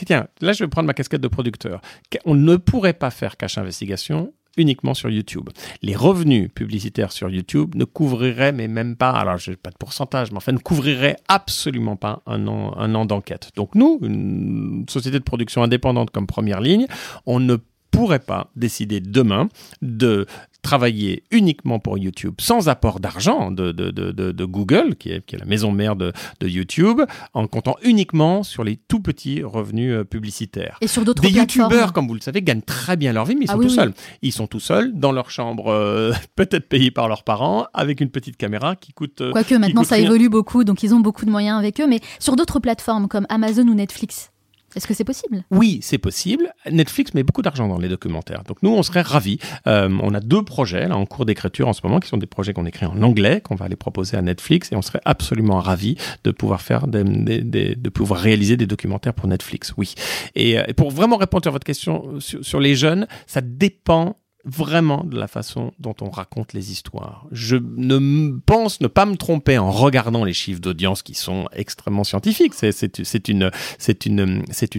tiens, 0.07 0.29
là 0.41 0.53
je 0.53 0.65
vais 0.65 0.69
prendre 0.69 0.87
ma 0.87 0.95
casquette 0.95 1.21
de 1.21 1.29
producteur. 1.29 1.81
On 2.25 2.35
ne 2.35 2.57
pourrait 2.57 2.93
pas 2.93 3.11
faire 3.11 3.37
Cache 3.37 3.59
Investigation 3.59 4.33
uniquement 4.57 4.95
sur 4.95 5.11
YouTube. 5.11 5.51
Les 5.83 5.97
revenus 5.97 6.49
publicitaires 6.55 7.13
sur 7.13 7.29
YouTube 7.29 7.75
ne 7.75 7.85
couvriraient, 7.85 8.53
mais 8.53 8.69
même 8.69 8.97
pas, 8.97 9.11
alors 9.11 9.37
je 9.39 9.51
n'ai 9.51 9.57
pas 9.57 9.71
de 9.71 9.77
pourcentage, 9.77 10.31
mais 10.31 10.37
enfin 10.37 10.53
ne 10.53 10.59
couvriraient 10.59 11.17
absolument 11.29 11.97
pas 11.97 12.23
un 12.27 12.47
an, 12.47 12.73
un 12.77 12.95
an 12.95 13.05
d'enquête. 13.05 13.51
Donc 13.57 13.75
nous, 13.75 13.99
une 14.03 14.87
société 14.89 15.19
de 15.19 15.25
production 15.25 15.63
indépendante 15.63 16.11
comme 16.11 16.27
première 16.27 16.61
ligne, 16.61 16.87
on 17.27 17.41
ne 17.41 17.57
pourrait 17.95 18.19
pas 18.19 18.51
décider 18.57 19.01
demain 19.01 19.49
de 19.83 20.27
travailler 20.65 21.23
uniquement 21.31 21.79
pour 21.79 21.99
YouTube 21.99 22.35
sans 22.41 22.69
apport 22.69 22.99
d'argent 22.99 23.53
de, 23.53 23.71
de, 23.71 23.91
de, 23.91 24.11
de, 24.11 24.45
Google, 24.45 24.97
qui 24.97 25.11
est, 25.11 25.25
qui 25.25 25.37
est, 25.37 25.39
la 25.39 25.45
maison 25.45 25.71
mère 25.71 25.95
de, 25.95 26.13
YouTube, 26.43 27.01
en 27.35 27.47
comptant 27.47 27.77
uniquement 27.83 28.43
sur 28.43 28.65
les 28.65 28.77
tout 28.77 29.01
petits 29.01 29.43
revenus 29.43 29.95
euh, 29.95 30.05
publicitaires. 30.05 30.79
Et 30.81 30.89
sur 30.89 31.05
d'autres 31.05 31.23
Des 31.23 31.31
YouTubeurs, 31.31 31.93
comme 31.93 32.07
vous 32.07 32.15
le 32.15 32.21
savez, 32.21 32.43
gagnent 32.43 32.63
très 32.63 32.97
bien 32.97 33.13
leur 33.13 33.25
vie, 33.25 33.35
mais 33.35 33.45
ils 33.45 33.51
ah 33.51 33.55
sont 33.55 33.61
tout 33.61 33.69
seuls. 33.69 33.95
Ils 34.23 34.33
sont 34.33 34.47
tout 34.47 34.61
seuls 34.61 34.93
dans 34.95 35.13
leur 35.13 35.31
chambre, 35.31 35.69
euh, 35.69 36.13
peut-être 36.37 36.69
payés 36.69 36.91
par 36.91 37.09
leurs 37.09 37.25
parents, 37.25 37.67
avec 37.75 38.01
une 38.01 38.11
petite 38.11 38.37
caméra 38.37 38.77
qui 38.77 38.93
coûte. 38.93 39.21
Euh, 39.21 39.33
Quoique 39.33 39.55
maintenant 39.55 39.85
ça 39.85 39.99
évolue 39.99 40.29
beaucoup, 40.29 40.65
donc 40.65 40.83
ils 40.83 40.95
ont 40.95 41.01
beaucoup 41.01 41.27
de 41.27 41.31
moyens 41.31 41.59
avec 41.59 41.81
eux, 41.81 41.87
mais 41.87 42.01
sur 42.19 42.37
d'autres 42.37 42.61
plateformes 42.61 43.09
comme 43.09 43.27
Amazon 43.29 43.67
ou 43.69 43.75
Netflix, 43.75 44.31
est-ce 44.77 44.87
que 44.87 44.95
c'est 44.95 45.05
possible? 45.05 45.45
Oui, 45.51 45.79
c'est 45.83 45.99
possible. 45.99 46.53
Netflix 46.71 47.15
met 47.15 47.23
beaucoup 47.23 47.43
d'argent 47.43 47.69
dans 47.69 47.79
les 47.79 47.89
documentaires. 47.89 48.43
Donc 48.45 48.63
nous, 48.63 48.71
on 48.71 48.83
serait 48.83 49.03
ravis. 49.03 49.39
Euh, 49.67 49.89
on 50.03 50.15
a 50.15 50.21
deux 50.21 50.43
projets 50.43 50.89
là, 50.89 50.97
en 50.97 51.07
cours 51.07 51.25
d'écriture 51.27 51.69
en 51.69 51.73
ce 51.73 51.81
moment, 51.85 52.01
qui 52.01 52.09
sont 52.09 52.17
des 52.17 52.27
projets 52.27 52.53
qu'on 52.53 52.67
écrit 52.67 52.87
en 52.87 53.01
anglais, 53.03 53.41
qu'on 53.41 53.55
va 53.55 53.67
aller 53.67 53.77
proposer 53.77 54.17
à 54.17 54.23
Netflix, 54.23 54.73
et 54.73 54.77
on 54.77 54.83
serait 54.83 55.01
absolument 55.05 55.61
ravis 55.61 55.97
de 56.25 56.31
pouvoir 56.31 56.61
faire 56.61 56.87
des, 56.87 57.05
de 57.05 57.89
pouvoir 57.89 58.21
réaliser 58.21 58.57
des 58.57 58.67
documentaires 58.67 59.15
pour 59.15 59.29
Netflix. 59.29 59.73
Oui. 59.77 59.95
Et, 60.35 60.59
euh, 60.59 60.65
pour 60.77 60.91
vraiment 60.91 61.17
répondre 61.17 61.47
à 61.47 61.51
votre 61.51 61.65
question 61.65 62.21
sur, 62.21 62.45
sur 62.45 62.61
les 62.61 62.75
jeunes, 62.75 63.07
ça 63.27 63.41
dépend 63.41 64.17
vraiment 64.45 65.05
de 65.05 65.19
la 65.19 65.29
façon 65.29 65.73
dont 65.79 65.95
on 66.01 66.11
raconte 66.11 66.53
les 66.53 66.71
histoires. 66.71 67.27
Je 67.33 67.57
ne 67.57 68.39
pense 68.45 68.81
ne 68.81 68.89
pas 68.89 69.07
me 69.07 69.17
tromper 69.17 69.59
en 69.59 69.71
regardant 69.71 70.25
les 70.25 70.33
chiffres 70.33 70.61
d'audience 70.61 71.03
qui 71.03 71.15
sont 71.15 71.47
extrêmement 71.53 72.05
scientifiques. 72.05 72.55
C'est 72.55 73.29
une, 73.29 73.51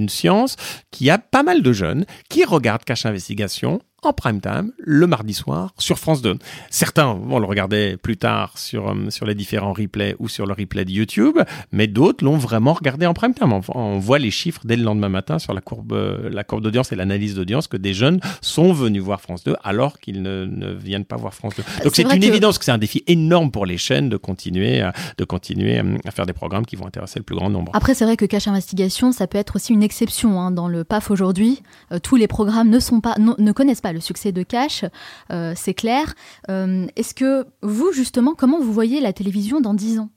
science 0.10 0.56
qui 0.92 1.10
a 1.10 1.18
pas 1.18 1.44
mal 1.44 1.62
de 1.62 1.74
jeunes 1.74 2.06
qui 2.30 2.46
regardent 2.46 2.84
Cache 2.84 3.06
Investigation 3.06 3.82
en 4.06 4.14
prime 4.14 4.40
time 4.40 4.72
le 4.78 5.08
mardi 5.08 5.34
soir 5.34 5.74
sur 5.78 5.98
France 5.98 6.22
2. 6.22 6.38
Certains 6.70 7.14
vont 7.14 7.40
le 7.40 7.46
regarder 7.46 7.98
plus 7.98 8.18
tard 8.18 8.58
sur, 8.58 8.90
euh, 8.90 9.10
sur 9.10 9.26
les 9.26 9.36
différents 9.36 9.74
replays 9.74 10.16
ou 10.20 10.30
sur 10.30 10.46
le 10.46 10.54
replay 10.54 10.86
de 10.86 10.92
YouTube, 10.92 11.40
mais 11.72 11.88
d'autres 11.88 12.24
l'ont 12.24 12.38
vraiment 12.38 12.74
regardé 12.74 13.06
en 13.06 13.14
prime 13.14 13.34
time. 13.34 13.62
On, 13.70 14.00
voit 14.00 14.20
les 14.20 14.32
chiffres 14.32 14.62
dès 14.66 14.76
le 14.76 14.84
lendemain 14.84 15.10
matin 15.10 15.40
sur 15.40 15.54
la 15.54 15.62
courbe, 15.62 15.94
euh, 15.94 16.30
la 16.30 16.44
courbe 16.44 16.62
d'audience 16.62 16.92
et 16.92 16.96
l'analyse 16.96 17.36
d'audience 17.36 17.68
que 17.68 17.78
des 17.78 17.94
jeunes 17.94 18.20
sont 18.42 18.74
venus 18.74 19.02
voir 19.02 19.22
France 19.22 19.44
2 19.44 19.56
alors 19.64 20.00
qu'ils 20.00 20.22
ne, 20.22 20.46
ne 20.46 20.72
viennent 20.74 21.06
pas 21.06 21.16
voir 21.16 21.34
France 21.34 21.54
2. 21.56 21.64
Donc 21.84 21.96
c'est 21.96 22.04
une 22.04 22.24
évidence 22.24 22.60
que 22.60 22.66
c'est 22.66 22.72
un 22.72 22.78
défi 22.78 23.04
énorme 23.08 23.52
pour 23.52 23.66
les 23.66 23.78
chaînes 23.78 24.10
de 24.10 24.18
continuer, 24.18 24.82
à, 24.82 24.94
de 25.18 25.26
continuer 25.26 25.80
euh, 25.80 25.98
à 26.06 26.12
faire 26.12 26.26
des 26.26 26.34
programmes 26.34 26.66
qui 26.66 26.76
vont 26.76 26.86
intéresser 26.86 27.20
le 27.20 27.24
plus 27.24 27.36
grand 27.36 27.50
nombre. 27.50 27.72
Après, 27.74 27.96
c'est 27.96 28.06
vrai 28.06 28.18
que 28.18 28.26
Cache 28.26 28.48
Investigation, 28.48 29.12
ça 29.12 29.28
peut 29.28 29.38
être 29.38 29.56
aussi 29.56 29.74
une 29.74 29.84
exception 29.84 30.40
hein, 30.40 30.52
dans 30.52 30.68
le 30.68 30.84
PAF 30.84 31.10
aujourd'hui. 31.10 31.64
tous 32.04 32.16
les 32.16 32.28
programmes 32.28 32.70
ne, 32.70 32.80
sont 32.80 33.02
pas, 33.02 33.16
ne 33.18 33.52
connaissent 33.52 33.82
pas 33.82 33.95
le 33.96 34.02
succès 34.02 34.32
de 34.32 34.44
Cash, 34.44 34.86
euh, 35.32 35.54
c'est 35.56 35.74
clair. 35.74 36.14
Euh, 36.50 36.86
est-ce 36.96 37.16
que 37.16 37.48
vous, 37.64 37.92
justement, 37.92 38.36
comment 38.36 38.60
vous 38.60 38.74
voyez 38.74 39.00
la 39.00 39.14
télévision 39.14 39.62
dans 39.62 39.74
10 39.74 40.00
ans? 40.00 40.10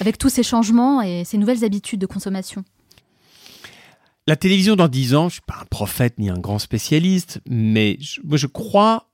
Avec 0.00 0.18
tous 0.18 0.28
ces 0.28 0.42
changements 0.42 1.00
et 1.00 1.24
ces 1.24 1.38
nouvelles 1.38 1.64
habitudes 1.64 2.00
de 2.00 2.06
consommation? 2.06 2.64
La 4.26 4.36
télévision 4.36 4.76
dans 4.76 4.88
10 4.88 5.14
ans, 5.14 5.22
je 5.22 5.24
ne 5.26 5.30
suis 5.30 5.40
pas 5.42 5.58
un 5.62 5.66
prophète 5.66 6.18
ni 6.18 6.28
un 6.28 6.38
grand 6.38 6.58
spécialiste, 6.58 7.40
mais 7.48 7.98
moi 8.24 8.36
je 8.36 8.48
crois 8.48 9.08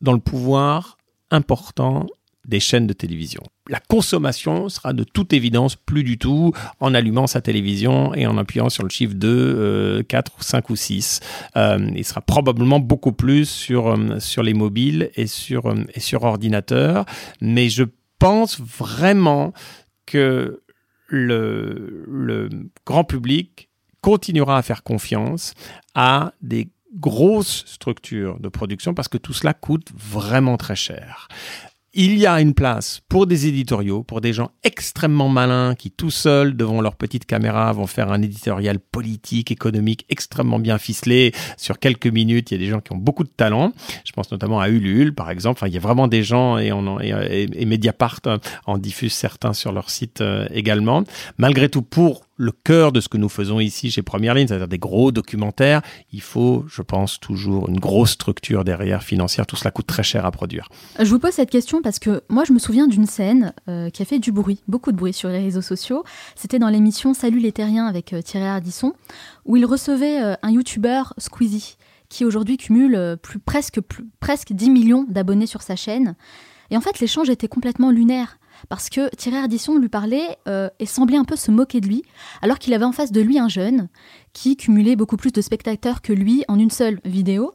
dans 0.00 0.12
le 0.12 0.20
pouvoir 0.20 0.98
important 1.30 2.06
des 2.46 2.60
chaînes 2.60 2.86
de 2.86 2.92
télévision. 2.92 3.42
La 3.68 3.80
consommation 3.80 4.68
sera 4.68 4.92
de 4.92 5.02
toute 5.02 5.32
évidence 5.32 5.74
plus 5.74 6.04
du 6.04 6.18
tout 6.18 6.52
en 6.78 6.94
allumant 6.94 7.26
sa 7.26 7.40
télévision 7.40 8.14
et 8.14 8.26
en 8.26 8.38
appuyant 8.38 8.68
sur 8.68 8.84
le 8.84 8.90
chiffre 8.90 9.14
2, 9.14 10.04
4, 10.04 10.42
5 10.42 10.70
ou 10.70 10.76
6. 10.76 11.20
Euh, 11.56 11.90
il 11.94 12.04
sera 12.04 12.20
probablement 12.20 12.78
beaucoup 12.78 13.12
plus 13.12 13.48
sur, 13.48 13.88
euh, 13.88 14.18
les 14.42 14.54
mobiles 14.54 15.10
et 15.16 15.26
sur, 15.26 15.66
euh, 15.66 15.84
et 15.94 16.00
sur 16.00 16.22
ordinateur. 16.22 17.04
Mais 17.40 17.68
je 17.68 17.84
pense 18.18 18.60
vraiment 18.60 19.52
que 20.06 20.62
le 21.08 22.48
grand 22.84 23.04
public 23.04 23.68
continuera 24.00 24.58
à 24.58 24.62
faire 24.62 24.84
confiance 24.84 25.54
à 25.94 26.32
des 26.40 26.68
grosses 26.94 27.64
structures 27.66 28.38
de 28.38 28.48
production 28.48 28.94
parce 28.94 29.08
que 29.08 29.18
tout 29.18 29.32
cela 29.32 29.54
coûte 29.54 29.88
vraiment 29.96 30.56
très 30.56 30.76
cher 30.76 31.28
il 31.96 32.18
y 32.18 32.26
a 32.26 32.40
une 32.42 32.52
place 32.52 33.00
pour 33.08 33.26
des 33.26 33.46
éditoriaux, 33.46 34.02
pour 34.02 34.20
des 34.20 34.34
gens 34.34 34.50
extrêmement 34.62 35.30
malins 35.30 35.74
qui 35.74 35.90
tout 35.90 36.10
seuls 36.10 36.54
devant 36.54 36.82
leur 36.82 36.94
petite 36.94 37.24
caméra 37.24 37.72
vont 37.72 37.86
faire 37.86 38.12
un 38.12 38.20
éditorial 38.20 38.78
politique, 38.78 39.50
économique 39.50 40.04
extrêmement 40.10 40.58
bien 40.58 40.76
ficelé 40.76 41.32
sur 41.56 41.78
quelques 41.78 42.06
minutes. 42.06 42.50
Il 42.50 42.54
y 42.54 42.56
a 42.56 42.64
des 42.64 42.70
gens 42.70 42.80
qui 42.80 42.92
ont 42.92 42.98
beaucoup 42.98 43.24
de 43.24 43.30
talent. 43.30 43.72
Je 44.04 44.12
pense 44.12 44.30
notamment 44.30 44.60
à 44.60 44.68
Ulule 44.68 45.14
par 45.14 45.30
exemple. 45.30 45.58
Enfin, 45.58 45.68
il 45.68 45.74
y 45.74 45.78
a 45.78 45.80
vraiment 45.80 46.06
des 46.06 46.22
gens 46.22 46.58
et, 46.58 46.68
et, 46.68 47.64
Mediapart 47.64 48.20
en 48.66 48.76
diffuse 48.76 49.14
certains 49.14 49.54
sur 49.54 49.72
leur 49.72 49.88
site 49.88 50.20
euh, 50.20 50.46
également. 50.52 51.02
Malgré 51.38 51.70
tout, 51.70 51.82
pour 51.82 52.25
le 52.36 52.52
cœur 52.52 52.92
de 52.92 53.00
ce 53.00 53.08
que 53.08 53.16
nous 53.16 53.28
faisons 53.28 53.60
ici 53.60 53.90
chez 53.90 54.02
Première 54.02 54.34
Ligne, 54.34 54.46
c'est-à-dire 54.46 54.68
des 54.68 54.78
gros 54.78 55.10
documentaires, 55.10 55.82
il 56.12 56.20
faut, 56.20 56.64
je 56.68 56.82
pense, 56.82 57.18
toujours 57.18 57.68
une 57.68 57.80
grosse 57.80 58.12
structure 58.12 58.64
derrière 58.64 59.02
financière. 59.02 59.46
Tout 59.46 59.56
cela 59.56 59.70
coûte 59.70 59.86
très 59.86 60.02
cher 60.02 60.26
à 60.26 60.30
produire. 60.30 60.68
Je 60.98 61.08
vous 61.08 61.18
pose 61.18 61.32
cette 61.32 61.50
question 61.50 61.80
parce 61.82 61.98
que 61.98 62.22
moi, 62.28 62.44
je 62.44 62.52
me 62.52 62.58
souviens 62.58 62.86
d'une 62.86 63.06
scène 63.06 63.54
euh, 63.68 63.90
qui 63.90 64.02
a 64.02 64.04
fait 64.04 64.18
du 64.18 64.32
bruit, 64.32 64.62
beaucoup 64.68 64.92
de 64.92 64.96
bruit 64.96 65.14
sur 65.14 65.30
les 65.30 65.38
réseaux 65.38 65.62
sociaux. 65.62 66.04
C'était 66.34 66.58
dans 66.58 66.68
l'émission 66.68 67.14
Salut 67.14 67.38
les 67.38 67.52
Terriens 67.52 67.86
avec 67.86 68.12
euh, 68.12 68.20
Thierry 68.20 68.46
Ardisson, 68.46 68.92
où 69.46 69.56
il 69.56 69.64
recevait 69.64 70.22
euh, 70.22 70.34
un 70.42 70.50
YouTuber 70.50 71.02
Squeezie, 71.18 71.76
qui 72.08 72.24
aujourd'hui 72.24 72.58
cumule 72.58 73.16
plus, 73.22 73.38
presque, 73.38 73.80
presque 74.20 74.52
10 74.52 74.70
millions 74.70 75.06
d'abonnés 75.08 75.46
sur 75.46 75.62
sa 75.62 75.74
chaîne. 75.74 76.14
Et 76.70 76.76
en 76.76 76.80
fait, 76.80 77.00
l'échange 77.00 77.30
était 77.30 77.48
complètement 77.48 77.90
lunaire 77.90 78.38
parce 78.68 78.88
que 78.88 79.14
Thierry 79.14 79.38
Ardisson 79.38 79.76
lui 79.76 79.88
parlait 79.88 80.36
euh, 80.48 80.68
et 80.78 80.86
semblait 80.86 81.16
un 81.16 81.24
peu 81.24 81.36
se 81.36 81.50
moquer 81.50 81.80
de 81.80 81.86
lui, 81.86 82.02
alors 82.42 82.58
qu'il 82.58 82.74
avait 82.74 82.84
en 82.84 82.92
face 82.92 83.12
de 83.12 83.20
lui 83.20 83.38
un 83.38 83.48
jeune 83.48 83.88
qui 84.32 84.56
cumulait 84.56 84.96
beaucoup 84.96 85.16
plus 85.16 85.32
de 85.32 85.40
spectateurs 85.40 86.02
que 86.02 86.12
lui 86.12 86.44
en 86.48 86.58
une 86.58 86.70
seule 86.70 87.00
vidéo. 87.04 87.52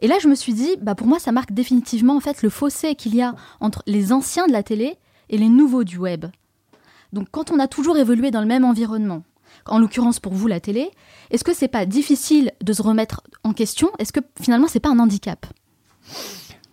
Et 0.00 0.08
là, 0.08 0.16
je 0.20 0.28
me 0.28 0.34
suis 0.34 0.54
dit, 0.54 0.76
bah 0.80 0.94
pour 0.94 1.06
moi, 1.06 1.18
ça 1.18 1.32
marque 1.32 1.52
définitivement 1.52 2.16
en 2.16 2.20
fait 2.20 2.42
le 2.42 2.50
fossé 2.50 2.94
qu'il 2.94 3.14
y 3.14 3.22
a 3.22 3.34
entre 3.60 3.82
les 3.86 4.12
anciens 4.12 4.46
de 4.46 4.52
la 4.52 4.62
télé 4.62 4.96
et 5.28 5.38
les 5.38 5.48
nouveaux 5.48 5.84
du 5.84 5.98
web. 5.98 6.26
Donc, 7.12 7.28
quand 7.30 7.50
on 7.50 7.58
a 7.58 7.68
toujours 7.68 7.98
évolué 7.98 8.30
dans 8.30 8.40
le 8.40 8.46
même 8.46 8.64
environnement, 8.64 9.22
en 9.66 9.78
l'occurrence 9.78 10.20
pour 10.20 10.32
vous 10.32 10.46
la 10.46 10.60
télé, 10.60 10.90
est-ce 11.30 11.44
que 11.44 11.54
c'est 11.54 11.68
pas 11.68 11.86
difficile 11.86 12.52
de 12.62 12.72
se 12.72 12.82
remettre 12.82 13.22
en 13.44 13.52
question? 13.52 13.90
Est-ce 13.98 14.12
que 14.12 14.20
finalement 14.40 14.68
c'est 14.68 14.80
pas 14.80 14.90
un 14.90 14.98
handicap? 14.98 15.46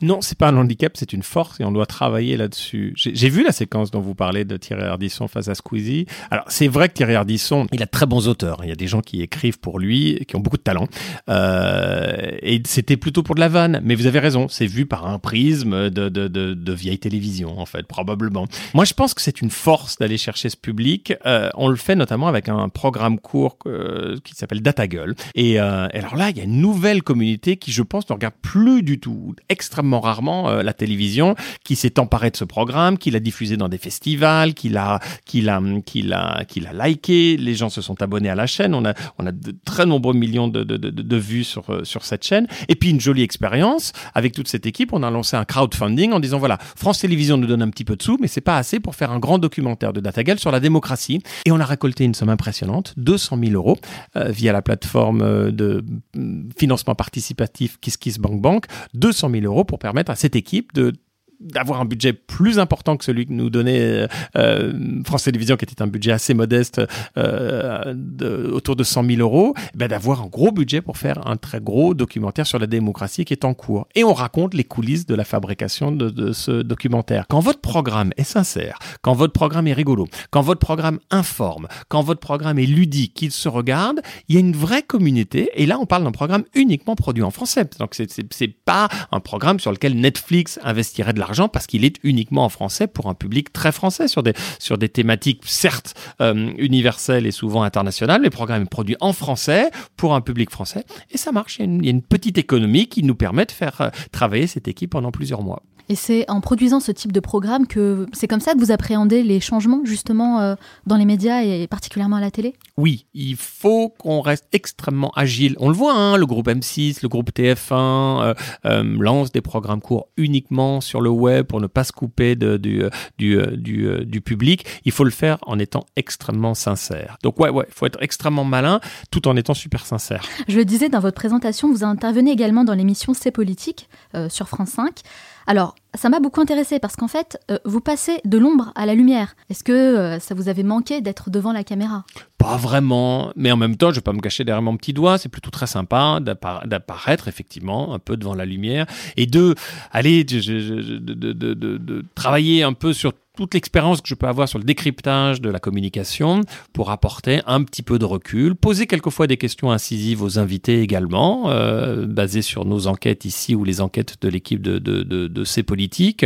Non, 0.02 0.22
c'est 0.22 0.38
pas 0.38 0.50
un 0.50 0.58
handicap, 0.58 0.94
c'est 0.96 1.14
une 1.14 1.24
force 1.24 1.60
et 1.60 1.64
on 1.64 1.72
doit 1.72 1.86
travailler 1.86 2.38
là-dessus. 2.38 2.94
J'ai 2.96 3.30
vu 3.30 3.44
la 3.44 3.52
séquence 3.52 3.92
dont 3.92 4.02
vous 4.02 4.16
parlez 4.16 4.46
de 4.46 4.58
Thierry 4.58 4.84
Ardisson 4.84 5.28
face 5.28 5.48
à 5.48 5.56
Squeezie. 5.56 6.06
Alors, 6.30 6.46
c'est 6.48 6.68
vrai 6.68 6.90
que 6.90 6.94
Thierry 6.94 7.16
Ardisson, 7.16 7.68
il 7.72 7.82
a 7.82 7.88
très 7.88 8.06
bons 8.06 8.28
auteurs. 8.28 8.60
Il 8.64 8.70
y 8.70 8.72
a 8.72 8.76
des 8.76 8.88
gens 8.88 9.02
qui 9.02 9.22
écrivent 9.22 9.60
pour 9.60 9.80
lui, 9.80 10.24
qui 10.28 10.36
ont 10.36 10.40
beaucoup 10.40 10.58
de 10.58 10.62
talent. 10.62 10.88
Euh, 11.30 12.32
et 12.42 12.62
c'était 12.66 12.98
plutôt 12.98 13.24
pour 13.24 13.36
de 13.36 13.40
la 13.40 13.48
vanne. 13.48 13.82
Mais 13.84 13.96
vous 13.96 14.06
avez 14.06 14.20
raison, 14.20 14.48
c'est 14.48 14.68
vu 14.68 14.86
par 14.86 15.08
un 15.08 15.20
prisme 15.20 15.90
de, 15.90 16.10
de, 16.10 16.28
de, 16.28 16.54
de, 16.54 16.74
vieille 16.74 17.00
télévision, 17.00 17.60
en 17.60 17.66
fait, 17.66 17.88
probablement. 17.88 18.46
Moi, 18.74 18.86
je 18.86 18.94
pense 18.94 19.14
que 19.14 19.22
c'est 19.22 19.42
une 19.42 19.50
force 19.50 19.98
d'aller 19.98 20.18
chercher 20.18 20.50
ce 20.50 20.58
public. 20.58 21.14
Euh, 21.26 21.50
on 21.56 21.70
le 21.70 21.76
fait 21.76 21.96
notamment 21.96 22.28
avec 22.28 22.50
un 22.50 22.70
programme 22.70 23.20
court 23.20 23.58
euh, 23.66 24.18
qui 24.24 24.36
s'appelle 24.36 24.62
Data 24.62 24.88
Girl. 24.88 25.16
Et, 25.34 25.60
euh, 25.60 25.88
et 25.94 26.00
alors 26.00 26.16
là, 26.16 26.30
il 26.30 26.38
y 26.38 26.42
a 26.42 26.44
une 26.44 26.62
nouvelle 26.62 27.02
communauté 27.02 27.58
qui, 27.58 27.72
je 27.72 27.82
pense, 27.82 28.10
ne 28.10 28.14
regarde 28.14 28.36
plus 28.42 28.84
du 28.84 29.00
tout, 29.00 29.36
extrêmement 29.50 29.87
rarement 29.96 30.50
euh, 30.50 30.64
la 30.64 30.74
télévision, 30.74 31.36
qui 31.64 31.76
s'est 31.76 32.00
emparée 32.00 32.32
de 32.32 32.38
ce 32.38 32.44
programme, 32.44 32.98
qui 32.98 33.12
l'a 33.12 33.20
diffusé 33.20 33.58
dans 33.58 33.70
des 33.70 33.78
festivals, 33.78 34.54
qui 34.54 34.70
l'a, 34.70 35.00
qui 35.26 35.42
l'a, 35.42 35.62
qui 35.86 36.02
l'a, 36.02 36.44
qui 36.48 36.60
l'a 36.60 36.88
liké. 36.88 37.38
Les 37.38 37.56
gens 37.56 37.70
se 37.70 37.82
sont 37.82 38.02
abonnés 38.02 38.30
à 38.30 38.36
la 38.36 38.48
chaîne. 38.48 38.74
On 38.74 38.86
a, 38.86 38.94
on 39.18 39.26
a 39.26 39.32
de 39.32 39.56
très 39.66 39.86
nombreux 39.86 40.14
millions 40.14 40.48
de, 40.48 40.64
de, 40.64 40.78
de, 40.78 41.18
vues 41.18 41.44
sur, 41.44 41.70
euh, 41.70 41.84
sur 41.84 42.06
cette 42.06 42.24
chaîne. 42.24 42.48
Et 42.68 42.76
puis 42.76 42.90
une 42.90 43.00
jolie 43.00 43.24
expérience 43.24 43.94
avec 44.14 44.34
toute 44.34 44.48
cette 44.48 44.66
équipe. 44.66 44.94
On 44.94 45.04
a 45.04 45.10
lancé 45.10 45.36
un 45.36 45.46
crowdfunding 45.46 46.12
en 46.12 46.20
disant 46.20 46.40
voilà, 46.40 46.58
France 46.76 47.00
Télévisions 47.00 47.38
nous 47.38 47.48
donne 47.48 47.62
un 47.62 47.70
petit 47.70 47.86
peu 47.86 47.96
de 47.96 48.04
sous, 48.04 48.18
mais 48.20 48.28
c'est 48.28 48.42
pas 48.42 48.58
assez 48.58 48.80
pour 48.80 48.96
faire 48.96 49.12
un 49.12 49.20
grand 49.20 49.38
documentaire 49.38 49.94
de 49.94 50.00
Datagal 50.00 50.40
sur 50.40 50.52
la 50.52 50.60
démocratie. 50.60 51.22
Et 51.46 51.52
on 51.52 51.60
a 51.60 51.66
récolté 51.66 52.04
une 52.04 52.14
somme 52.14 52.30
impressionnante, 52.30 52.94
200 52.98 53.38
000 53.42 53.52
euros, 53.54 53.78
euh, 54.16 54.30
via 54.30 54.52
la 54.52 54.62
plateforme 54.62 55.52
de 55.52 55.84
mm, 56.16 56.50
financement 56.58 56.96
participatif 56.96 57.78
KissKissBankBank. 57.80 58.66
200 58.94 59.30
000 59.32 59.44
euros 59.46 59.64
pour 59.64 59.77
permettre 59.78 60.12
à 60.12 60.16
cette 60.16 60.36
équipe 60.36 60.74
de 60.74 60.94
d'avoir 61.40 61.82
un 61.82 61.86
budget 61.86 62.14
plus 62.14 62.60
important 62.60 62.98
que 62.98 63.04
celui 63.06 63.26
que 63.26 63.34
nous 63.34 63.50
donnait 63.50 63.82
euh, 63.82 64.08
euh, 64.36 65.04
France 65.06 65.24
Télévisions, 65.24 65.56
qui 65.56 65.66
était 65.66 65.82
un 65.82 65.88
budget 65.88 66.12
assez 66.12 66.34
modeste, 66.34 66.82
euh, 67.18 67.94
de, 67.96 68.50
autour 68.52 68.76
de 68.76 68.84
100 68.84 69.04
000 69.06 69.22
euros, 69.22 69.54
eh 69.74 69.78
ben 69.78 69.88
d'avoir 69.88 70.22
un 70.22 70.28
gros 70.28 70.52
budget 70.52 70.82
pour 70.82 70.98
faire 70.98 71.28
un 71.28 71.38
très 71.38 71.62
gros 71.62 71.94
documentaire 71.94 72.48
sur 72.48 72.60
la 72.60 72.68
démocratie 72.68 73.26
qui 73.26 73.34
est 73.34 73.46
en 73.46 73.54
cours. 73.54 73.88
Et 73.96 74.04
on 74.04 74.14
raconte 74.14 74.54
les 74.54 74.64
coulisses 74.64 75.06
de 75.06 75.16
la 75.16 75.24
fabrication 75.24 75.92
de, 75.92 76.10
de 76.10 76.32
ce 76.32 76.64
documentaire. 76.64 77.26
Quand 77.30 77.40
votre 77.40 77.62
programme 77.62 78.12
est 78.18 78.24
sincère, 78.24 78.80
quand 79.02 79.14
votre 79.14 79.34
programme 79.34 79.68
est 79.68 79.74
rigolo, 79.74 80.08
quand 80.32 80.42
votre 80.42 80.60
programme 80.60 81.00
informe, 81.12 81.68
quand 81.88 82.02
votre 82.02 82.20
programme 82.20 82.60
est 82.60 82.66
ludique, 82.66 83.14
qu'il 83.14 83.32
se 83.32 83.48
regarde, 83.48 84.02
il 84.28 84.36
y 84.36 84.38
a 84.38 84.42
une 84.42 84.56
vraie 84.56 84.84
communauté. 84.84 85.50
Et 85.56 85.66
là, 85.66 85.78
on 85.80 85.86
parle 85.86 86.04
d'un 86.04 86.12
programme 86.12 86.44
uniquement 86.54 86.96
produit 86.96 87.24
en 87.24 87.32
français. 87.32 87.66
Donc, 87.80 87.96
c'est 87.96 88.48
pas 88.66 88.90
un 89.12 89.20
programme 89.20 89.60
sur 89.60 89.72
lequel 89.72 89.96
Netflix 90.00 90.60
investirait 90.64 91.14
de 91.14 91.20
l'argent 91.20 91.27
parce 91.52 91.68
qu'il 91.68 91.86
est 91.86 91.98
uniquement 92.04 92.46
en 92.46 92.50
français 92.50 92.88
pour 92.88 93.08
un 93.08 93.14
public 93.14 93.52
très 93.54 93.72
français 93.72 94.08
sur 94.08 94.24
des, 94.24 94.34
sur 94.60 94.78
des 94.78 94.90
thématiques 94.90 95.42
certes 95.46 95.94
euh, 96.22 96.52
universelles 96.58 97.26
et 97.26 97.32
souvent 97.32 97.64
internationales. 97.64 98.22
Le 98.22 98.30
programme 98.30 98.64
est 98.64 98.70
produit 98.70 98.96
en 99.00 99.14
français 99.14 99.70
pour 99.96 100.16
un 100.16 100.22
public 100.22 100.50
français 100.50 100.84
et 101.12 101.18
ça 101.18 101.32
marche. 101.32 101.60
Il 101.60 101.86
y 101.86 101.88
a 101.88 101.92
une, 101.92 102.02
petite 102.02 102.38
économie 102.38 102.88
qui 102.88 103.04
nous 103.04 103.16
permet 103.16 103.46
de 103.46 103.52
faire 103.52 103.82
euh, 103.82 103.90
travailler 104.12 104.48
cette 104.48 104.68
équipe 104.68 104.92
pendant 104.92 105.12
plusieurs 105.12 105.42
mois. 105.44 105.62
Et 105.90 105.96
c'est 105.96 106.30
en 106.30 106.42
produisant 106.42 106.80
ce 106.80 106.92
type 106.92 107.12
de 107.12 107.20
programme 107.20 107.66
que 107.66 108.08
c'est 108.12 108.28
comme 108.28 108.42
ça 108.42 108.54
que 108.54 108.60
vous 108.60 108.72
appréhendez 108.72 109.24
les 109.24 109.40
changements 109.40 109.82
justement 109.86 110.42
euh, 110.42 110.56
dans 110.86 110.98
les 110.98 111.06
médias 111.06 111.44
et 111.44 111.68
particulièrement 111.68 112.18
à 112.18 112.22
la 112.22 112.32
télé? 112.32 112.56
Oui, 112.76 113.06
il 113.14 113.36
faut 113.38 113.90
qu'on 113.90 114.22
reste 114.22 114.48
extrêmement 114.52 115.12
agile. 115.16 115.56
On 115.60 115.70
le 115.70 115.76
voit, 115.76 115.94
hein, 115.94 116.18
le 116.18 116.26
groupe 116.26 116.48
M6, 116.48 117.00
le 117.02 117.08
groupe 117.08 117.32
TF1 117.32 117.74
euh, 117.74 118.34
euh, 118.66 118.84
lance 119.00 119.32
des 119.32 119.42
programmes 119.42 119.82
courts 119.82 120.08
uniquement 120.18 120.82
sur 120.82 121.00
le 121.00 121.10
web 121.10 121.46
pour 121.46 121.62
ne 121.62 121.68
pas 121.68 121.84
se 121.84 121.92
couper 121.92 122.36
de, 122.36 122.58
du, 122.58 122.84
du, 123.18 123.40
du, 123.58 124.06
du, 124.06 124.22
public. 124.22 124.66
Il 124.84 124.92
faut 124.92 125.06
le 125.06 125.12
faire 125.12 125.38
en 125.44 125.58
étant 125.58 125.86
extrêmement 125.96 126.54
sincère. 126.54 127.18
Donc 127.24 127.40
ouais, 127.40 127.50
ouais, 127.50 127.66
il 127.68 127.74
faut 127.74 127.86
être 127.86 128.02
extrêmement 128.02 128.44
malin 128.44 128.82
tout 129.10 129.28
en 129.28 129.36
étant 129.38 129.54
super 129.54 129.86
sincère. 129.86 130.24
Je 130.48 130.58
le 130.58 130.66
disais 130.66 130.90
dans 130.90 131.00
votre 131.00 131.16
présentation, 131.16 131.72
vous 131.72 131.84
intervenez 131.84 132.32
également 132.32 132.64
dans 132.64 132.74
l'émission 132.74 133.14
C'est 133.14 133.32
politique 133.32 133.90
sur 134.30 134.48
France 134.50 134.70
5. 134.70 135.02
Alors, 135.50 135.76
ça 135.94 136.10
m'a 136.10 136.20
beaucoup 136.20 136.42
intéressé 136.42 136.78
parce 136.78 136.98
qu'en 136.98 137.08
fait, 137.08 137.40
euh, 137.50 137.58
vous 137.64 137.80
passez 137.80 138.20
de 138.26 138.38
l'ombre 138.38 138.74
à 138.76 138.86
la 138.86 138.96
lumière. 138.96 139.38
Est-ce 139.50 139.64
que 139.64 139.72
euh, 139.72 140.20
ça 140.20 140.36
vous 140.36 140.50
avait 140.50 140.64
manqué 140.64 141.00
d'être 141.00 141.30
devant 141.30 141.54
la 141.54 141.64
caméra? 141.64 142.04
Pas 142.38 142.58
vraiment, 142.58 143.32
mais 143.38 143.50
en 143.54 143.58
même 143.58 143.78
temps, 143.78 143.92
je 143.92 143.96
vais 143.96 144.02
pas 144.02 144.12
me 144.12 144.20
cacher 144.20 144.44
derrière 144.44 144.62
mon 144.62 144.76
petit 144.76 144.92
doigt. 144.92 145.18
C'est 145.18 145.30
plutôt 145.30 145.50
très 145.50 145.66
sympa 145.66 146.20
d'apparaître 146.22 147.30
effectivement 147.30 147.94
un 147.94 148.00
peu 148.00 148.18
devant 148.18 148.36
la 148.36 148.46
lumière 148.46 148.86
et 149.16 149.26
de 149.26 149.56
aller 149.92 150.26
de 150.26 152.06
travailler 152.14 152.64
un 152.64 152.74
peu 152.74 152.92
sur 152.92 153.14
toute 153.38 153.54
l'expérience 153.54 154.02
que 154.02 154.08
je 154.08 154.16
peux 154.16 154.28
avoir 154.28 154.50
sur 154.50 154.58
le 154.58 154.66
décryptage 154.66 155.42
de 155.42 155.50
la 155.50 155.60
communication 155.60 156.42
pour 156.74 156.90
apporter 156.90 157.42
un 157.46 157.64
petit 157.64 157.84
peu 157.84 158.00
de 158.00 158.06
recul, 158.06 158.56
poser 158.56 158.88
quelquefois 158.88 159.28
des 159.28 159.38
questions 159.38 159.72
incisives 159.72 160.24
aux 160.24 160.40
invités 160.40 160.82
également, 160.82 161.52
euh, 161.52 162.08
basées 162.08 162.42
sur 162.42 162.66
nos 162.66 162.88
enquêtes 162.88 163.26
ici 163.26 163.54
ou 163.54 163.64
les 163.64 163.80
enquêtes 163.80 164.16
de 164.22 164.28
l'équipe 164.28 164.62
de, 164.62 164.80
de, 164.80 165.04
de, 165.04 165.28
de, 165.28 165.44
ces 165.44 165.62
politiques. 165.62 166.26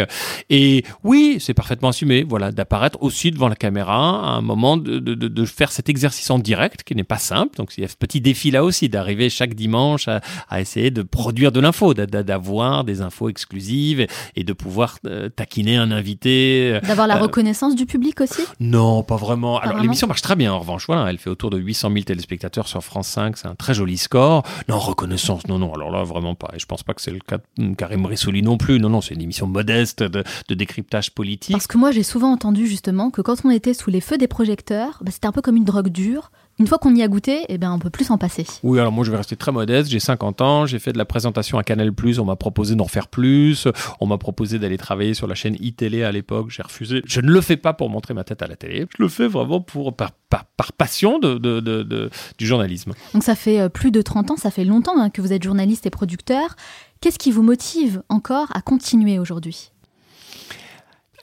Et 0.50 0.86
oui, 1.04 1.38
c'est 1.39 1.54
parfaitement 1.54 1.89
assumé, 1.89 2.24
voilà, 2.24 2.54
d'apparaître 2.54 2.97
aussi 3.04 3.30
devant 3.32 3.50
la 3.50 3.58
caméra 3.58 4.26
à 4.26 4.38
un 4.38 4.41
moment 4.41 4.78
de, 4.78 5.00
de, 5.00 5.45
faire 5.45 5.71
cet 5.74 5.89
exercice 5.89 6.30
en 6.30 6.39
direct 6.39 6.84
qui 6.84 6.95
n'est 6.95 7.04
pas 7.04 7.17
simple. 7.17 7.58
Donc 7.58 7.74
il 7.78 7.82
y 7.82 7.86
a 7.86 7.89
ce 7.89 7.97
petit 7.97 8.21
défi 8.21 8.52
là 8.52 8.63
aussi 8.63 8.88
d'arriver 8.88 9.30
chaque 9.30 9.54
dimanche 9.54 10.08
à, 10.08 10.21
à, 10.50 10.62
essayer 10.62 10.91
de 10.91 11.02
produire 11.02 11.52
de 11.52 11.60
l'info, 11.60 11.93
d'avoir 11.93 12.86
des 12.86 13.02
infos 13.02 13.28
exclusives 13.28 14.08
et 14.38 14.43
de 14.45 14.54
pouvoir 14.54 14.97
euh, 15.06 15.28
taquiner 15.28 15.76
un 15.76 15.91
invité 15.91 16.80
la 17.08 17.18
euh, 17.18 17.22
reconnaissance 17.22 17.76
du 17.76 17.86
public 17.86 18.22
aussi? 18.22 18.42
Non, 18.60 19.04
pas 19.04 19.16
vraiment. 19.16 19.60
Alors 19.60 19.80
l'émission 19.80 20.08
marche 20.08 20.22
très 20.22 20.36
bien 20.36 20.54
en 20.54 20.60
revanche. 20.60 20.86
Voilà, 20.88 21.10
elle 21.10 21.18
fait 21.18 21.30
autour 21.30 21.50
de 21.50 21.58
800 21.58 21.92
000 21.92 22.04
téléspectateurs 22.04 22.68
sur 22.68 22.84
France 22.84 23.08
5. 23.10 23.38
C'est 23.38 23.48
un 23.48 23.56
très 23.56 23.74
joli 23.74 23.98
score. 23.98 24.44
Non, 24.68 24.80
reconnaissance, 24.80 25.48
non, 25.48 25.60
non. 25.60 25.74
Alors 25.74 25.92
là, 25.92 26.04
vraiment 26.04 26.36
pas. 26.36 26.50
Et 26.54 26.60
je 26.60 26.66
pense 26.66 26.84
pas 26.84 26.94
que 26.94 27.02
c'est 27.02 27.12
le 27.12 27.20
cas 27.20 27.38
de 27.58 27.74
Karim 27.76 28.06
Rissouli 28.06 28.42
non 28.42 28.58
plus. 28.58 28.80
Non, 28.80 28.90
non, 28.90 29.02
c'est 29.02 29.16
une 29.16 29.22
émission 29.22 29.48
modeste 29.48 30.04
de, 30.04 30.24
décryptage 30.50 31.12
politique. 31.12 31.54
Parce 31.54 31.68
que 31.68 31.78
moi, 31.78 31.92
j'ai 31.92 32.04
souvent 32.04 32.32
entendu 32.32 32.68
justement 32.68 33.10
que 33.10 33.22
quand 33.22 33.46
on 33.46 33.50
était 33.50 33.74
sous 33.74 33.90
les 33.90 34.02
feux 34.02 34.18
des 34.18 34.28
projecteurs, 34.28 35.00
bah, 35.02 35.12
c'était 35.12 35.28
un 35.28 35.32
peu 35.32 35.42
comme 35.42 35.56
une 35.56 35.66
drogue 35.66 35.90
dure 35.90 36.32
une 36.62 36.67
fois 36.67 36.78
qu'on 36.78 36.93
y 36.93 37.02
a 37.02 37.08
goûté, 37.08 37.43
eh 37.50 37.58
ben, 37.58 37.71
on 37.71 37.80
peut 37.80 37.89
plus 37.89 38.06
s'en 38.06 38.19
passer. 38.19 38.45
Oui, 38.62 38.80
alors 38.80 38.91
moi 38.91 39.04
je 39.04 39.10
vais 39.10 39.17
rester 39.17 39.36
très 39.36 39.52
modeste. 39.52 39.89
J'ai 39.89 40.00
50 40.00 40.41
ans, 40.41 40.65
j'ai 40.67 40.78
fait 40.78 40.93
de 40.93 40.97
la 41.00 41.06
présentation 41.06 41.58
à 41.58 41.63
Canal+, 41.63 41.91
on 42.19 42.26
m'a 42.26 42.36
proposé 42.36 42.76
d'en 42.76 42.88
faire 42.88 43.08
plus, 43.08 43.67
on 44.00 44.06
m'a 44.06 44.19
proposé 44.19 44.60
d'aller 44.60 44.78
travailler 44.78 45.15
sur 45.15 45.26
la 45.26 45.34
chaîne 45.34 45.58
iTélé 45.60 46.04
à 46.04 46.12
l'époque, 46.12 46.52
j'ai 46.52 46.62
refusé. 46.62 47.02
Je 47.06 47.19
ne 47.19 47.32
le 47.32 47.41
fais 47.41 47.58
pas 47.58 47.74
pour 47.74 47.89
montrer 47.89 48.13
ma 48.13 48.24
tête 48.24 48.43
à 48.43 48.47
la 48.47 48.56
télé, 48.56 48.86
je 48.95 49.02
le 49.02 49.10
fais 49.10 49.28
vraiment 49.28 49.60
pour, 49.60 49.95
par, 49.95 50.12
par, 50.30 50.45
passion 50.74 51.17
de, 51.17 51.39
de, 51.39 51.60
de, 51.60 52.10
du 52.38 52.45
journalisme. 52.45 52.93
Donc 53.15 53.24
ça 53.24 53.34
fait 53.34 53.60
euh, 53.60 53.69
plus 53.69 53.89
de 53.89 54.04
30 54.04 54.32
ans, 54.32 54.38
ça 54.38 54.52
fait 54.52 54.63
longtemps 54.63 55.00
hein, 55.00 55.10
que 55.10 55.21
vous 55.21 55.34
êtes 55.34 55.43
journaliste 55.43 55.88
et 55.88 55.89
producteur. 55.89 56.56
Qu'est-ce 57.02 57.17
qui 57.17 57.32
vous 57.32 57.41
motive 57.41 58.04
encore 58.10 58.50
à 58.54 58.62
continuer 58.62 59.17
aujourd'hui? 59.17 59.71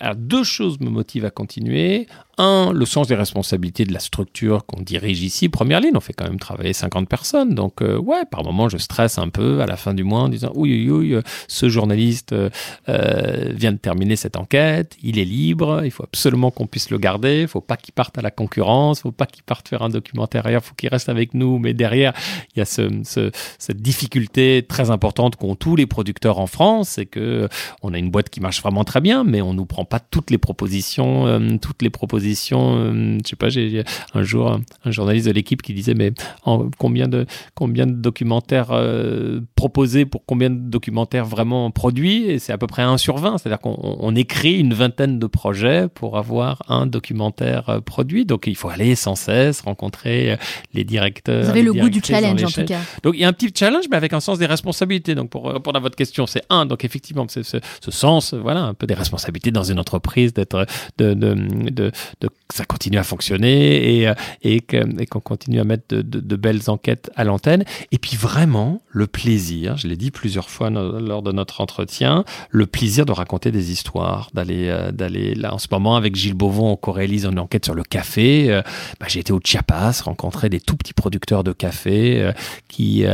Alors, 0.01 0.17
deux 0.17 0.45
choses 0.45 0.81
me 0.81 0.91
motivent 0.91 1.25
à 1.25 1.31
continuer. 1.31 2.09
Un, 2.41 2.73
le 2.73 2.87
sens 2.87 3.09
des 3.09 3.17
responsabilités 3.17 3.85
de 3.85 3.93
la 3.93 3.99
structure 3.99 4.65
qu'on 4.65 4.81
dirige 4.81 5.23
ici. 5.23 5.49
Première 5.49 5.81
ligne, 5.81 5.97
on 5.97 6.01
fait 6.01 6.13
quand 6.13 6.27
même 6.27 6.39
travailler 6.39 6.73
50 6.73 7.09
personnes. 7.09 7.57
Donc, 7.57 7.83
euh, 7.83 7.99
ouais, 7.99 8.23
par 8.31 8.45
moment, 8.45 8.69
je 8.69 8.77
stresse 8.77 9.19
un 9.19 9.29
peu 9.29 9.61
à 9.61 9.67
la 9.67 9.77
fin 9.77 9.93
du 9.93 10.05
mois 10.05 10.21
en 10.21 10.29
disant, 10.29 10.53
oui, 10.55 10.89
oui, 10.89 11.15
oui, 11.15 11.23
ce 11.49 11.69
journaliste 11.69 12.33
euh, 12.33 12.49
euh, 12.89 13.53
vient 13.57 13.73
de 13.73 13.79
terminer 13.79 14.15
cette 14.15 14.37
enquête, 14.37 14.97
il 15.03 15.19
est 15.19 15.25
libre, 15.25 15.83
il 15.85 15.91
faut 15.91 16.05
absolument 16.05 16.53
qu'on 16.53 16.69
puisse 16.69 16.91
le 16.91 16.99
garder, 16.99 17.41
il 17.43 17.49
faut 17.49 17.61
pas 17.61 17.77
qu'il 17.77 17.93
parte 17.93 18.17
à 18.19 18.23
la 18.23 18.31
concurrence, 18.31 19.01
il 19.01 19.03
faut 19.03 19.11
pas 19.11 19.27
qu'il 19.27 19.43
parte 19.43 19.69
faire 19.69 19.83
un 19.83 19.89
documentaire 19.89 20.49
il 20.49 20.61
faut 20.61 20.77
qu'il 20.77 20.91
reste 20.91 21.09
avec 21.09 21.35
nous. 21.35 21.59
Mais 21.59 21.75
derrière, 21.75 22.13
il 22.55 22.61
y 22.61 22.63
a 22.63 22.65
ce, 22.65 22.89
ce, 23.03 23.33
cette 23.59 23.83
difficulté 23.83 24.65
très 24.67 24.91
importante 24.91 25.35
qu'ont 25.35 25.57
tous 25.57 25.75
les 25.75 25.87
producteurs 25.87 26.39
en 26.39 26.47
France, 26.47 26.91
c'est 26.91 27.07
que 27.07 27.49
on 27.83 27.93
a 27.95 27.99
une 27.99 28.13
boîte 28.13 28.31
qui 28.31 28.41
marche 28.41 28.63
vraiment 28.63 28.85
très 28.85 29.01
bien, 29.01 29.25
mais 29.25 29.43
on 29.43 29.55
nous 29.55 29.67
prend 29.67 29.85
pas 29.85 29.99
toutes 29.99 30.31
les 30.31 30.39
propositions, 30.39 31.59
toutes 31.61 31.83
les 31.83 31.91
propositions 31.91 32.28
euh, 32.33 33.19
je 33.25 33.29
sais 33.29 33.37
pas, 33.37 33.49
j'ai 33.49 33.85
un 34.15 34.23
jour 34.23 34.59
un, 34.85 34.91
journaliste 34.91 35.27
de 35.27 35.33
l'équipe 35.33 35.63
qui 35.63 35.75
disait 35.75 35.95
mais 35.95 36.13
en, 36.45 36.69
combien 36.79 37.09
de 37.09 37.27
combien 37.55 37.87
de 37.87 37.93
documentaires 37.93 38.69
euh, 38.71 39.41
proposés 39.55 40.05
pour 40.05 40.25
combien 40.27 40.51
de 40.51 40.59
documentaires 40.59 41.25
vraiment 41.25 41.71
produits? 41.71 42.25
Et 42.25 42.39
c'est 42.39 42.53
à 42.53 42.59
peu 42.59 42.67
près 42.67 42.83
1 42.83 42.99
sur 42.99 43.19
20, 43.19 43.39
c'est-à-dire 43.39 43.61
qu'on 43.61 44.15
écrit 44.15 44.59
une 44.59 44.75
vingtaine 44.75 45.19
de 45.19 45.27
projets 45.27 45.89
pour 45.89 46.19
avoir 46.19 46.63
un 46.69 46.87
documentaire 46.87 47.69
euh, 47.69 47.81
produit. 47.81 48.25
Donc 48.25 48.47
il 48.47 48.57
faut 48.57 48.69
aller 48.69 48.95
sans 48.95 49.15
cesse 49.15 49.61
rencontrer 49.61 50.37
les 50.75 50.85
directeurs. 50.85 51.45
Vous 51.45 51.51
avez 51.51 51.63
le 51.63 51.73
goût 51.73 51.89
du 51.91 52.01
challenge 52.03 52.43
en 52.45 52.49
tout 52.49 52.65
cas. 52.65 52.81
Donc 53.03 53.15
il 53.15 53.21
y 53.21 53.25
a 53.25 53.29
un 53.29 53.33
petit 53.33 53.53
challenge 53.55 53.85
mais 53.91 53.97
avec 53.97 54.13
un 54.13 54.21
sens 54.21 54.39
des 54.39 54.47
responsabilités. 54.47 55.15
Donc 55.15 55.31
pour 55.31 55.47
répondre 55.47 55.77
à 55.77 55.81
votre 55.81 55.97
question, 55.97 56.27
c'est 56.27 56.43
un 56.51 56.67
donc 56.67 56.85
effectivement 56.85 57.27
c'est 57.29 57.43
ce, 57.43 57.61
sens 57.91 58.35
voilà 58.35 58.61
un 58.63 58.75
peu 58.75 58.87
des 58.87 58.95
responsabilités 58.95 59.51
dans 59.51 59.63
une 59.63 59.79
entreprise 59.79 60.33
d'être 60.35 60.67
de, 60.99 61.15
de, 61.15 61.91
de, 62.18 62.18
de, 62.21 62.29
ça 62.53 62.65
continue 62.65 62.99
à 62.99 63.05
fonctionner 63.05 64.01
et, 64.01 64.09
euh, 64.09 64.15
et, 64.43 64.61
qu'on 64.61 65.21
continue 65.21 65.61
à 65.61 65.65
mettre 65.65 65.85
de, 65.89 66.37
belles 66.37 66.69
enquêtes 66.69 67.11
à 67.17 67.25
l'antenne. 67.25 67.65
Et 67.93 67.99
puis 67.99 68.17
vraiment, 68.17 68.81
le 68.91 69.07
plaisir, 69.07 69.77
je 69.77 69.87
l'ai 69.87 69.97
dit 69.97 70.11
plusieurs 70.11 70.51
fois 70.51 70.71
lors 70.71 71.23
de 71.23 71.33
notre 71.33 71.61
entretien, 71.61 72.25
le 72.51 72.67
plaisir 72.67 73.07
de 73.07 73.13
raconter 73.13 73.51
des 73.51 73.71
histoires, 73.71 74.31
d'aller, 74.35 74.69
euh, 74.69 74.93
d'aller 74.93 75.35
là 75.35 75.55
en 75.55 75.59
ce 75.59 75.69
moment 75.71 75.97
avec 75.97 76.17
Gilles 76.17 76.35
Beauvon, 76.35 76.73
on 76.73 76.77
co-réalise 76.77 77.25
une 77.25 77.39
enquête 77.39 77.65
sur 77.65 77.75
le 77.75 77.83
café. 77.83 78.51
Euh, 78.51 78.63
bah, 79.01 79.07
j'ai 79.09 79.21
été 79.21 79.33
au 79.33 79.41
Chiapas, 79.43 80.03
rencontrer 80.05 80.49
des 80.49 80.61
tout 80.61 80.77
petits 80.77 80.95
producteurs 80.95 81.45
de 81.45 81.53
café 81.53 82.33
qui, 82.69 83.05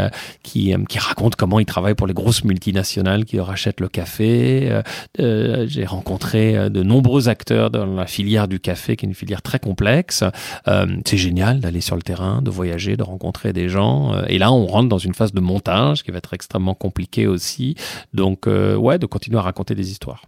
qui, 0.43 0.75
qui 0.89 0.99
racontent 0.99 1.37
comment 1.39 1.61
ils 1.61 1.67
travaillent 1.67 1.95
pour 1.95 2.07
les 2.07 2.15
grosses 2.15 2.45
multinationales 2.45 3.25
qui 3.25 3.37
leur 3.37 3.51
achètent 3.51 3.81
le 3.81 3.89
café. 3.89 4.81
j'ai 5.19 5.85
rencontré 5.85 6.71
de 6.71 6.83
nombreux 6.83 7.29
acteurs 7.29 7.71
dans 7.71 7.87
la 7.87 8.07
filière 8.07 8.49
du 8.49 8.61
café 8.61 8.94
qui 8.97 9.07
est 9.07 9.09
une 9.09 9.15
filière 9.15 9.43
très 9.43 9.59
complexe. 9.59 10.25
Euh, 10.69 10.87
c'est 11.07 11.17
génial 11.17 11.61
d'aller 11.61 11.81
sur 11.81 11.97
le 11.97 12.03
terrain, 12.03 12.43
de 12.43 12.51
voyager, 12.51 12.97
de 12.97 13.03
rencontrer 13.03 13.53
des 13.53 13.69
gens. 13.69 14.15
Euh, 14.15 14.25
et 14.29 14.39
là, 14.39 14.53
on 14.53 14.67
rentre 14.67 14.89
dans 14.89 14.99
une 14.99 15.15
phase 15.15 15.33
de 15.33 15.41
montage 15.41 16.03
qui 16.03 16.11
va 16.11 16.19
être 16.19 16.35
extrêmement 16.35 16.75
compliquée 16.75 17.27
aussi. 17.27 17.75
Donc, 18.13 18.47
euh, 18.47 18.77
ouais, 18.77 18.99
de 18.99 19.07
continuer 19.07 19.39
à 19.39 19.43
raconter 19.43 19.75
des 19.75 19.91
histoires. 19.91 20.23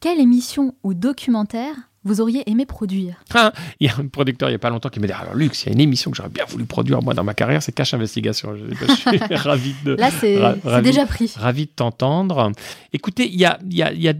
Quelle 0.00 0.20
émission 0.20 0.74
ou 0.82 0.94
documentaire 0.94 1.74
vous 2.04 2.20
auriez 2.20 2.48
aimé 2.48 2.66
produire? 2.66 3.16
Ah, 3.34 3.52
Il 3.80 3.88
y 3.88 3.90
a 3.90 3.96
un 3.98 4.06
producteur 4.06 4.48
il 4.48 4.52
n'y 4.52 4.56
a 4.56 4.60
pas 4.60 4.70
longtemps 4.70 4.90
qui 4.90 5.00
m'a 5.00 5.08
dit 5.08 5.12
Alors, 5.12 5.34
Luc, 5.34 5.60
il 5.60 5.66
y 5.66 5.70
a 5.70 5.72
une 5.72 5.80
émission 5.80 6.12
que 6.12 6.16
j'aurais 6.16 6.28
bien 6.28 6.44
voulu 6.44 6.64
produire 6.64 7.02
moi 7.02 7.14
dans 7.14 7.24
ma 7.24 7.34
carrière, 7.34 7.62
c'est 7.62 7.72
Cache 7.72 7.94
Investigation. 7.94 8.54
Je, 8.56 8.92
suis 8.94 9.18
ravi 9.34 9.74
de. 9.84 9.94
Là, 9.94 10.10
c'est 10.10 10.38
déjà 10.82 11.04
pris. 11.04 11.32
Ravi 11.36 11.66
de 11.66 11.70
t'entendre. 11.70 12.52
Écoutez, 12.92 13.28
il 13.28 13.40
y 13.40 13.44
a, 13.44 13.58
y, 13.68 13.82
a, 13.82 13.92
y 13.92 14.06
a 14.08 14.12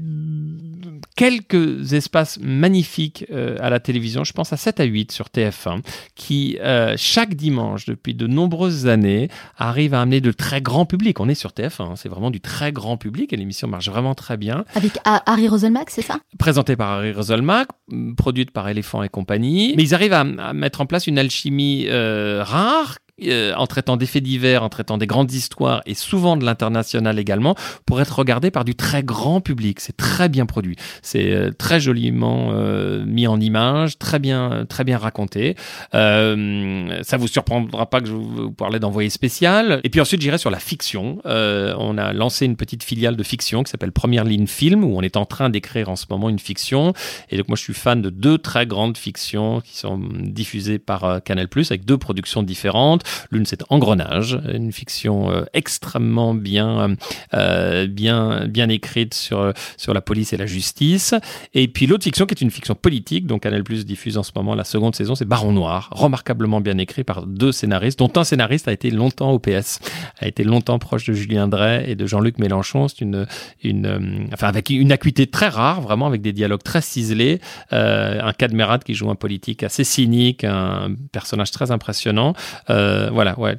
quelques 1.16 1.94
espaces 1.94 2.38
magnifiques 2.40 3.24
euh, 3.32 3.56
à 3.60 3.70
la 3.70 3.80
télévision. 3.80 4.22
Je 4.22 4.32
pense 4.32 4.52
à 4.52 4.56
7 4.56 4.80
à 4.80 4.84
8 4.84 5.10
sur 5.10 5.26
TF1, 5.26 5.80
qui 6.14 6.58
euh, 6.60 6.94
chaque 6.96 7.34
dimanche, 7.34 7.86
depuis 7.86 8.14
de 8.14 8.26
nombreuses 8.26 8.86
années, 8.86 9.28
arrive 9.56 9.94
à 9.94 10.02
amener 10.02 10.20
de 10.20 10.30
très 10.30 10.60
grand 10.60 10.84
public. 10.84 11.18
On 11.18 11.28
est 11.28 11.34
sur 11.34 11.50
TF1, 11.50 11.82
hein, 11.82 11.94
c'est 11.96 12.10
vraiment 12.10 12.30
du 12.30 12.40
très 12.40 12.70
grand 12.70 12.98
public 12.98 13.32
et 13.32 13.36
l'émission 13.36 13.66
marche 13.66 13.88
vraiment 13.88 14.14
très 14.14 14.36
bien. 14.36 14.64
Avec 14.74 14.98
Harry 15.04 15.48
Roselmack, 15.48 15.90
c'est 15.90 16.02
ça? 16.02 16.20
Présenté 16.38 16.76
par 16.76 16.90
Harry 16.90 17.12
Roselmack, 17.12 17.68
produite 18.16 18.50
par 18.50 18.68
Elephant 18.68 19.02
et 19.02 19.08
compagnie. 19.08 19.72
Mais 19.76 19.82
ils 19.82 19.94
arrivent 19.94 20.12
à, 20.12 20.24
mettre 20.52 20.82
en 20.82 20.86
place 20.86 21.06
une 21.06 21.18
alchimie 21.18 21.86
euh, 21.88 22.42
rare 22.44 22.98
euh, 23.24 23.54
en 23.54 23.66
traitant 23.66 23.96
des 23.96 24.04
faits 24.04 24.22
divers, 24.22 24.62
en 24.62 24.68
traitant 24.68 24.98
des 24.98 25.06
grandes 25.06 25.32
histoires 25.32 25.80
et 25.86 25.94
souvent 25.94 26.36
de 26.36 26.44
l'international 26.44 27.18
également, 27.18 27.54
pour 27.86 27.98
être 28.02 28.18
regardé 28.18 28.50
par 28.50 28.62
du 28.62 28.74
très 28.74 29.02
grand 29.02 29.40
public. 29.40 29.80
C'est 29.80 29.96
très 29.96 30.28
bien 30.28 30.44
produit. 30.44 30.76
C'est 31.00 31.32
euh, 31.32 31.50
très 31.50 31.80
joliment 31.80 32.50
euh, 32.52 33.06
mis 33.06 33.26
en 33.26 33.40
image, 33.40 33.98
très 33.98 34.18
bien, 34.18 34.66
très 34.68 34.84
bien 34.84 34.98
raconté. 34.98 35.56
ça 35.92 37.16
vous 37.16 37.26
surprendra 37.26 37.88
pas 37.88 38.02
que 38.02 38.06
je 38.06 38.12
vous 38.12 38.52
parlais 38.52 38.80
d'envoyé 38.80 39.08
spécial. 39.08 39.80
Et 39.82 39.88
puis 39.88 40.02
ensuite, 40.02 40.20
j'irai 40.20 40.36
sur 40.36 40.50
la 40.50 40.58
fiction. 40.58 41.18
on 41.24 41.96
a 41.96 42.12
lancé 42.12 42.44
une 42.44 42.56
petite 42.56 42.82
filiale 42.82 43.16
de 43.16 43.22
fiction 43.22 43.62
qui 43.62 43.70
s'appelle 43.70 43.92
Première 43.92 44.24
Ligne 44.24 44.46
Film, 44.46 44.84
où 44.84 44.94
on 44.94 45.00
est 45.00 45.16
en 45.16 45.24
train 45.24 45.48
d'écrire 45.48 45.88
en 45.88 45.96
ce 45.96 46.04
moment 46.10 46.28
une 46.28 46.38
fiction. 46.38 46.92
Et 47.30 47.38
donc 47.38 47.48
moi, 47.48 47.56
je 47.56 47.62
suis 47.62 47.74
fan 47.74 48.02
de 48.02 48.10
deux 48.10 48.36
très 48.36 48.66
grandes 48.66 48.98
fictions 48.98 49.62
qui 49.62 49.78
sont 49.78 49.98
diffusées 49.98 50.78
par 50.78 51.22
Canal+, 51.24 51.48
avec 51.70 51.86
deux 51.86 51.96
productions 51.96 52.42
différentes. 52.42 53.05
L'une, 53.30 53.46
c'est 53.46 53.62
Engrenage, 53.68 54.38
une 54.52 54.72
fiction 54.72 55.30
euh, 55.30 55.44
extrêmement 55.52 56.34
bien, 56.34 56.96
euh, 57.34 57.86
bien, 57.86 58.46
bien 58.46 58.68
écrite 58.68 59.14
sur, 59.14 59.52
sur 59.76 59.94
la 59.94 60.00
police 60.00 60.32
et 60.32 60.36
la 60.36 60.46
justice. 60.46 61.14
Et 61.54 61.68
puis 61.68 61.86
l'autre 61.86 62.04
fiction, 62.04 62.26
qui 62.26 62.34
est 62.34 62.40
une 62.40 62.50
fiction 62.50 62.74
politique, 62.74 63.26
dont 63.26 63.38
Canal 63.38 63.64
Plus 63.64 63.84
diffuse 63.84 64.18
en 64.18 64.22
ce 64.22 64.32
moment 64.34 64.54
la 64.54 64.64
seconde 64.64 64.94
saison, 64.94 65.14
c'est 65.14 65.24
Baron 65.24 65.52
Noir, 65.52 65.88
remarquablement 65.92 66.60
bien 66.60 66.78
écrit 66.78 67.04
par 67.04 67.26
deux 67.26 67.52
scénaristes, 67.52 67.98
dont 67.98 68.12
un 68.16 68.24
scénariste 68.24 68.68
a 68.68 68.72
été 68.72 68.90
longtemps 68.90 69.30
au 69.30 69.38
PS, 69.38 69.80
a 70.20 70.26
été 70.26 70.44
longtemps 70.44 70.78
proche 70.78 71.06
de 71.06 71.12
Julien 71.12 71.48
Drey 71.48 71.84
et 71.88 71.94
de 71.94 72.06
Jean-Luc 72.06 72.38
Mélenchon. 72.38 72.88
C'est 72.88 73.00
une, 73.00 73.26
une, 73.62 73.86
euh, 73.86 74.26
enfin, 74.32 74.48
avec 74.48 74.70
une 74.70 74.92
acuité 74.92 75.26
très 75.26 75.48
rare, 75.48 75.80
vraiment 75.80 76.06
avec 76.06 76.22
des 76.22 76.32
dialogues 76.32 76.62
très 76.62 76.80
ciselés, 76.80 77.40
un 77.70 78.32
Cadmerat 78.32 78.78
qui 78.78 78.94
joue 78.94 79.10
un 79.10 79.14
politique 79.14 79.62
assez 79.62 79.84
cynique, 79.84 80.44
un 80.44 80.94
personnage 81.12 81.50
très 81.50 81.70
impressionnant. 81.70 82.34
Euh, 82.70 82.95
voilà, 83.12 83.38
ouais, 83.38 83.58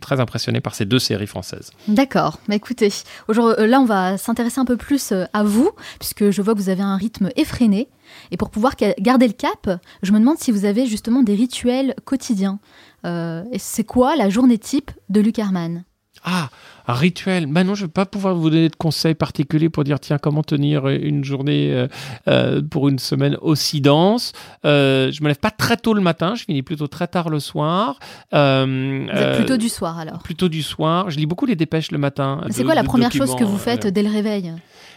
très 0.00 0.20
impressionné 0.20 0.60
par 0.60 0.74
ces 0.74 0.84
deux 0.84 0.98
séries 0.98 1.26
françaises. 1.26 1.70
D'accord. 1.88 2.38
Mais 2.48 2.56
écoutez, 2.56 2.90
euh, 3.28 3.66
là, 3.66 3.80
on 3.80 3.84
va 3.84 4.18
s'intéresser 4.18 4.60
un 4.60 4.64
peu 4.64 4.76
plus 4.76 5.12
euh, 5.12 5.24
à 5.32 5.42
vous, 5.42 5.70
puisque 5.98 6.30
je 6.30 6.42
vois 6.42 6.54
que 6.54 6.58
vous 6.58 6.68
avez 6.68 6.82
un 6.82 6.96
rythme 6.96 7.30
effréné. 7.36 7.88
Et 8.30 8.36
pour 8.36 8.50
pouvoir 8.50 8.74
garder 8.98 9.26
le 9.26 9.32
cap, 9.32 9.70
je 10.02 10.12
me 10.12 10.18
demande 10.18 10.38
si 10.38 10.52
vous 10.52 10.64
avez 10.64 10.86
justement 10.86 11.22
des 11.22 11.34
rituels 11.34 11.94
quotidiens. 12.04 12.58
et 13.04 13.58
c'est 13.58 13.84
quoi 13.84 14.16
la 14.16 14.28
journée 14.28 14.58
type 14.58 14.90
de 15.08 15.20
Luc 15.20 15.38
Herman 15.38 15.84
Ah, 16.24 16.50
rituel. 16.86 17.46
Maintenant, 17.46 17.62
non, 17.62 17.74
je 17.74 17.82
ne 17.82 17.86
vais 17.86 17.92
pas 17.92 18.06
pouvoir 18.06 18.34
vous 18.34 18.50
donner 18.50 18.68
de 18.68 18.76
conseils 18.76 19.14
particuliers 19.14 19.68
pour 19.68 19.84
dire 19.84 20.00
tiens 20.00 20.18
comment 20.18 20.42
tenir 20.42 20.88
une 20.88 21.24
journée 21.24 21.72
euh, 21.72 21.86
euh, 22.28 22.60
pour 22.60 22.88
une 22.88 22.98
semaine 22.98 23.36
aussi 23.40 23.80
dense. 23.80 24.32
Euh, 24.64 25.12
je 25.12 25.22
me 25.22 25.28
lève 25.28 25.38
pas 25.38 25.50
très 25.50 25.76
tôt 25.76 25.94
le 25.94 26.00
matin, 26.00 26.34
je 26.34 26.44
finis 26.44 26.62
plutôt 26.62 26.88
très 26.88 27.06
tard 27.06 27.28
le 27.28 27.40
soir. 27.40 27.98
Euh, 28.34 29.36
plutôt 29.36 29.56
du 29.56 29.68
soir 29.68 29.98
alors. 29.98 30.18
Plutôt 30.22 30.48
du 30.48 30.62
soir. 30.62 31.10
Je 31.10 31.18
lis 31.18 31.26
beaucoup 31.26 31.46
les 31.46 31.56
dépêches 31.56 31.92
le 31.92 31.98
matin. 31.98 32.40
C'est 32.50 32.64
quoi 32.64 32.74
la 32.74 32.84
première 32.84 33.12
chose 33.12 33.34
que 33.36 33.44
vous 33.44 33.58
faites 33.58 33.86
dès 33.86 34.02
le 34.02 34.10
réveil? 34.10 34.52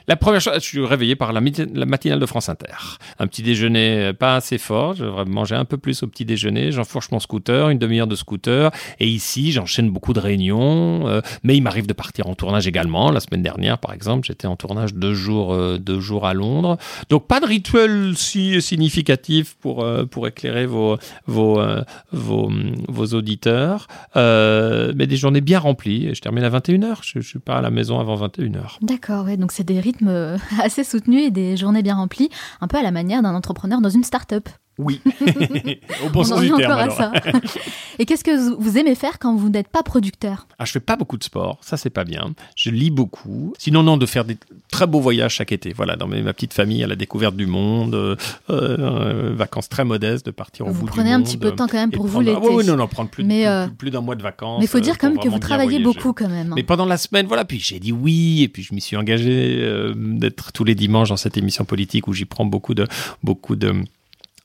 La 0.08 0.16
première 0.16 0.42
chose, 0.42 0.54
je 0.56 0.60
suis 0.60 0.86
réveillé 0.86 1.16
par 1.16 1.34
la, 1.34 1.42
matinale 1.42 2.20
de 2.20 2.26
France 2.26 2.50
Inter. 2.50 3.00
Un 3.20 3.28
petit 3.28 3.44
déjeuner 3.44 4.14
pas 4.14 4.36
assez 4.36 4.58
fort, 4.58 4.96
je 4.96 5.06
devrais 5.06 5.26
manger 5.26 5.56
un 5.56 5.66
peu 5.66 5.78
plus 5.78 6.04
au 6.04 6.08
petit 6.08 6.26
déjeuner. 6.26 6.72
J'enfourche 6.72 7.12
mon 7.12 7.20
scooter, 7.20 7.70
une 7.70 7.80
demi-heure 7.80 8.08
de 8.08 8.16
scooter. 8.16 8.72
Et 9.00 9.08
ici, 9.08 9.52
j'enchaîne 9.52 9.90
beaucoup 9.90 10.14
de 10.14 10.20
réunions. 10.20 11.22
mais 11.44 11.56
il 11.58 11.62
m'arrive 11.62 11.88
de 11.88 11.94
partir 11.94 12.28
en 12.28 12.36
tournage 12.36 12.68
également. 12.68 13.12
La 13.12 13.20
semaine 13.20 13.44
dernière, 13.44 13.78
par 13.78 13.94
exemple, 13.94 14.26
j'étais 14.26 14.48
en 14.48 14.56
tournage 14.56 14.94
deux 14.94 15.14
jours, 15.14 15.54
euh, 15.54 15.78
deux 15.78 16.00
jours 16.00 16.26
à 16.26 16.34
Londres. 16.34 16.78
Donc 17.10 17.28
pas 17.28 17.40
de 17.40 17.46
rituel 17.46 18.14
si 18.16 18.62
significatif 18.62 19.56
pour, 19.56 19.84
euh, 19.84 20.06
pour 20.06 20.28
éclairer 20.28 20.66
vos, 20.66 20.98
vos, 21.26 21.60
euh, 21.60 21.84
vos, 22.12 23.06
auditeurs. 23.14 23.88
mais 24.16 25.08
des 25.08 25.18
journées 25.18 25.42
bien 25.42 25.60
remplies. 25.60 26.14
Je 26.14 26.22
termine 26.22 26.44
à 26.44 26.50
21h. 26.50 27.00
Je 27.04 27.20
ne 27.20 27.24
suis 27.24 27.40
pas 27.40 27.58
à 27.58 27.62
la 27.62 27.70
maison 27.70 28.00
avant 28.00 28.16
21h. 28.16 28.78
D'accord, 28.82 29.26
ouais, 29.26 29.38
donc 29.38 29.52
c'est 29.52 29.64
des 29.64 29.80
rythmes 29.96 30.38
assez 30.62 30.84
soutenus 30.84 31.26
et 31.26 31.32
des 31.32 31.58
journées 31.58 31.84
bien 31.84 31.96
remplies, 31.96 32.30
un 32.62 32.68
peu 32.68 32.78
à 32.78 32.84
la 32.84 32.92
manière 32.92 33.22
d'un 33.22 33.36
entrepreneur 33.36 33.82
dans 33.82 33.90
une 33.90 34.04
start-up. 34.04 34.50
Oui, 34.78 35.00
au 36.06 36.10
bon 36.10 36.20
On 36.20 36.24
sens 36.26 36.40
en 36.40 36.42
du 36.42 36.48
terme. 36.50 36.64
encore 36.64 36.78
à 36.78 36.82
alors. 36.84 36.98
ça. 36.98 37.12
Et 38.00 38.06
qu'est-ce 38.06 38.26
que 38.26 38.36
vous- 38.38 38.58
vous 38.60 38.78
aimez 38.78 38.94
faire 38.96 39.20
quand 39.20 39.34
vous 39.36 39.50
n'êtes 39.50 39.70
pas 39.70 39.84
producteur? 39.84 40.48
Ah, 40.60 40.66
je 40.66 40.72
fais 40.74 40.82
pas 40.82 40.98
beaucoup 40.98 41.18
de 41.18 41.24
sport, 41.24 41.60
ça 41.62 41.78
c'est 41.78 41.90
pas 41.90 42.04
bien. 42.04 42.34
Je 42.58 42.70
lis 42.72 42.92
beaucoup. 42.92 43.54
Sinon, 43.58 43.84
non, 43.84 43.96
de 43.96 44.06
faire 44.06 44.26
des 44.26 44.38
très 44.70 44.86
beaux 44.86 45.00
voyages 45.00 45.36
chaque 45.36 45.54
été. 45.54 45.72
Voilà, 45.74 45.96
dans 45.96 46.08
mes- 46.08 46.22
ma 46.22 46.34
petite 46.34 46.54
famille, 46.54 46.84
à 46.84 46.88
la 46.88 46.98
découverte 46.98 47.38
du 47.38 47.46
monde, 47.46 47.96
euh, 47.96 48.16
euh, 48.50 49.34
vacances 49.34 49.70
très 49.70 49.86
modestes, 49.86 50.26
de 50.26 50.32
partir 50.32 50.68
au 50.68 50.72
Vous 50.72 50.82
bout 50.82 50.88
prenez 50.88 51.06
du 51.10 51.14
un 51.14 51.18
monde. 51.20 51.28
petit 51.28 51.38
peu 51.38 51.52
de 51.52 51.56
temps 51.56 51.68
quand 51.68 51.78
même 51.78 51.92
pour 51.92 52.08
vous 52.08 52.20
l'été. 52.20 52.38
Ah, 52.38 52.46
oui, 52.46 52.56
oui, 52.58 52.66
non, 52.66 52.76
non, 52.76 52.88
prendre 52.88 53.10
plus, 53.10 53.24
Mais, 53.24 53.44
plus, 53.44 53.48
euh, 53.48 53.68
plus- 53.68 53.76
plus 53.76 53.92
d'un 53.92 54.02
mois 54.02 54.16
de 54.16 54.24
vacances. 54.24 54.60
Mais 54.60 54.66
il 54.66 54.70
faut 54.70 54.80
dire 54.82 54.98
quand 54.98 55.10
même 55.10 55.20
que 55.20 55.30
vous 55.30 55.40
travaillez 55.40 55.80
beaucoup 55.80 56.12
quand 56.12 56.28
même. 56.28 56.52
hein. 56.52 56.56
Mais 56.56 56.64
pendant 56.64 56.86
la 56.86 56.98
semaine, 56.98 57.28
voilà, 57.28 57.46
puis 57.46 57.60
j'ai 57.60 57.80
dit 57.80 57.94
oui, 57.94 58.42
et 58.44 58.50
puis 58.50 58.64
je 58.64 58.74
m'y 58.76 58.82
suis 58.82 58.98
engagé 58.98 59.58
euh, 59.62 59.94
d'être 59.96 60.52
tous 60.52 60.66
les 60.66 60.76
dimanches 60.76 61.10
dans 61.10 61.18
cette 61.18 61.38
émission 61.38 61.64
politique 61.64 62.08
où 62.10 62.14
j'y 62.14 62.26
prends 62.26 62.46
beaucoup 62.46 62.74
de, 62.74 62.86
beaucoup 63.24 63.56
de, 63.56 63.74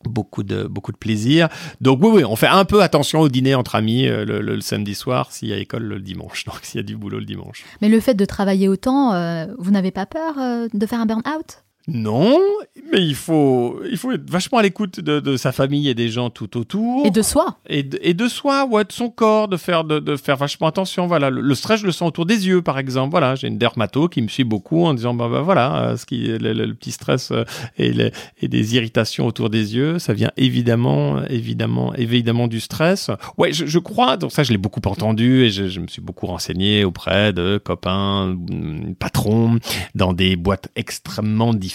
beaucoup 0.04 0.42
de, 0.42 0.64
beaucoup 0.64 0.92
de 0.92 0.96
plaisir. 0.96 1.48
Donc 1.80 2.00
oui, 2.02 2.10
oui, 2.12 2.24
on 2.24 2.36
fait 2.36 2.46
un 2.46 2.64
peu 2.64 2.82
attention 2.82 3.20
au 3.20 3.28
dîner 3.28 3.54
entre 3.54 3.74
amis 3.74 4.06
euh, 4.08 4.24
le, 4.24 4.40
le- 4.40 4.54
le 4.54 4.60
samedi 4.60 4.94
soir 4.94 5.30
s'il 5.32 5.48
y 5.48 5.52
a 5.52 5.56
école 5.58 5.82
le 5.82 6.00
dimanche, 6.00 6.44
donc 6.46 6.60
s'il 6.62 6.78
y 6.80 6.82
a 6.82 6.86
du 6.86 6.96
boulot 6.96 7.18
le 7.18 7.24
dimanche. 7.26 7.64
Mais 7.82 7.88
le 7.88 8.00
fait 8.00 8.14
de 8.14 8.24
travailler 8.24 8.68
autant, 8.68 9.12
euh, 9.12 9.46
vous 9.58 9.70
n'avez 9.70 9.90
pas 9.90 10.06
peur 10.06 10.34
euh, 10.38 10.68
de 10.72 10.86
faire 10.86 11.00
un 11.00 11.06
burn-out? 11.06 11.62
Non, 11.88 12.38
mais 12.92 13.04
il 13.04 13.14
faut, 13.14 13.80
il 13.90 13.96
faut 13.96 14.12
être 14.12 14.30
vachement 14.30 14.58
à 14.58 14.62
l'écoute 14.62 15.00
de, 15.00 15.18
de 15.18 15.36
sa 15.36 15.50
famille 15.50 15.88
et 15.88 15.94
des 15.94 16.08
gens 16.08 16.30
tout 16.30 16.56
autour. 16.58 17.06
Et 17.06 17.10
de 17.10 17.22
soi 17.22 17.56
et 17.68 17.82
de, 17.82 17.98
et 18.02 18.14
de 18.14 18.28
soi, 18.28 18.66
ouais, 18.66 18.84
de 18.84 18.92
son 18.92 19.08
corps, 19.10 19.48
de 19.48 19.56
faire, 19.56 19.82
de, 19.84 19.98
de 19.98 20.16
faire 20.16 20.36
vachement 20.36 20.66
attention. 20.68 21.06
Voilà, 21.06 21.30
le, 21.30 21.40
le 21.40 21.54
stress, 21.54 21.80
je 21.80 21.86
le 21.86 21.92
sens 21.92 22.08
autour 22.08 22.26
des 22.26 22.46
yeux, 22.46 22.62
par 22.62 22.78
exemple. 22.78 23.10
Voilà, 23.10 23.34
j'ai 23.34 23.48
une 23.48 23.58
dermato 23.58 24.08
qui 24.08 24.20
me 24.22 24.28
suit 24.28 24.44
beaucoup 24.44 24.84
en 24.84 24.94
disant, 24.94 25.14
bah, 25.14 25.28
bah 25.28 25.40
voilà, 25.40 25.82
euh, 25.90 25.96
ce 25.96 26.06
qui, 26.06 26.26
le, 26.26 26.38
le- 26.52 26.66
le 26.66 26.74
petit 26.74 26.92
stress 26.92 27.30
euh, 27.32 27.44
et, 27.78 27.92
les- 27.92 28.12
et 28.42 28.48
des 28.48 28.76
irritations 28.76 29.26
autour 29.26 29.50
des 29.50 29.74
yeux, 29.74 29.98
ça 29.98 30.12
vient 30.12 30.30
évidemment, 30.36 31.24
évidemment, 31.28 31.94
évidemment 31.94 32.46
du 32.46 32.60
stress. 32.60 33.10
Ouais, 33.38 33.52
je, 33.52 33.66
je 33.66 33.78
crois. 33.78 34.16
Donc 34.16 34.32
ça, 34.32 34.42
je 34.44 34.52
l'ai 34.52 34.58
beaucoup 34.58 34.80
entendu 34.86 35.44
et 35.44 35.50
je, 35.50 35.66
je 35.68 35.80
me 35.80 35.86
suis 35.88 36.02
beaucoup 36.02 36.26
renseigné 36.26 36.84
auprès 36.84 37.32
de 37.32 37.58
copains, 37.62 38.36
hum, 38.50 38.94
patrons, 38.98 39.58
dans 39.94 40.12
des 40.12 40.36
boîtes 40.36 40.68
extrêmement 40.76 41.52
différentes. 41.54 41.69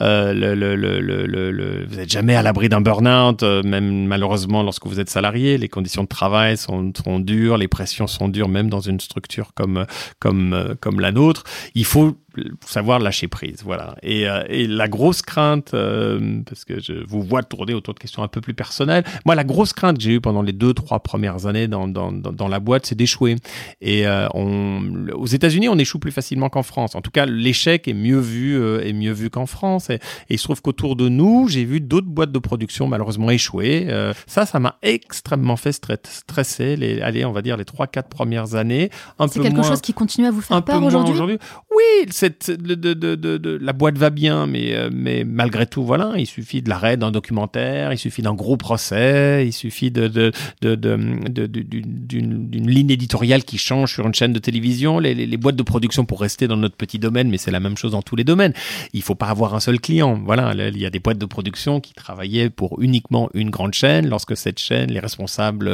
Euh, 0.00 0.32
le, 0.32 0.54
le, 0.54 0.76
le, 0.76 1.00
le- 1.26 1.50
le- 1.50 1.86
vous 1.88 1.96
n'êtes 1.96 2.10
jamais 2.10 2.34
à 2.34 2.42
l'abri 2.42 2.68
d'un 2.68 2.80
burn-out, 2.80 3.42
euh, 3.42 3.62
même 3.62 4.06
malheureusement 4.06 4.62
lorsque 4.62 4.86
vous 4.86 5.00
êtes 5.00 5.10
salarié. 5.10 5.58
Les 5.58 5.68
conditions 5.68 6.02
de 6.02 6.08
travail 6.08 6.56
sont, 6.56 6.92
sont 7.02 7.20
dures, 7.20 7.56
les 7.56 7.68
pressions 7.68 8.06
sont 8.06 8.28
dures, 8.28 8.48
même 8.48 8.68
dans 8.70 8.80
une 8.80 9.00
structure 9.00 9.52
comme, 9.54 9.86
comme, 10.18 10.52
euh, 10.52 10.74
comme 10.80 11.00
la 11.00 11.12
nôtre. 11.12 11.44
Il 11.74 11.84
faut 11.84 12.16
savoir 12.66 12.98
lâcher 12.98 13.28
prise, 13.28 13.62
voilà. 13.64 13.96
Et, 14.02 14.28
euh, 14.28 14.42
et 14.48 14.66
la 14.66 14.88
grosse 14.88 15.22
crainte, 15.22 15.74
euh, 15.74 16.40
parce 16.46 16.64
que 16.64 16.80
je 16.80 17.04
vous 17.06 17.22
vois 17.22 17.42
tourner 17.42 17.74
autour 17.74 17.94
de 17.94 17.98
questions 17.98 18.22
un 18.22 18.28
peu 18.28 18.40
plus 18.40 18.54
personnelles, 18.54 19.04
moi 19.24 19.34
la 19.34 19.44
grosse 19.44 19.72
crainte 19.72 19.98
que 19.98 20.02
j'ai 20.02 20.14
eue 20.14 20.20
pendant 20.20 20.42
les 20.42 20.52
deux 20.52 20.74
trois 20.74 21.00
premières 21.00 21.46
années 21.46 21.68
dans, 21.68 21.88
dans, 21.88 22.12
dans, 22.12 22.32
dans 22.32 22.48
la 22.48 22.60
boîte, 22.60 22.86
c'est 22.86 22.94
d'échouer. 22.94 23.36
Et 23.80 24.06
euh, 24.06 24.26
on, 24.34 25.08
aux 25.14 25.26
États-Unis, 25.26 25.68
on 25.68 25.78
échoue 25.78 25.98
plus 25.98 26.12
facilement 26.12 26.48
qu'en 26.48 26.62
France. 26.62 26.94
En 26.94 27.00
tout 27.00 27.10
cas, 27.10 27.26
l'échec 27.26 27.88
est 27.88 27.94
mieux 27.94 28.18
vu 28.20 28.58
est 28.82 28.92
mieux 28.92 29.12
vu 29.12 29.30
qu'en 29.30 29.46
France. 29.46 29.90
Et, 29.90 29.94
et 29.94 30.34
il 30.34 30.38
se 30.38 30.44
trouve 30.44 30.62
qu'autour 30.62 30.96
de 30.96 31.08
nous, 31.08 31.48
j'ai 31.48 31.64
vu 31.64 31.80
d'autres 31.80 32.08
boîtes 32.08 32.32
de 32.32 32.38
production 32.38 32.88
malheureusement 32.88 33.30
échouer. 33.30 33.88
Ça, 34.26 34.46
ça 34.46 34.58
m'a 34.58 34.78
extrêmement 34.82 35.56
fait 35.56 35.70
stre- 35.70 35.98
stresser. 36.08 36.76
Les, 36.76 37.00
allez, 37.00 37.24
on 37.24 37.32
va 37.32 37.42
dire 37.42 37.56
les 37.56 37.64
trois 37.64 37.86
quatre 37.86 38.08
premières 38.08 38.54
années. 38.54 38.90
C'est 39.28 39.40
quelque 39.40 39.54
moins, 39.54 39.62
chose 39.62 39.80
qui 39.80 39.92
continue 39.92 40.26
à 40.26 40.30
vous 40.30 40.40
faire 40.40 40.62
peur 40.62 40.82
aujourd'hui. 40.82 41.38
Oui, 41.74 42.06
cette, 42.40 42.62
de, 42.62 42.74
de, 42.74 42.94
de, 42.94 43.14
de, 43.14 43.36
de- 43.38 43.58
la 43.60 43.72
boîte 43.72 43.98
va 43.98 44.10
bien, 44.10 44.46
mais, 44.46 44.74
euh, 44.74 44.90
mais 44.92 45.24
malgré 45.24 45.66
tout, 45.66 45.84
voilà, 45.84 46.12
il 46.16 46.26
suffit 46.26 46.62
de 46.62 46.68
l'arrêt 46.68 46.96
d'un 46.96 47.10
documentaire, 47.10 47.92
il 47.92 47.98
suffit 47.98 48.22
d'un 48.22 48.34
gros 48.34 48.56
procès, 48.56 49.44
il 49.46 49.52
suffit 49.52 49.90
de, 49.90 50.08
de, 50.08 50.32
de, 50.62 50.74
de, 50.74 50.96
de- 51.28 51.46
de- 51.46 51.62
d'une 51.62 52.70
ligne 52.70 52.90
éditoriale 52.90 53.44
qui 53.44 53.58
change 53.58 53.94
sur 53.94 54.06
une 54.06 54.14
chaîne 54.14 54.32
de 54.32 54.38
télévision. 54.38 54.98
Les, 54.98 55.14
les, 55.14 55.26
les 55.26 55.36
boîtes 55.36 55.56
de 55.56 55.62
production 55.62 56.04
pour 56.04 56.20
rester 56.20 56.48
dans 56.48 56.56
notre 56.56 56.76
petit 56.76 56.98
domaine, 56.98 57.28
mais 57.28 57.38
c'est 57.38 57.50
la 57.50 57.60
même 57.60 57.76
chose 57.76 57.92
dans 57.92 58.02
tous 58.02 58.16
les 58.16 58.24
domaines. 58.24 58.52
Il 58.92 59.02
faut 59.02 59.14
pas 59.14 59.26
avoir 59.28 59.54
un 59.54 59.60
seul 59.60 59.80
client. 59.80 60.20
Voilà, 60.24 60.54
là, 60.54 60.68
il 60.68 60.78
y 60.78 60.86
a 60.86 60.90
des 60.90 61.00
boîtes 61.00 61.18
de 61.18 61.26
production 61.26 61.80
qui 61.80 61.94
travaillaient 61.94 62.50
pour 62.50 62.80
uniquement 62.82 63.28
une 63.34 63.50
grande 63.50 63.74
chaîne. 63.74 64.08
Lorsque 64.08 64.36
cette 64.36 64.58
chaîne, 64.58 64.90
les 64.90 65.00
responsables 65.00 65.68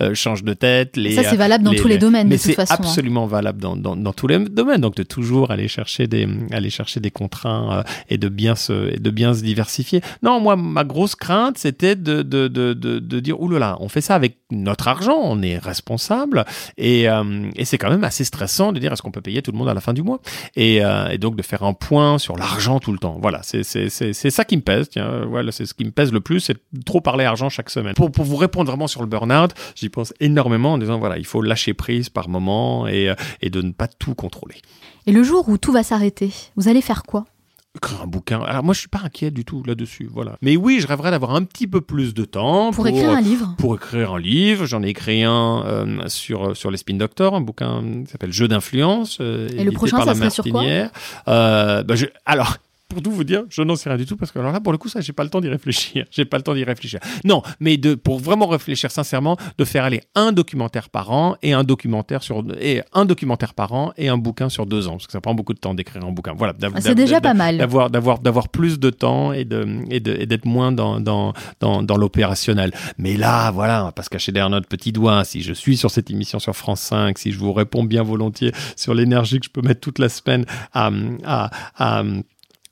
euh, 0.00 0.14
changent 0.14 0.44
de 0.44 0.54
tête, 0.54 0.96
les 0.96 1.12
Ça, 1.14 1.24
c'est 1.24 1.36
valable 1.36 1.64
dans 1.64 1.72
les- 1.72 1.78
tous 1.78 1.88
les 1.88 1.98
domaines, 1.98 2.28
mais 2.28 2.36
de 2.36 2.42
toute 2.42 2.52
c'est 2.54 2.60
hein. 2.60 2.66
absolument 2.78 3.26
valable 3.26 3.60
dans, 3.60 3.76
dans, 3.76 3.96
dans 3.96 4.12
tous 4.12 4.26
les 4.26 4.38
domaines. 4.38 4.80
Donc 4.80 4.96
de 4.96 5.02
toujours 5.02 5.50
aller 5.50 5.68
chercher 5.68 5.99
des 6.06 6.28
aller 6.50 6.70
chercher 6.70 7.00
des 7.00 7.10
contraints 7.10 7.78
euh, 7.78 7.82
et 8.08 8.18
de 8.18 8.28
bien 8.28 8.54
se 8.54 8.98
de 8.98 9.10
bien 9.10 9.34
se 9.34 9.42
diversifier. 9.42 10.00
Non, 10.22 10.40
moi 10.40 10.56
ma 10.56 10.84
grosse 10.84 11.14
crainte 11.14 11.58
c'était 11.58 11.96
de 11.96 12.22
de, 12.22 12.48
de, 12.48 12.74
de, 12.74 13.20
dire 13.20 13.40
oulala, 13.40 13.76
on 13.80 13.88
fait 13.88 14.00
ça 14.00 14.14
avec 14.14 14.38
notre 14.50 14.88
argent, 14.88 15.18
on 15.22 15.42
est 15.42 15.58
responsable 15.58 16.44
et, 16.76 17.08
euh, 17.08 17.48
et 17.56 17.64
c'est 17.64 17.78
quand 17.78 17.90
même 17.90 18.04
assez 18.04 18.24
stressant 18.24 18.72
de 18.72 18.78
dire 18.78 18.92
est-ce 18.92 19.02
qu'on 19.02 19.10
peut 19.10 19.20
payer 19.20 19.42
tout 19.42 19.52
le 19.52 19.58
monde 19.58 19.68
à 19.68 19.74
la 19.74 19.80
fin 19.80 19.92
du 19.92 20.02
mois? 20.02 20.20
Et, 20.56 20.84
euh, 20.84 21.08
et 21.08 21.18
donc 21.18 21.36
de 21.36 21.42
faire 21.42 21.62
un 21.62 21.72
point 21.72 22.18
sur 22.18 22.36
l'argent 22.36 22.80
tout 22.80 22.92
le 22.92 22.98
temps. 22.98 23.18
Voilà, 23.20 23.40
c'est 23.42 23.62
ça 23.62 24.44
qui 24.44 24.56
me 24.56 24.62
pèse. 24.62 24.88
Tiens, 24.90 25.24
voilà, 25.26 25.52
c'est 25.52 25.66
ce 25.66 25.74
qui 25.74 25.84
me 25.84 25.90
pèse 25.90 26.12
le 26.12 26.20
plus, 26.20 26.40
c'est 26.40 26.56
trop 26.84 27.00
parler 27.00 27.24
argent 27.24 27.48
chaque 27.48 27.70
semaine. 27.70 27.94
Pour 27.94 28.10
pour 28.10 28.24
vous 28.24 28.36
répondre 28.36 28.70
vraiment 28.70 28.88
sur 28.88 29.02
le 29.02 29.06
burn-out, 29.06 29.52
j'y 29.74 29.88
pense 29.88 30.12
énormément 30.20 30.74
en 30.74 30.78
disant 30.78 30.98
voilà, 30.98 31.18
il 31.18 31.26
faut 31.26 31.42
lâcher 31.42 31.74
prise 31.74 32.08
par 32.08 32.28
moment 32.28 32.86
et 32.88 33.14
et 33.42 33.50
de 33.50 33.62
ne 33.62 33.72
pas 33.72 33.88
tout 33.88 34.14
contrôler. 34.14 34.56
Et 35.06 35.12
le 35.12 35.22
jour 35.22 35.48
où 35.48 35.58
tout 35.58 35.72
va 35.72 35.82
s'arrêter, 35.82 36.30
vous 36.56 36.68
allez 36.68 36.82
faire 36.82 37.02
quoi? 37.04 37.24
Écrire 37.76 38.02
un 38.02 38.06
bouquin. 38.08 38.40
Alors 38.42 38.64
moi, 38.64 38.74
je 38.74 38.80
suis 38.80 38.88
pas 38.88 39.00
inquiet 39.04 39.30
du 39.30 39.44
tout 39.44 39.62
là-dessus. 39.64 40.08
Voilà. 40.12 40.36
Mais 40.42 40.56
oui, 40.56 40.80
je 40.80 40.88
rêverais 40.88 41.12
d'avoir 41.12 41.36
un 41.36 41.44
petit 41.44 41.68
peu 41.68 41.80
plus 41.80 42.14
de 42.14 42.24
temps 42.24 42.72
Pour 42.72 42.88
écrire 42.88 43.10
un 43.10 43.20
livre 43.20 43.54
pour 43.58 43.76
écrire 43.76 44.12
un 44.14 44.18
livre. 44.18 44.66
J'en 44.66 44.82
ai 44.82 44.88
écrit 44.88 45.22
un 45.22 45.62
euh, 45.64 46.08
sur 46.08 46.56
sur 46.56 46.72
les 46.72 46.78
spin 46.78 46.94
doctors, 46.96 47.36
un 47.36 47.40
bouquin 47.40 47.80
qui 48.04 48.10
s'appelle 48.10 48.32
Jeu 48.32 48.48
d'influence. 48.48 49.18
euh, 49.20 49.48
Et 49.56 49.62
le 49.62 49.70
prochain, 49.70 49.98
par 49.98 50.06
ça 50.06 50.12
la 50.14 50.16
serait 50.18 50.30
sur 50.30 50.44
quoi? 50.50 50.64
Euh, 51.28 51.84
bah, 51.84 51.94
je- 51.94 52.06
alors. 52.26 52.56
Pour 52.90 53.00
tout 53.02 53.10
vous 53.12 53.24
dire, 53.24 53.44
je 53.48 53.62
n'en 53.62 53.76
sais 53.76 53.88
rien 53.88 53.96
du 53.96 54.04
tout 54.04 54.16
parce 54.16 54.30
que 54.32 54.38
alors 54.40 54.52
là, 54.52 54.60
pour 54.60 54.72
le 54.72 54.78
coup, 54.78 54.88
ça, 54.88 55.00
j'ai 55.00 55.12
pas 55.12 55.22
le 55.24 55.30
temps 55.30 55.40
d'y 55.40 55.48
réfléchir. 55.48 56.04
J'ai 56.10 56.24
pas 56.24 56.36
le 56.36 56.42
temps 56.42 56.54
d'y 56.54 56.64
réfléchir. 56.64 57.00
Non, 57.24 57.40
mais 57.60 57.76
de, 57.76 57.94
pour 57.94 58.18
vraiment 58.18 58.46
réfléchir 58.48 58.90
sincèrement, 58.90 59.36
de 59.58 59.64
faire 59.64 59.84
aller 59.84 60.00
un 60.14 60.32
documentaire 60.32 60.90
par 60.90 61.10
an 61.12 61.36
et 61.42 61.52
un 61.52 61.62
documentaire 61.64 62.22
sur 62.22 62.44
et 62.60 62.82
un 62.92 63.04
documentaire 63.04 63.54
par 63.54 63.72
an 63.72 63.92
et 63.96 64.08
un 64.08 64.18
bouquin 64.18 64.48
sur 64.48 64.66
deux 64.66 64.88
ans 64.88 64.92
parce 64.92 65.06
que 65.06 65.12
ça 65.12 65.20
prend 65.20 65.34
beaucoup 65.34 65.54
de 65.54 65.58
temps 65.60 65.72
d'écrire 65.74 66.04
un 66.04 66.10
bouquin. 66.12 66.34
Voilà. 66.36 66.52
Ah, 66.62 66.80
C'est 66.80 66.94
déjà 66.94 67.20
pas 67.20 67.32
mal. 67.34 67.58
d'avoir 67.58 67.90
d'avoir 67.90 68.18
d'avoir 68.18 68.48
plus 68.48 68.78
de 68.80 68.90
temps 68.90 69.32
et 69.32 69.44
de 69.44 69.66
et 69.88 70.00
de- 70.00 70.16
et 70.18 70.26
d'être 70.26 70.44
moins 70.44 70.72
dans 70.72 70.98
dans 71.00 71.32
dans, 71.60 71.82
dans 71.82 71.96
l'opérationnel. 71.96 72.72
Mais 72.98 73.16
là, 73.16 73.50
voilà, 73.52 73.82
on 73.82 73.86
va 73.86 73.92
pas 73.92 74.02
se 74.02 74.10
cacher 74.10 74.32
derrière 74.32 74.50
notre 74.50 74.68
petit 74.68 74.90
doigt. 74.92 75.22
Si 75.24 75.42
je 75.42 75.52
suis 75.52 75.76
sur 75.76 75.90
cette 75.90 76.10
émission 76.10 76.38
sur 76.40 76.54
France 76.56 76.80
5, 76.80 77.18
si 77.18 77.30
je 77.32 77.38
vous 77.38 77.52
réponds 77.52 77.84
bien 77.84 78.02
volontiers 78.02 78.52
sur 78.76 78.94
l'énergie 78.94 79.38
que 79.38 79.46
je 79.46 79.50
peux 79.50 79.62
mettre 79.62 79.80
toute 79.80 79.98
la 80.00 80.08
semaine 80.08 80.44
à 80.72 80.90
à, 81.24 81.50
à 81.78 82.02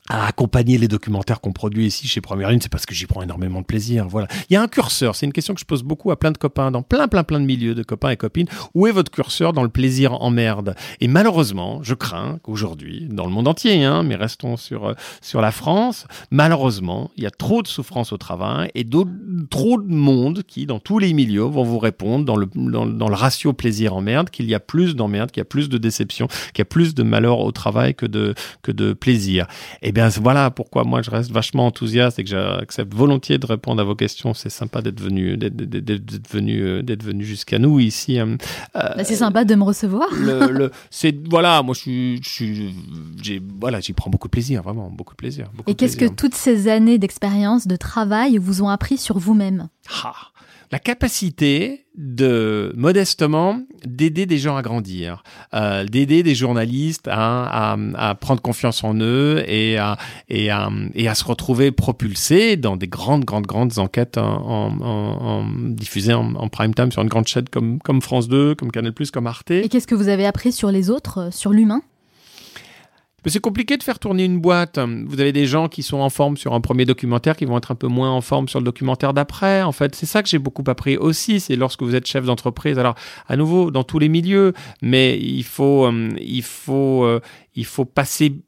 à 0.09 0.25
accompagner 0.25 0.79
les 0.79 0.87
documentaires 0.87 1.39
qu'on 1.39 1.53
produit 1.53 1.85
ici 1.85 2.07
chez 2.07 2.19
Première 2.19 2.49
Ligne, 2.49 2.59
c'est 2.61 2.71
parce 2.71 2.87
que 2.87 2.95
j'y 2.95 3.05
prends 3.05 3.21
énormément 3.21 3.61
de 3.61 3.65
plaisir. 3.65 4.07
Voilà. 4.07 4.27
Il 4.49 4.53
y 4.53 4.57
a 4.57 4.61
un 4.61 4.67
curseur. 4.67 5.15
C'est 5.15 5.27
une 5.27 5.33
question 5.33 5.53
que 5.53 5.59
je 5.59 5.65
pose 5.65 5.83
beaucoup 5.83 6.09
à 6.09 6.17
plein 6.17 6.31
de 6.31 6.37
copains, 6.37 6.71
dans 6.71 6.81
plein, 6.81 7.07
plein, 7.07 7.23
plein 7.23 7.39
de 7.39 7.45
milieux 7.45 7.75
de 7.75 7.83
copains 7.83 8.09
et 8.09 8.17
copines. 8.17 8.47
Où 8.73 8.87
est 8.87 8.91
votre 8.91 9.11
curseur 9.11 9.53
dans 9.53 9.61
le 9.61 9.69
plaisir 9.69 10.13
en 10.13 10.31
merde? 10.31 10.75
Et 10.99 11.07
malheureusement, 11.07 11.81
je 11.83 11.93
crains 11.93 12.39
qu'aujourd'hui, 12.41 13.07
dans 13.09 13.25
le 13.25 13.31
monde 13.31 13.47
entier, 13.47 13.83
hein, 13.83 14.01
mais 14.01 14.15
restons 14.15 14.57
sur 14.57 14.87
euh, 14.87 14.93
sur 15.21 15.41
la 15.41 15.51
France, 15.51 16.07
malheureusement, 16.31 17.11
il 17.15 17.23
y 17.23 17.27
a 17.27 17.31
trop 17.31 17.61
de 17.61 17.67
souffrance 17.67 18.11
au 18.11 18.17
travail 18.17 18.71
et 18.73 18.85
trop 19.49 19.79
de 19.79 19.93
monde 19.93 20.41
qui, 20.47 20.65
dans 20.65 20.79
tous 20.79 20.97
les 20.97 21.13
milieux, 21.13 21.43
vont 21.43 21.63
vous 21.63 21.79
répondre 21.79 22.25
dans 22.25 22.35
le 22.35 22.49
dans, 22.55 22.87
dans 22.87 23.09
le 23.09 23.15
ratio 23.15 23.53
plaisir 23.53 23.95
en 23.95 24.01
merde 24.01 24.31
qu'il 24.31 24.47
y 24.49 24.55
a 24.55 24.59
plus 24.59 24.95
d'emmerde, 24.95 25.29
qu'il 25.29 25.41
y 25.41 25.41
a 25.41 25.45
plus 25.45 25.69
de 25.69 25.77
déception, 25.77 26.27
qu'il 26.27 26.59
y 26.59 26.61
a 26.61 26.65
plus 26.65 26.95
de 26.95 27.03
malheur 27.03 27.39
au 27.39 27.51
travail 27.51 27.93
que 27.93 28.07
de 28.07 28.33
que 28.63 28.71
de 28.71 28.93
plaisir. 28.93 29.45
Et 29.83 29.91
bien 29.91 29.98
voilà 30.21 30.51
pourquoi 30.51 30.83
moi 30.83 31.01
je 31.01 31.09
reste 31.11 31.31
vachement 31.31 31.65
enthousiaste 31.67 32.19
et 32.19 32.23
que 32.23 32.29
j'accepte 32.29 32.93
volontiers 32.93 33.37
de 33.37 33.45
répondre 33.45 33.81
à 33.81 33.83
vos 33.83 33.95
questions. 33.95 34.33
C'est 34.33 34.49
sympa 34.49 34.81
d'être 34.81 35.01
venu, 35.01 35.35
d'être, 35.35 35.55
d'être- 35.55 36.31
venu, 36.31 36.61
euh, 36.61 36.81
d'être 36.81 37.03
venu 37.03 37.25
jusqu'à 37.25 37.59
nous 37.59 37.79
ici. 37.79 38.19
euh, 38.19 38.35
Bah, 38.73 39.03
c'est 39.03 39.15
sympa 39.15 39.43
de 39.45 39.55
me 39.55 39.63
recevoir. 39.63 40.07
le, 40.13 40.47
le- 40.51 40.71
c'est 40.89 41.15
voilà, 41.29 41.61
moi 41.63 41.73
je 41.75 41.79
suis, 41.81 42.23
je 42.23 42.29
suis, 42.29 42.75
j'ai, 43.21 43.41
voilà, 43.59 43.79
j'y 43.79 43.93
prends 43.93 44.09
beaucoup 44.09 44.27
de 44.27 44.31
plaisir, 44.31 44.61
vraiment 44.61 44.89
beaucoup 44.89 45.13
de 45.13 45.17
plaisir. 45.17 45.47
beaucoup 45.53 45.69
Et 45.69 45.73
de 45.73 45.77
qu'est-ce 45.79 45.97
que 45.97 46.05
toutes 46.05 46.35
ces 46.35 46.67
années 46.69 46.97
d'expérience, 46.97 47.67
de 47.67 47.75
travail 47.75 48.37
vous 48.37 48.61
ont 48.63 48.69
appris 48.69 48.97
sur 48.97 49.17
vous-même? 49.19 49.67
Ah, 50.03 50.13
la 50.71 50.79
capacité 50.79 51.85
de 51.97 52.71
modestement 52.77 53.59
d'aider 53.85 54.25
des 54.25 54.37
gens 54.37 54.55
à 54.55 54.61
grandir, 54.61 55.23
euh, 55.53 55.83
d'aider 55.83 56.21
des 56.23 56.35
journalistes 56.35 57.07
à, 57.09 57.73
à, 57.73 57.77
à 57.95 58.15
prendre 58.15 58.41
confiance 58.41 58.83
en 58.83 58.93
eux 58.99 59.43
et 59.47 59.77
à, 59.77 59.97
et, 60.29 60.49
à, 60.51 60.69
et 60.95 61.07
à 61.07 61.15
se 61.15 61.25
retrouver 61.25 61.71
propulsés 61.71 62.55
dans 62.55 62.77
des 62.77 62.87
grandes, 62.87 63.25
grandes, 63.25 63.47
grandes 63.47 63.79
enquêtes 63.79 64.17
en, 64.17 64.23
en, 64.23 64.81
en- 64.81 65.45
diffusées 65.69 66.13
en, 66.13 66.35
en 66.35 66.47
prime 66.49 66.73
time 66.73 66.91
sur 66.91 67.01
une 67.01 67.09
grande 67.09 67.27
chaîne 67.27 67.49
comme, 67.49 67.79
comme 67.79 68.01
France 68.01 68.27
2, 68.27 68.55
comme 68.55 68.71
Canal+, 68.71 68.93
comme 69.11 69.27
Arte. 69.27 69.51
Et 69.51 69.69
qu'est-ce 69.69 69.87
que 69.87 69.95
vous 69.95 70.07
avez 70.09 70.25
appris 70.25 70.51
sur 70.51 70.71
les 70.71 70.89
autres, 70.89 71.17
euh, 71.19 71.31
sur 71.31 71.51
l'humain? 71.51 71.81
Mais 73.23 73.31
c'est 73.31 73.39
compliqué 73.39 73.77
de 73.77 73.83
faire 73.83 73.99
tourner 73.99 74.25
une 74.25 74.39
boîte. 74.39 74.79
Vous 74.79 75.19
avez 75.19 75.31
des 75.31 75.45
gens 75.45 75.67
qui 75.67 75.83
sont 75.83 75.97
en 75.97 76.09
forme 76.09 76.37
sur 76.37 76.53
un 76.53 76.61
premier 76.61 76.85
documentaire, 76.85 77.35
qui 77.35 77.45
vont 77.45 77.57
être 77.57 77.71
un 77.71 77.75
peu 77.75 77.87
moins 77.87 78.11
en 78.11 78.21
forme 78.21 78.47
sur 78.47 78.59
le 78.59 78.65
documentaire 78.65 79.13
d'après. 79.13 79.61
En 79.63 79.71
fait, 79.71 79.95
c'est 79.95 80.05
ça 80.05 80.23
que 80.23 80.29
j'ai 80.29 80.39
beaucoup 80.39 80.63
appris 80.67 80.97
aussi. 80.97 81.39
C'est 81.39 81.55
lorsque 81.55 81.83
vous 81.83 81.95
êtes 81.95 82.07
chef 82.07 82.25
d'entreprise. 82.25 82.79
Alors, 82.79 82.95
à 83.27 83.35
nouveau, 83.35 83.71
dans 83.71 83.83
tous 83.83 83.99
les 83.99 84.09
milieux, 84.09 84.53
mais 84.81 85.17
il 85.19 85.43
faut, 85.43 85.85
euh, 85.85 86.09
il 86.19 86.43
faut, 86.43 87.03
euh, 87.03 87.19
il 87.55 87.65
faut 87.65 87.85
passer 87.85 88.41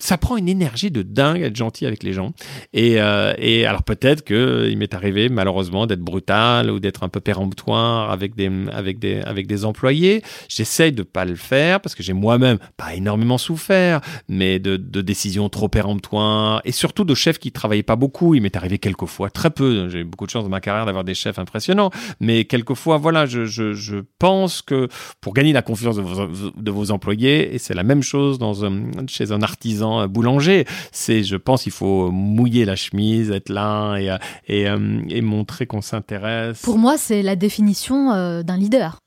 ça 0.00 0.18
prend 0.18 0.36
une 0.36 0.48
énergie 0.48 0.90
de 0.90 1.02
dingue 1.02 1.42
être 1.42 1.56
gentil 1.56 1.86
avec 1.86 2.02
les 2.02 2.12
gens. 2.12 2.32
Et, 2.72 3.00
euh, 3.00 3.32
et 3.38 3.66
alors 3.66 3.82
peut-être 3.82 4.22
que 4.24 4.68
il 4.70 4.78
m'est 4.78 4.94
arrivé 4.94 5.28
malheureusement 5.28 5.86
d'être 5.86 6.00
brutal 6.00 6.70
ou 6.70 6.80
d'être 6.80 7.02
un 7.02 7.08
peu 7.08 7.20
péremptoire 7.20 8.10
avec 8.10 8.34
des 8.34 8.50
avec 8.72 8.98
des 8.98 9.20
avec 9.20 9.46
des 9.46 9.64
employés. 9.64 10.22
J'essaye 10.48 10.92
de 10.92 11.02
pas 11.02 11.24
le 11.24 11.36
faire 11.36 11.80
parce 11.80 11.94
que 11.94 12.02
j'ai 12.02 12.12
moi-même 12.12 12.58
pas 12.76 12.94
énormément 12.94 13.38
souffert, 13.38 14.00
mais 14.28 14.58
de, 14.58 14.76
de 14.76 15.00
décisions 15.00 15.48
trop 15.48 15.68
péremptoires 15.68 16.62
et 16.64 16.72
surtout 16.72 17.04
de 17.04 17.14
chefs 17.14 17.38
qui 17.38 17.52
travaillaient 17.52 17.82
pas 17.82 17.96
beaucoup. 17.96 18.34
Il 18.34 18.42
m'est 18.42 18.56
arrivé 18.56 18.78
quelquefois, 18.78 19.30
très 19.30 19.50
peu. 19.50 19.88
J'ai 19.88 20.00
eu 20.00 20.04
beaucoup 20.04 20.26
de 20.26 20.30
chance 20.30 20.44
dans 20.44 20.50
ma 20.50 20.60
carrière 20.60 20.86
d'avoir 20.86 21.04
des 21.04 21.14
chefs 21.14 21.38
impressionnants, 21.38 21.90
mais 22.20 22.44
quelquefois 22.44 22.96
voilà, 22.96 23.26
je, 23.26 23.44
je, 23.44 23.74
je 23.74 23.96
pense 24.18 24.62
que 24.62 24.88
pour 25.20 25.34
gagner 25.34 25.52
la 25.52 25.62
confiance 25.62 25.96
de 25.96 26.02
vos, 26.02 26.26
de 26.56 26.70
vos 26.70 26.90
employés, 26.90 27.54
et 27.54 27.58
c'est 27.58 27.74
la 27.74 27.82
même 27.82 28.02
chose 28.02 28.38
dans 28.38 28.64
un, 28.64 28.82
chez 29.06 29.32
un 29.32 29.42
artisan 29.42 29.89
boulanger. 30.06 30.64
C'est, 30.92 31.22
je 31.22 31.36
pense, 31.36 31.66
il 31.66 31.72
faut 31.72 32.10
mouiller 32.10 32.64
la 32.64 32.76
chemise, 32.76 33.30
être 33.30 33.48
là 33.48 33.96
et, 33.96 34.16
et, 34.46 34.68
euh, 34.68 35.02
et 35.08 35.20
montrer 35.20 35.66
qu'on 35.66 35.82
s'intéresse. 35.82 36.62
Pour 36.62 36.78
moi, 36.78 36.96
c'est 36.98 37.22
la 37.22 37.36
définition 37.36 38.12
euh, 38.12 38.42
d'un 38.42 38.56
leader. 38.56 38.98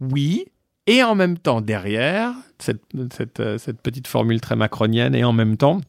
Oui, 0.00 0.46
et 0.86 1.02
en 1.02 1.14
même 1.14 1.38
temps, 1.38 1.60
derrière, 1.60 2.32
cette, 2.58 2.82
cette, 3.16 3.40
euh, 3.40 3.58
cette 3.58 3.80
petite 3.80 4.06
formule 4.06 4.40
très 4.40 4.56
macronienne, 4.56 5.14
et 5.14 5.24
en 5.24 5.32
même 5.32 5.56
temps, 5.56 5.80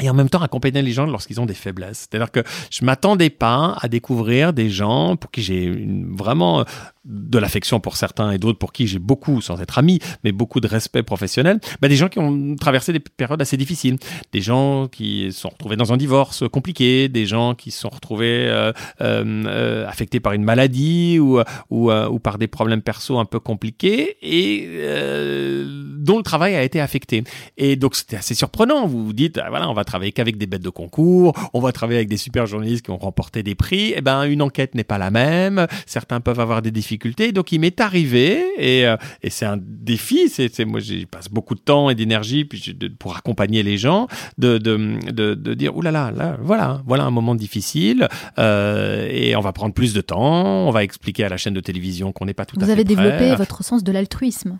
et 0.00 0.08
en 0.08 0.14
même 0.14 0.28
temps 0.28 0.42
accompagner 0.42 0.82
les 0.82 0.92
gens 0.92 1.06
lorsqu'ils 1.06 1.40
ont 1.40 1.46
des 1.46 1.54
faiblesses. 1.54 2.08
C'est-à-dire 2.10 2.30
que 2.30 2.42
je 2.70 2.84
m'attendais 2.84 3.30
pas 3.30 3.76
à 3.80 3.88
découvrir 3.88 4.52
des 4.52 4.70
gens 4.70 5.16
pour 5.16 5.30
qui 5.30 5.42
j'ai 5.42 5.86
vraiment 6.10 6.64
de 7.04 7.38
l'affection 7.38 7.80
pour 7.80 7.96
certains 7.96 8.30
et 8.30 8.38
d'autres 8.38 8.58
pour 8.58 8.72
qui 8.72 8.86
j'ai 8.86 8.98
beaucoup, 8.98 9.40
sans 9.40 9.60
être 9.60 9.78
ami, 9.78 10.00
mais 10.22 10.32
beaucoup 10.32 10.60
de 10.60 10.68
respect 10.68 11.02
professionnel, 11.02 11.58
bah 11.80 11.88
des 11.88 11.96
gens 11.96 12.08
qui 12.08 12.18
ont 12.18 12.56
traversé 12.56 12.92
des 12.92 13.00
périodes 13.00 13.40
assez 13.40 13.56
difficiles, 13.56 13.96
des 14.32 14.42
gens 14.42 14.86
qui 14.88 15.32
se 15.32 15.40
sont 15.40 15.48
retrouvés 15.48 15.76
dans 15.76 15.92
un 15.92 15.96
divorce 15.96 16.44
compliqué, 16.48 17.08
des 17.08 17.26
gens 17.26 17.54
qui 17.54 17.70
se 17.70 17.80
sont 17.80 17.88
retrouvés 17.88 18.46
euh, 18.48 18.72
euh, 19.00 19.86
affectés 19.88 20.20
par 20.20 20.34
une 20.34 20.44
maladie 20.44 21.18
ou, 21.18 21.40
ou, 21.70 21.90
euh, 21.90 22.18
par 22.18 22.36
des 22.36 22.48
problèmes 22.48 22.82
perso 22.82 23.18
un 23.18 23.24
peu 23.24 23.40
compliqués. 23.40 24.16
Et 24.22 24.66
euh, 24.68 25.79
dont 26.00 26.18
le 26.18 26.22
travail 26.22 26.54
a 26.54 26.62
été 26.62 26.80
affecté. 26.80 27.24
Et 27.56 27.76
donc 27.76 27.96
c'était 27.96 28.16
assez 28.16 28.34
surprenant. 28.34 28.86
Vous 28.86 29.04
vous 29.04 29.12
dites, 29.12 29.38
ah, 29.38 29.50
voilà, 29.50 29.68
on 29.68 29.74
va 29.74 29.84
travailler 29.84 30.12
qu'avec 30.12 30.36
des 30.36 30.46
bêtes 30.46 30.62
de 30.62 30.70
concours, 30.70 31.32
on 31.54 31.60
va 31.60 31.72
travailler 31.72 31.98
avec 31.98 32.08
des 32.08 32.16
super 32.16 32.46
journalistes 32.46 32.84
qui 32.84 32.90
ont 32.90 32.98
remporté 32.98 33.42
des 33.42 33.54
prix. 33.54 33.94
Eh 33.96 34.00
ben 34.00 34.24
une 34.24 34.42
enquête 34.42 34.74
n'est 34.74 34.84
pas 34.84 34.98
la 34.98 35.10
même. 35.10 35.66
Certains 35.86 36.20
peuvent 36.20 36.40
avoir 36.40 36.62
des 36.62 36.70
défis 36.70 36.98
donc 37.32 37.52
il 37.52 37.60
m'est 37.60 37.80
arrivé, 37.80 38.44
et, 38.58 38.86
euh, 38.86 38.96
et 39.22 39.30
c'est 39.30 39.46
un 39.46 39.58
défi, 39.60 40.28
c'est, 40.28 40.64
moi 40.64 40.80
j'y 40.80 41.06
passe 41.06 41.28
beaucoup 41.28 41.54
de 41.54 41.60
temps 41.60 41.90
et 41.90 41.94
d'énergie 41.94 42.44
puis 42.44 42.76
pour 42.98 43.16
accompagner 43.16 43.62
les 43.62 43.78
gens, 43.78 44.08
de, 44.38 44.58
de, 44.58 44.98
de, 45.10 45.34
de 45.34 45.54
dire, 45.54 45.76
oulala, 45.76 46.10
là, 46.10 46.16
là, 46.16 46.38
voilà, 46.42 46.82
voilà 46.86 47.04
un 47.04 47.10
moment 47.10 47.34
difficile, 47.34 48.08
euh, 48.38 49.08
et 49.10 49.36
on 49.36 49.40
va 49.40 49.52
prendre 49.52 49.74
plus 49.74 49.94
de 49.94 50.00
temps, 50.00 50.66
on 50.68 50.70
va 50.70 50.84
expliquer 50.84 51.24
à 51.24 51.28
la 51.28 51.36
chaîne 51.36 51.54
de 51.54 51.60
télévision 51.60 52.12
qu'on 52.12 52.26
n'est 52.26 52.34
pas 52.34 52.44
tout 52.44 52.56
Vous 52.56 52.62
à 52.62 52.66
fait 52.66 52.72
Vous 52.72 52.80
avez 52.80 52.84
développé 52.84 53.34
votre 53.36 53.64
sens 53.64 53.84
de 53.84 53.92
l'altruisme. 53.92 54.58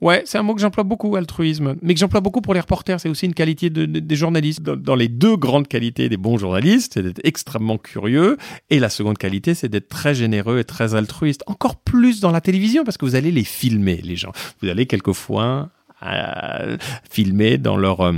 Ouais, 0.00 0.22
c'est 0.24 0.38
un 0.38 0.42
mot 0.42 0.54
que 0.54 0.60
j'emploie 0.60 0.84
beaucoup, 0.84 1.16
altruisme, 1.16 1.76
mais 1.82 1.94
que 1.94 2.00
j'emploie 2.00 2.20
beaucoup 2.20 2.40
pour 2.40 2.54
les 2.54 2.60
reporters. 2.60 3.00
C'est 3.00 3.08
aussi 3.08 3.26
une 3.26 3.34
qualité 3.34 3.70
de, 3.70 3.86
des 3.86 4.16
journalistes. 4.16 4.62
Dans, 4.62 4.94
les 4.94 5.08
deux 5.08 5.36
grandes 5.36 5.68
qualités 5.68 6.08
des 6.08 6.16
bons 6.16 6.38
journalistes, 6.38 6.94
c'est 6.94 7.02
d'être 7.02 7.20
extrêmement 7.24 7.78
curieux, 7.78 8.36
et 8.70 8.80
la 8.80 8.88
seconde 8.88 9.18
qualité, 9.18 9.54
c'est 9.54 9.68
d'être 9.68 9.88
très 9.88 10.14
généreux 10.14 10.58
et 10.58 10.64
très 10.64 10.94
altruiste. 10.94 11.42
Encore 11.46 11.76
plus 11.76 12.20
dans 12.20 12.30
la 12.30 12.40
télévision, 12.40 12.84
parce 12.84 12.96
que 12.96 13.04
vous 13.04 13.14
allez 13.14 13.30
les 13.30 13.44
filmer, 13.44 14.00
les 14.02 14.16
gens. 14.16 14.32
Vous 14.62 14.68
allez 14.68 14.86
quelquefois 14.86 15.70
euh, 16.02 16.76
filmer 17.10 17.58
dans 17.58 17.76
leur... 17.76 18.00
Euh, 18.00 18.12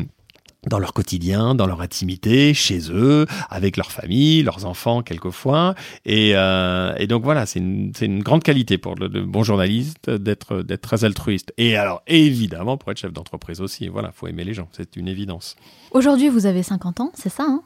dans 0.70 0.78
leur 0.78 0.94
quotidien, 0.94 1.54
dans 1.54 1.66
leur 1.66 1.82
intimité, 1.82 2.54
chez 2.54 2.90
eux, 2.90 3.26
avec 3.50 3.76
leur 3.76 3.90
famille, 3.90 4.42
leurs 4.42 4.64
enfants 4.64 5.02
quelquefois. 5.02 5.74
Et, 6.06 6.32
euh, 6.34 7.06
donc 7.06 7.24
voilà, 7.24 7.44
c'est 7.44 7.58
une, 7.58 8.22
grande 8.22 8.42
qualité 8.42 8.78
pour 8.78 8.94
le, 8.94 9.08
le 9.08 9.26
bon 9.26 9.42
journaliste 9.42 10.08
d'être 10.08 10.62
d'être 10.62 10.80
très 10.80 11.04
altruiste. 11.04 11.52
Et 11.58 11.76
alors 11.76 12.02
évidemment 12.06 12.76
pour 12.76 12.92
être 12.92 12.98
chef 12.98 13.12
d'entreprise 13.12 13.60
aussi, 13.60 13.88
voilà, 13.88 14.12
faut 14.12 14.28
aimer 14.28 14.44
les 14.44 14.54
gens, 14.54 14.68
c'est 14.72 14.96
une 14.96 15.08
évidence. 15.08 15.56
Aujourd'hui 15.90 16.28
vous 16.28 16.46
avez 16.46 16.62
50 16.62 17.00
ans, 17.00 17.10
c'est 17.14 17.28
ça 17.28 17.44
hein? 17.46 17.62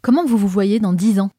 Comment 0.00 0.24
vous 0.24 0.38
vous 0.38 0.48
voyez 0.48 0.78
dans 0.78 0.92
10 0.92 1.20
ans? 1.20 1.30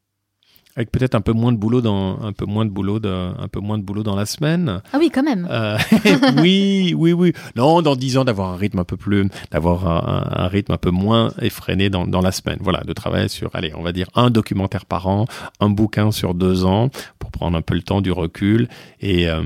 Avec 0.79 0.91
peut-être 0.91 1.13
un 1.13 1.19
peu 1.19 1.33
moins 1.33 1.51
de 1.51 1.57
boulot 1.57 1.81
dans 1.81 2.21
un 2.21 2.31
peu 2.31 2.45
moins 2.45 2.65
de 2.65 2.69
boulot 2.69 2.99
de, 2.99 3.09
un 3.09 3.47
peu 3.49 3.59
moins 3.59 3.77
de 3.77 3.83
boulot 3.83 4.01
dans 4.01 4.15
la 4.15 4.25
semaine. 4.25 4.81
Ah 4.93 4.97
oui, 4.97 5.11
quand 5.13 5.23
même. 5.23 5.45
Euh, 5.51 5.77
oui, 6.41 6.93
oui, 6.97 7.11
oui. 7.11 7.33
Non, 7.57 7.81
dans 7.81 7.97
dix 7.97 8.17
ans 8.17 8.23
d'avoir 8.23 8.53
un 8.53 8.55
rythme 8.55 8.79
un 8.79 8.85
peu 8.85 8.95
plus, 8.95 9.27
d'avoir 9.51 9.85
un, 9.85 10.43
un, 10.45 10.47
rythme 10.47 10.71
un 10.71 10.77
peu 10.77 10.89
moins 10.89 11.33
effréné 11.41 11.89
dans, 11.89 12.07
dans 12.07 12.21
la 12.21 12.31
semaine. 12.31 12.59
Voilà, 12.61 12.79
de 12.85 12.93
travailler 12.93 13.27
sur, 13.27 13.49
allez, 13.53 13.73
on 13.75 13.81
va 13.81 13.91
dire 13.91 14.07
un 14.15 14.29
documentaire 14.29 14.85
par 14.85 15.07
an, 15.07 15.25
un 15.59 15.69
bouquin 15.69 16.13
sur 16.13 16.33
deux 16.33 16.63
ans 16.63 16.89
pour 17.19 17.29
prendre 17.29 17.57
un 17.57 17.61
peu 17.61 17.75
le 17.75 17.81
temps 17.81 17.99
du 17.99 18.13
recul 18.13 18.69
et 19.01 19.27
euh, 19.27 19.41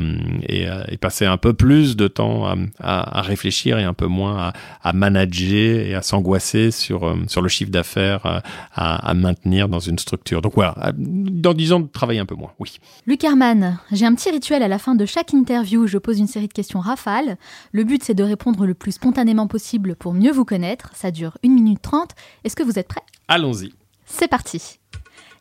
et, 0.47 0.69
euh, 0.69 0.83
et, 0.87 0.97
passer 0.97 1.25
un 1.25 1.37
peu 1.37 1.53
plus 1.53 1.95
de 1.95 2.07
temps 2.07 2.45
à, 2.45 2.55
à, 2.79 3.19
à 3.19 3.21
réfléchir 3.23 3.79
et 3.79 3.83
un 3.83 3.95
peu 3.95 4.05
moins 4.05 4.37
à, 4.37 4.53
à 4.83 4.93
manager 4.93 5.79
et 5.79 5.95
à 5.95 6.03
s'angoisser 6.03 6.69
sur 6.69 7.17
sur 7.27 7.41
le 7.41 7.49
chiffre 7.49 7.71
d'affaires 7.71 8.43
à, 8.75 9.09
à 9.09 9.13
maintenir 9.15 9.67
dans 9.67 9.79
une 9.79 9.97
structure. 9.97 10.43
Donc 10.43 10.53
voilà 10.53 10.75
dans 11.23 11.53
10 11.53 11.73
ans, 11.73 11.79
de 11.79 11.87
travailler 11.87 12.19
un 12.19 12.25
peu 12.25 12.35
moins, 12.35 12.51
oui. 12.59 12.79
Luc 13.05 13.23
Herman, 13.23 13.79
j'ai 13.91 14.05
un 14.05 14.13
petit 14.13 14.29
rituel 14.29 14.63
à 14.63 14.67
la 14.67 14.79
fin 14.79 14.95
de 14.95 15.05
chaque 15.05 15.33
interview. 15.33 15.87
Je 15.87 15.97
pose 15.97 16.19
une 16.19 16.27
série 16.27 16.47
de 16.47 16.53
questions 16.53 16.79
rafales. 16.79 17.37
Le 17.71 17.83
but, 17.83 18.03
c'est 18.03 18.13
de 18.13 18.23
répondre 18.23 18.65
le 18.65 18.73
plus 18.73 18.93
spontanément 18.93 19.47
possible 19.47 19.95
pour 19.95 20.13
mieux 20.13 20.31
vous 20.31 20.45
connaître. 20.45 20.91
Ça 20.95 21.11
dure 21.11 21.37
1 21.43 21.49
minute 21.49 21.81
30. 21.81 22.11
Est-ce 22.43 22.55
que 22.55 22.63
vous 22.63 22.77
êtes 22.77 22.87
prêt 22.87 23.01
Allons-y. 23.27 23.73
C'est 24.05 24.27
parti. 24.27 24.79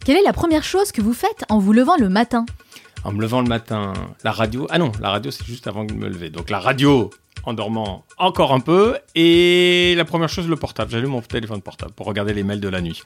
Quelle 0.05 0.17
est 0.17 0.25
la 0.25 0.33
première 0.33 0.65
chose 0.65 0.93
que 0.93 1.01
vous 1.01 1.15
faites 1.15 1.45
en 1.49 1.59
vous 1.59 1.73
levant 1.73 1.97
le 1.97 2.09
matin? 2.09 2.45
En 3.05 3.13
me 3.13 3.21
levant 3.21 3.41
le 3.41 3.49
matin, 3.49 3.93
la 4.25 4.33
radio. 4.33 4.67
Ah 4.71 4.79
non, 4.79 4.93
la 5.01 5.11
radio, 5.11 5.31
c'est 5.31 5.45
juste 5.45 5.67
avant 5.67 5.85
de 5.85 5.93
me 5.93 6.09
lever. 6.09 6.31
Donc 6.31 6.51
la 6.51 6.61
radio, 6.61 7.11
en 7.45 7.55
dormant 7.55 8.05
encore 8.19 8.53
un 8.53 8.61
peu. 8.61 8.97
Et 9.15 9.95
la 9.97 10.05
première 10.05 10.29
chose, 10.29 10.49
le 10.49 10.57
portable. 10.57 10.91
J'allume 10.91 11.11
mon 11.11 11.21
téléphone 11.21 11.63
portable 11.63 11.93
pour 11.93 12.07
regarder 12.07 12.35
les 12.35 12.43
mails 12.43 12.61
de 12.61 12.69
la 12.69 12.81
nuit. 12.81 13.03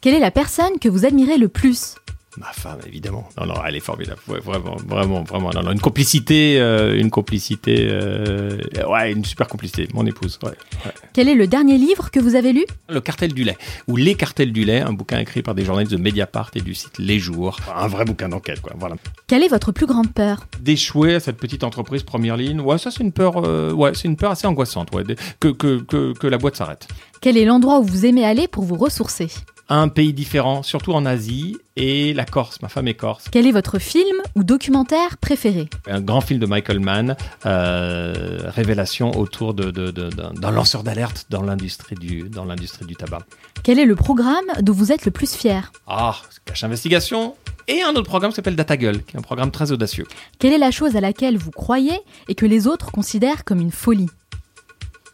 Quelle 0.00 0.14
est 0.14 0.20
la 0.20 0.30
personne 0.30 0.78
que 0.80 0.88
vous 0.88 1.04
admirez 1.04 1.38
le 1.38 1.48
plus? 1.48 1.96
Ma 2.36 2.52
femme, 2.52 2.78
évidemment. 2.86 3.28
Non, 3.38 3.46
non, 3.46 3.54
elle 3.66 3.74
est 3.74 3.80
formidable. 3.80 4.20
Ouais, 4.28 4.38
vraiment, 4.38 4.76
vraiment, 4.86 5.24
vraiment. 5.24 5.50
Non, 5.50 5.64
non, 5.64 5.72
une 5.72 5.80
complicité, 5.80 6.60
euh, 6.60 6.96
une 6.96 7.10
complicité, 7.10 7.88
euh, 7.90 8.56
ouais, 8.88 9.10
une 9.10 9.24
super 9.24 9.48
complicité. 9.48 9.88
Mon 9.94 10.06
épouse. 10.06 10.38
Ouais, 10.44 10.50
ouais. 10.50 10.92
Quel 11.12 11.28
est 11.28 11.34
le 11.34 11.48
dernier 11.48 11.76
livre 11.76 12.12
que 12.12 12.20
vous 12.20 12.36
avez 12.36 12.52
lu? 12.52 12.64
Le 12.88 13.00
Cartel 13.00 13.32
du 13.34 13.42
lait, 13.42 13.58
ou 13.88 13.96
Les 13.96 14.14
Cartels 14.14 14.52
du 14.52 14.64
lait, 14.64 14.80
un 14.80 14.92
bouquin 14.92 15.18
écrit 15.18 15.42
par 15.42 15.56
des 15.56 15.64
journalistes 15.64 15.90
de 15.92 16.00
Mediapart 16.00 16.52
et 16.54 16.60
du 16.60 16.72
site 16.72 16.98
Les 16.98 17.18
Jours. 17.18 17.58
Un 17.74 17.88
vrai 17.88 18.04
bouquin 18.04 18.28
d'enquête, 18.28 18.60
quoi. 18.60 18.74
Voilà. 18.78 18.94
Quelle 19.26 19.42
est 19.42 19.48
votre 19.48 19.72
plus 19.72 19.86
grande 19.86 20.12
peur? 20.12 20.46
D'échouer 20.60 21.16
à 21.16 21.20
cette 21.20 21.36
petite 21.36 21.64
entreprise 21.64 22.04
première 22.04 22.36
ligne? 22.36 22.60
Ouais, 22.60 22.78
ça 22.78 22.92
c'est 22.92 23.02
une 23.02 23.12
peur, 23.12 23.44
euh, 23.44 23.72
ouais, 23.72 23.90
c'est 23.94 24.06
une 24.06 24.16
peur 24.16 24.30
assez 24.30 24.46
angoissante. 24.46 24.94
Ouais, 24.94 25.02
que, 25.40 25.48
que, 25.48 25.80
que, 25.80 26.12
que 26.12 26.26
la 26.28 26.38
boîte 26.38 26.54
s'arrête. 26.54 26.86
Quel 27.20 27.36
est 27.36 27.44
l'endroit 27.44 27.80
où 27.80 27.82
vous 27.82 28.06
aimez 28.06 28.24
aller 28.24 28.46
pour 28.46 28.62
vous 28.62 28.76
ressourcer? 28.76 29.28
Un 29.70 29.88
pays 29.88 30.12
différent, 30.12 30.62
surtout 30.62 30.92
en 30.92 31.06
Asie, 31.06 31.56
et 31.76 32.12
la 32.12 32.24
Corse. 32.24 32.60
Ma 32.60 32.68
femme 32.68 32.88
est 32.88 32.94
corse. 32.94 33.24
Quel 33.30 33.46
est 33.46 33.52
votre 33.52 33.78
film 33.78 34.16
ou 34.34 34.42
documentaire 34.42 35.16
préféré? 35.16 35.70
Un 35.86 36.00
grand 36.00 36.20
film 36.20 36.40
de 36.40 36.46
Michael 36.46 36.80
Mann, 36.80 37.16
euh, 37.46 38.38
révélation 38.46 39.16
autour 39.16 39.54
d'un 39.54 39.70
de, 39.70 39.90
de, 39.90 40.10
de, 40.10 40.50
lanceur 40.50 40.82
d'alerte 40.82 41.26
dans 41.30 41.42
l'industrie 41.42 41.94
du, 41.94 42.28
dans 42.28 42.44
l'industrie 42.44 42.84
du 42.84 42.96
tabac. 42.96 43.20
Quel 43.62 43.78
est 43.78 43.86
le 43.86 43.94
programme 43.94 44.44
dont 44.60 44.72
vous 44.72 44.90
êtes 44.90 45.04
le 45.04 45.12
plus 45.12 45.34
fier? 45.34 45.72
Ah, 45.86 46.16
Cache 46.44 46.64
Investigation 46.64 47.36
et 47.68 47.82
un 47.82 47.90
autre 47.90 48.08
programme 48.08 48.32
qui 48.32 48.36
s'appelle 48.36 48.56
DataGull, 48.56 49.04
qui 49.04 49.16
est 49.16 49.18
un 49.18 49.22
programme 49.22 49.52
très 49.52 49.70
audacieux. 49.70 50.06
Quelle 50.40 50.52
est 50.52 50.58
la 50.58 50.72
chose 50.72 50.96
à 50.96 51.00
laquelle 51.00 51.38
vous 51.38 51.52
croyez 51.52 51.98
et 52.28 52.34
que 52.34 52.44
les 52.44 52.66
autres 52.66 52.90
considèrent 52.90 53.44
comme 53.44 53.60
une 53.60 53.70
folie? 53.70 54.08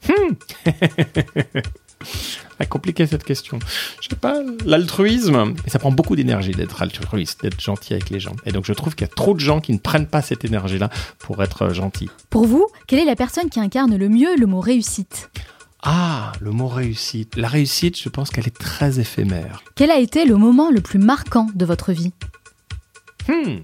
Hmm. 0.08 0.34
compliqué 2.68 3.06
cette 3.06 3.24
question. 3.24 3.58
Je 4.00 4.08
sais 4.08 4.16
pas, 4.16 4.40
l'altruisme, 4.64 5.54
et 5.66 5.70
ça 5.70 5.78
prend 5.78 5.92
beaucoup 5.92 6.16
d'énergie 6.16 6.52
d'être 6.52 6.82
altruiste, 6.82 7.42
d'être 7.42 7.60
gentil 7.60 7.94
avec 7.94 8.10
les 8.10 8.20
gens. 8.20 8.34
Et 8.44 8.52
donc 8.52 8.64
je 8.64 8.72
trouve 8.72 8.94
qu'il 8.94 9.06
y 9.06 9.10
a 9.10 9.14
trop 9.14 9.34
de 9.34 9.40
gens 9.40 9.60
qui 9.60 9.72
ne 9.72 9.78
prennent 9.78 10.06
pas 10.06 10.22
cette 10.22 10.44
énergie-là 10.44 10.90
pour 11.18 11.42
être 11.42 11.72
gentils. 11.72 12.10
Pour 12.30 12.46
vous, 12.46 12.66
quelle 12.86 12.98
est 12.98 13.04
la 13.04 13.16
personne 13.16 13.50
qui 13.50 13.60
incarne 13.60 13.96
le 13.96 14.08
mieux 14.08 14.36
le 14.36 14.46
mot 14.46 14.60
réussite? 14.60 15.30
Ah, 15.82 16.32
le 16.40 16.50
mot 16.50 16.68
réussite. 16.68 17.36
La 17.36 17.48
réussite, 17.48 18.00
je 18.00 18.08
pense 18.08 18.30
qu'elle 18.30 18.46
est 18.46 18.58
très 18.58 18.98
éphémère. 18.98 19.62
Quel 19.76 19.90
a 19.90 19.98
été 19.98 20.24
le 20.24 20.36
moment 20.36 20.70
le 20.70 20.80
plus 20.80 20.98
marquant 20.98 21.46
de 21.54 21.64
votre 21.64 21.92
vie? 21.92 22.12
Hmm. 23.28 23.58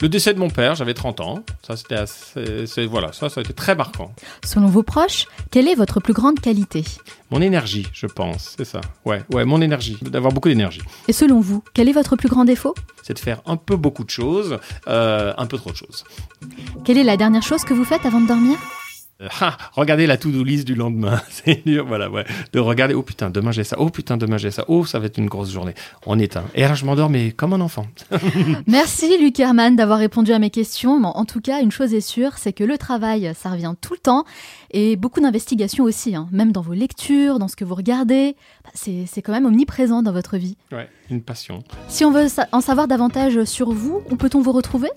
Le 0.00 0.08
décès 0.08 0.32
de 0.34 0.38
mon 0.38 0.50
père, 0.50 0.74
j'avais 0.74 0.94
30 0.94 1.20
ans. 1.20 1.42
Ça, 1.66 1.76
c'était 1.76 1.96
assez- 1.96 2.86
voilà, 2.86 3.12
ça, 3.12 3.28
ça 3.28 3.40
a 3.40 3.42
été 3.42 3.52
très 3.52 3.74
marquant. 3.74 4.12
Selon 4.44 4.66
vos 4.66 4.82
proches, 4.82 5.26
quelle 5.50 5.66
est 5.66 5.74
votre 5.74 6.00
plus 6.00 6.12
grande 6.12 6.40
qualité? 6.40 6.84
Mon 7.30 7.40
énergie, 7.40 7.86
je 7.92 8.06
pense, 8.06 8.54
c'est 8.56 8.64
ça. 8.64 8.80
Ouais, 9.04 9.22
ouais, 9.32 9.44
mon 9.44 9.60
énergie, 9.60 9.96
d'avoir 10.02 10.32
beaucoup 10.32 10.48
d'énergie. 10.48 10.82
Et 11.08 11.12
selon 11.12 11.40
vous, 11.40 11.62
quel 11.74 11.88
est 11.88 11.92
votre 11.92 12.16
plus 12.16 12.28
grand 12.28 12.44
défaut? 12.44 12.74
C'est 13.02 13.14
de 13.14 13.18
faire 13.18 13.40
un 13.46 13.56
peu 13.56 13.76
beaucoup 13.76 14.04
de 14.04 14.10
choses, 14.10 14.58
euh, 14.86 15.32
un 15.36 15.46
peu 15.46 15.56
trop 15.58 15.70
de 15.70 15.76
choses. 15.76 16.04
Quelle 16.84 16.98
est 16.98 17.04
la 17.04 17.16
dernière 17.16 17.42
chose 17.42 17.64
que 17.64 17.74
vous 17.74 17.84
faites 17.84 18.04
avant 18.06 18.20
de 18.20 18.26
dormir? 18.28 18.56
Ah, 19.40 19.56
regardez 19.72 20.06
la 20.06 20.16
to-do 20.16 20.44
list 20.44 20.64
du 20.64 20.76
lendemain. 20.76 21.20
C'est 21.30 21.66
dur, 21.66 21.84
voilà, 21.86 22.08
ouais. 22.08 22.24
De 22.52 22.60
regarder, 22.60 22.94
oh 22.94 23.02
putain, 23.02 23.30
demain 23.30 23.50
j'ai 23.50 23.64
ça, 23.64 23.76
oh 23.80 23.90
putain, 23.90 24.16
demain 24.16 24.38
j'ai 24.38 24.52
ça, 24.52 24.64
oh, 24.68 24.86
ça 24.86 25.00
va 25.00 25.06
être 25.06 25.18
une 25.18 25.26
grosse 25.26 25.50
journée. 25.50 25.74
On 26.06 26.18
éteint. 26.20 26.44
Et 26.54 26.62
alors 26.62 26.76
je 26.76 26.84
m'endors, 26.84 27.10
mais 27.10 27.32
comme 27.32 27.52
un 27.52 27.60
enfant. 27.60 27.86
Merci 28.68 29.18
Luc 29.18 29.40
Herman 29.40 29.74
d'avoir 29.74 29.98
répondu 29.98 30.32
à 30.32 30.38
mes 30.38 30.50
questions. 30.50 31.02
En 31.02 31.24
tout 31.24 31.40
cas, 31.40 31.60
une 31.60 31.72
chose 31.72 31.94
est 31.94 32.00
sûre, 32.00 32.38
c'est 32.38 32.52
que 32.52 32.62
le 32.62 32.78
travail, 32.78 33.32
ça 33.34 33.50
revient 33.50 33.74
tout 33.80 33.94
le 33.94 33.98
temps. 33.98 34.24
Et 34.70 34.94
beaucoup 34.94 35.20
d'investigations 35.20 35.84
aussi, 35.84 36.14
hein. 36.14 36.28
même 36.30 36.52
dans 36.52 36.62
vos 36.62 36.74
lectures, 36.74 37.40
dans 37.40 37.48
ce 37.48 37.56
que 37.56 37.64
vous 37.64 37.74
regardez. 37.74 38.36
Bah, 38.64 38.70
C'est 38.74 39.04
c'est 39.06 39.22
quand 39.22 39.32
même 39.32 39.46
omniprésent 39.46 40.02
dans 40.02 40.12
votre 40.12 40.36
vie. 40.36 40.56
Ouais, 40.70 40.88
une 41.10 41.22
passion. 41.22 41.62
Si 41.88 42.04
on 42.04 42.10
veut 42.10 42.26
en 42.52 42.60
savoir 42.60 42.88
davantage 42.88 43.44
sur 43.44 43.72
vous, 43.72 44.02
où 44.10 44.16
peut-on 44.16 44.40
vous 44.40 44.52
retrouver? 44.52 44.88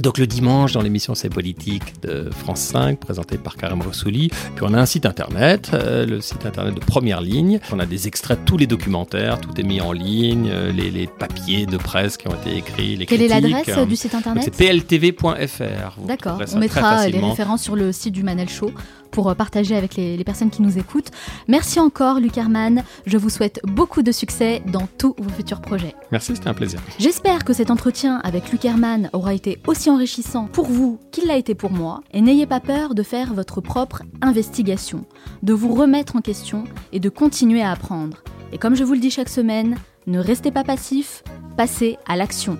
Donc 0.00 0.18
le 0.18 0.26
dimanche, 0.26 0.72
dans 0.72 0.80
l'émission 0.80 1.14
C'est 1.14 1.28
politique 1.28 2.00
de 2.02 2.30
France 2.30 2.60
5, 2.60 2.98
présentée 3.00 3.36
par 3.36 3.56
Karim 3.56 3.82
Rossouli. 3.82 4.28
Puis 4.28 4.62
on 4.62 4.72
a 4.74 4.78
un 4.78 4.86
site 4.86 5.06
internet, 5.06 5.70
euh, 5.74 6.06
le 6.06 6.20
site 6.20 6.46
internet 6.46 6.74
de 6.74 6.80
première 6.80 7.20
ligne. 7.20 7.58
On 7.72 7.80
a 7.80 7.86
des 7.86 8.06
extraits 8.06 8.40
de 8.40 8.44
tous 8.44 8.56
les 8.56 8.66
documentaires, 8.66 9.40
tout 9.40 9.58
est 9.60 9.64
mis 9.64 9.80
en 9.80 9.92
ligne, 9.92 10.48
euh, 10.50 10.72
les, 10.72 10.90
les 10.90 11.06
papiers 11.06 11.66
de 11.66 11.76
presse 11.76 12.16
qui 12.16 12.28
ont 12.28 12.34
été 12.34 12.56
écrits, 12.56 12.96
les 12.96 13.06
Quelle 13.06 13.22
est 13.22 13.28
l'adresse 13.28 13.68
Euh, 13.76 13.84
du 13.84 13.96
site 13.96 14.14
internet? 14.14 14.44
C'est 14.44 14.56
pltv.fr. 14.56 15.98
D'accord, 16.06 16.40
on 16.54 16.58
mettra 16.58 17.08
les 17.08 17.18
références 17.18 17.62
sur 17.62 17.76
le 17.76 17.92
site 17.92 18.14
du 18.14 18.22
Manel 18.22 18.48
Show 18.48 18.70
pour 19.10 19.28
euh, 19.28 19.34
partager 19.34 19.76
avec 19.76 19.96
les, 19.96 20.16
les 20.16 20.24
personnes 20.24 20.50
qui 20.50 20.62
nous 20.62 20.78
écoutent. 20.78 21.10
Merci 21.48 21.80
encore 21.80 22.20
Luc 22.20 22.36
Herman, 22.36 22.82
je 23.06 23.16
vous 23.16 23.30
souhaite 23.30 23.60
beaucoup 23.64 24.02
de 24.02 24.12
succès 24.12 24.62
dans 24.66 24.88
tous 24.98 25.14
vos 25.18 25.30
futurs 25.30 25.60
projets. 25.60 25.94
Merci, 26.12 26.36
c'était 26.36 26.48
un 26.48 26.54
plaisir. 26.54 26.80
J'espère 26.98 27.44
que 27.44 27.52
cet 27.52 27.70
entretien 27.70 28.20
avec 28.24 28.50
Luc 28.50 28.64
Herman 28.64 29.10
aura 29.12 29.34
été 29.34 29.58
aussi 29.66 29.90
enrichissant 29.90 30.46
pour 30.46 30.66
vous 30.66 30.98
qu'il 31.10 31.26
l'a 31.26 31.36
été 31.36 31.54
pour 31.54 31.70
moi. 31.70 32.00
Et 32.12 32.20
n'ayez 32.20 32.46
pas 32.46 32.60
peur 32.60 32.94
de 32.94 33.02
faire 33.02 33.34
votre 33.34 33.60
propre 33.60 34.02
investigation, 34.22 35.04
de 35.42 35.52
vous 35.52 35.74
remettre 35.74 36.16
en 36.16 36.20
question 36.20 36.64
et 36.92 37.00
de 37.00 37.08
continuer 37.08 37.62
à 37.62 37.72
apprendre. 37.72 38.22
Et 38.52 38.58
comme 38.58 38.74
je 38.74 38.84
vous 38.84 38.94
le 38.94 39.00
dis 39.00 39.10
chaque 39.10 39.28
semaine, 39.28 39.76
ne 40.06 40.18
restez 40.18 40.50
pas 40.50 40.64
passif, 40.64 41.22
passez 41.56 41.98
à 42.06 42.16
l'action. 42.16 42.58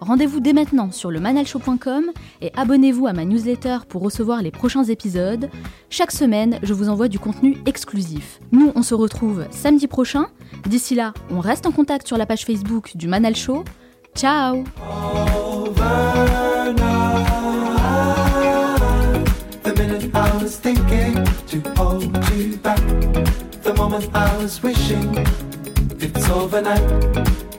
Rendez-vous 0.00 0.40
dès 0.40 0.52
maintenant 0.52 0.90
sur 0.90 1.10
le 1.10 1.20
manalshow.com 1.20 2.06
et 2.40 2.50
abonnez-vous 2.56 3.06
à 3.06 3.12
ma 3.12 3.24
newsletter 3.24 3.78
pour 3.88 4.02
recevoir 4.02 4.42
les 4.42 4.50
prochains 4.50 4.84
épisodes. 4.84 5.50
Chaque 5.90 6.10
semaine, 6.10 6.58
je 6.62 6.72
vous 6.72 6.88
envoie 6.88 7.08
du 7.08 7.18
contenu 7.18 7.58
exclusif. 7.66 8.40
Nous, 8.50 8.72
on 8.74 8.82
se 8.82 8.94
retrouve 8.94 9.44
samedi 9.50 9.86
prochain. 9.86 10.28
D'ici 10.66 10.94
là, 10.94 11.12
on 11.30 11.40
reste 11.40 11.66
en 11.66 11.72
contact 11.72 12.06
sur 12.06 12.16
la 12.16 12.26
page 12.26 12.46
Facebook 12.46 12.96
du 12.96 13.08
Manal 13.08 13.36
Show. 13.36 13.64
Ciao. 14.14 14.64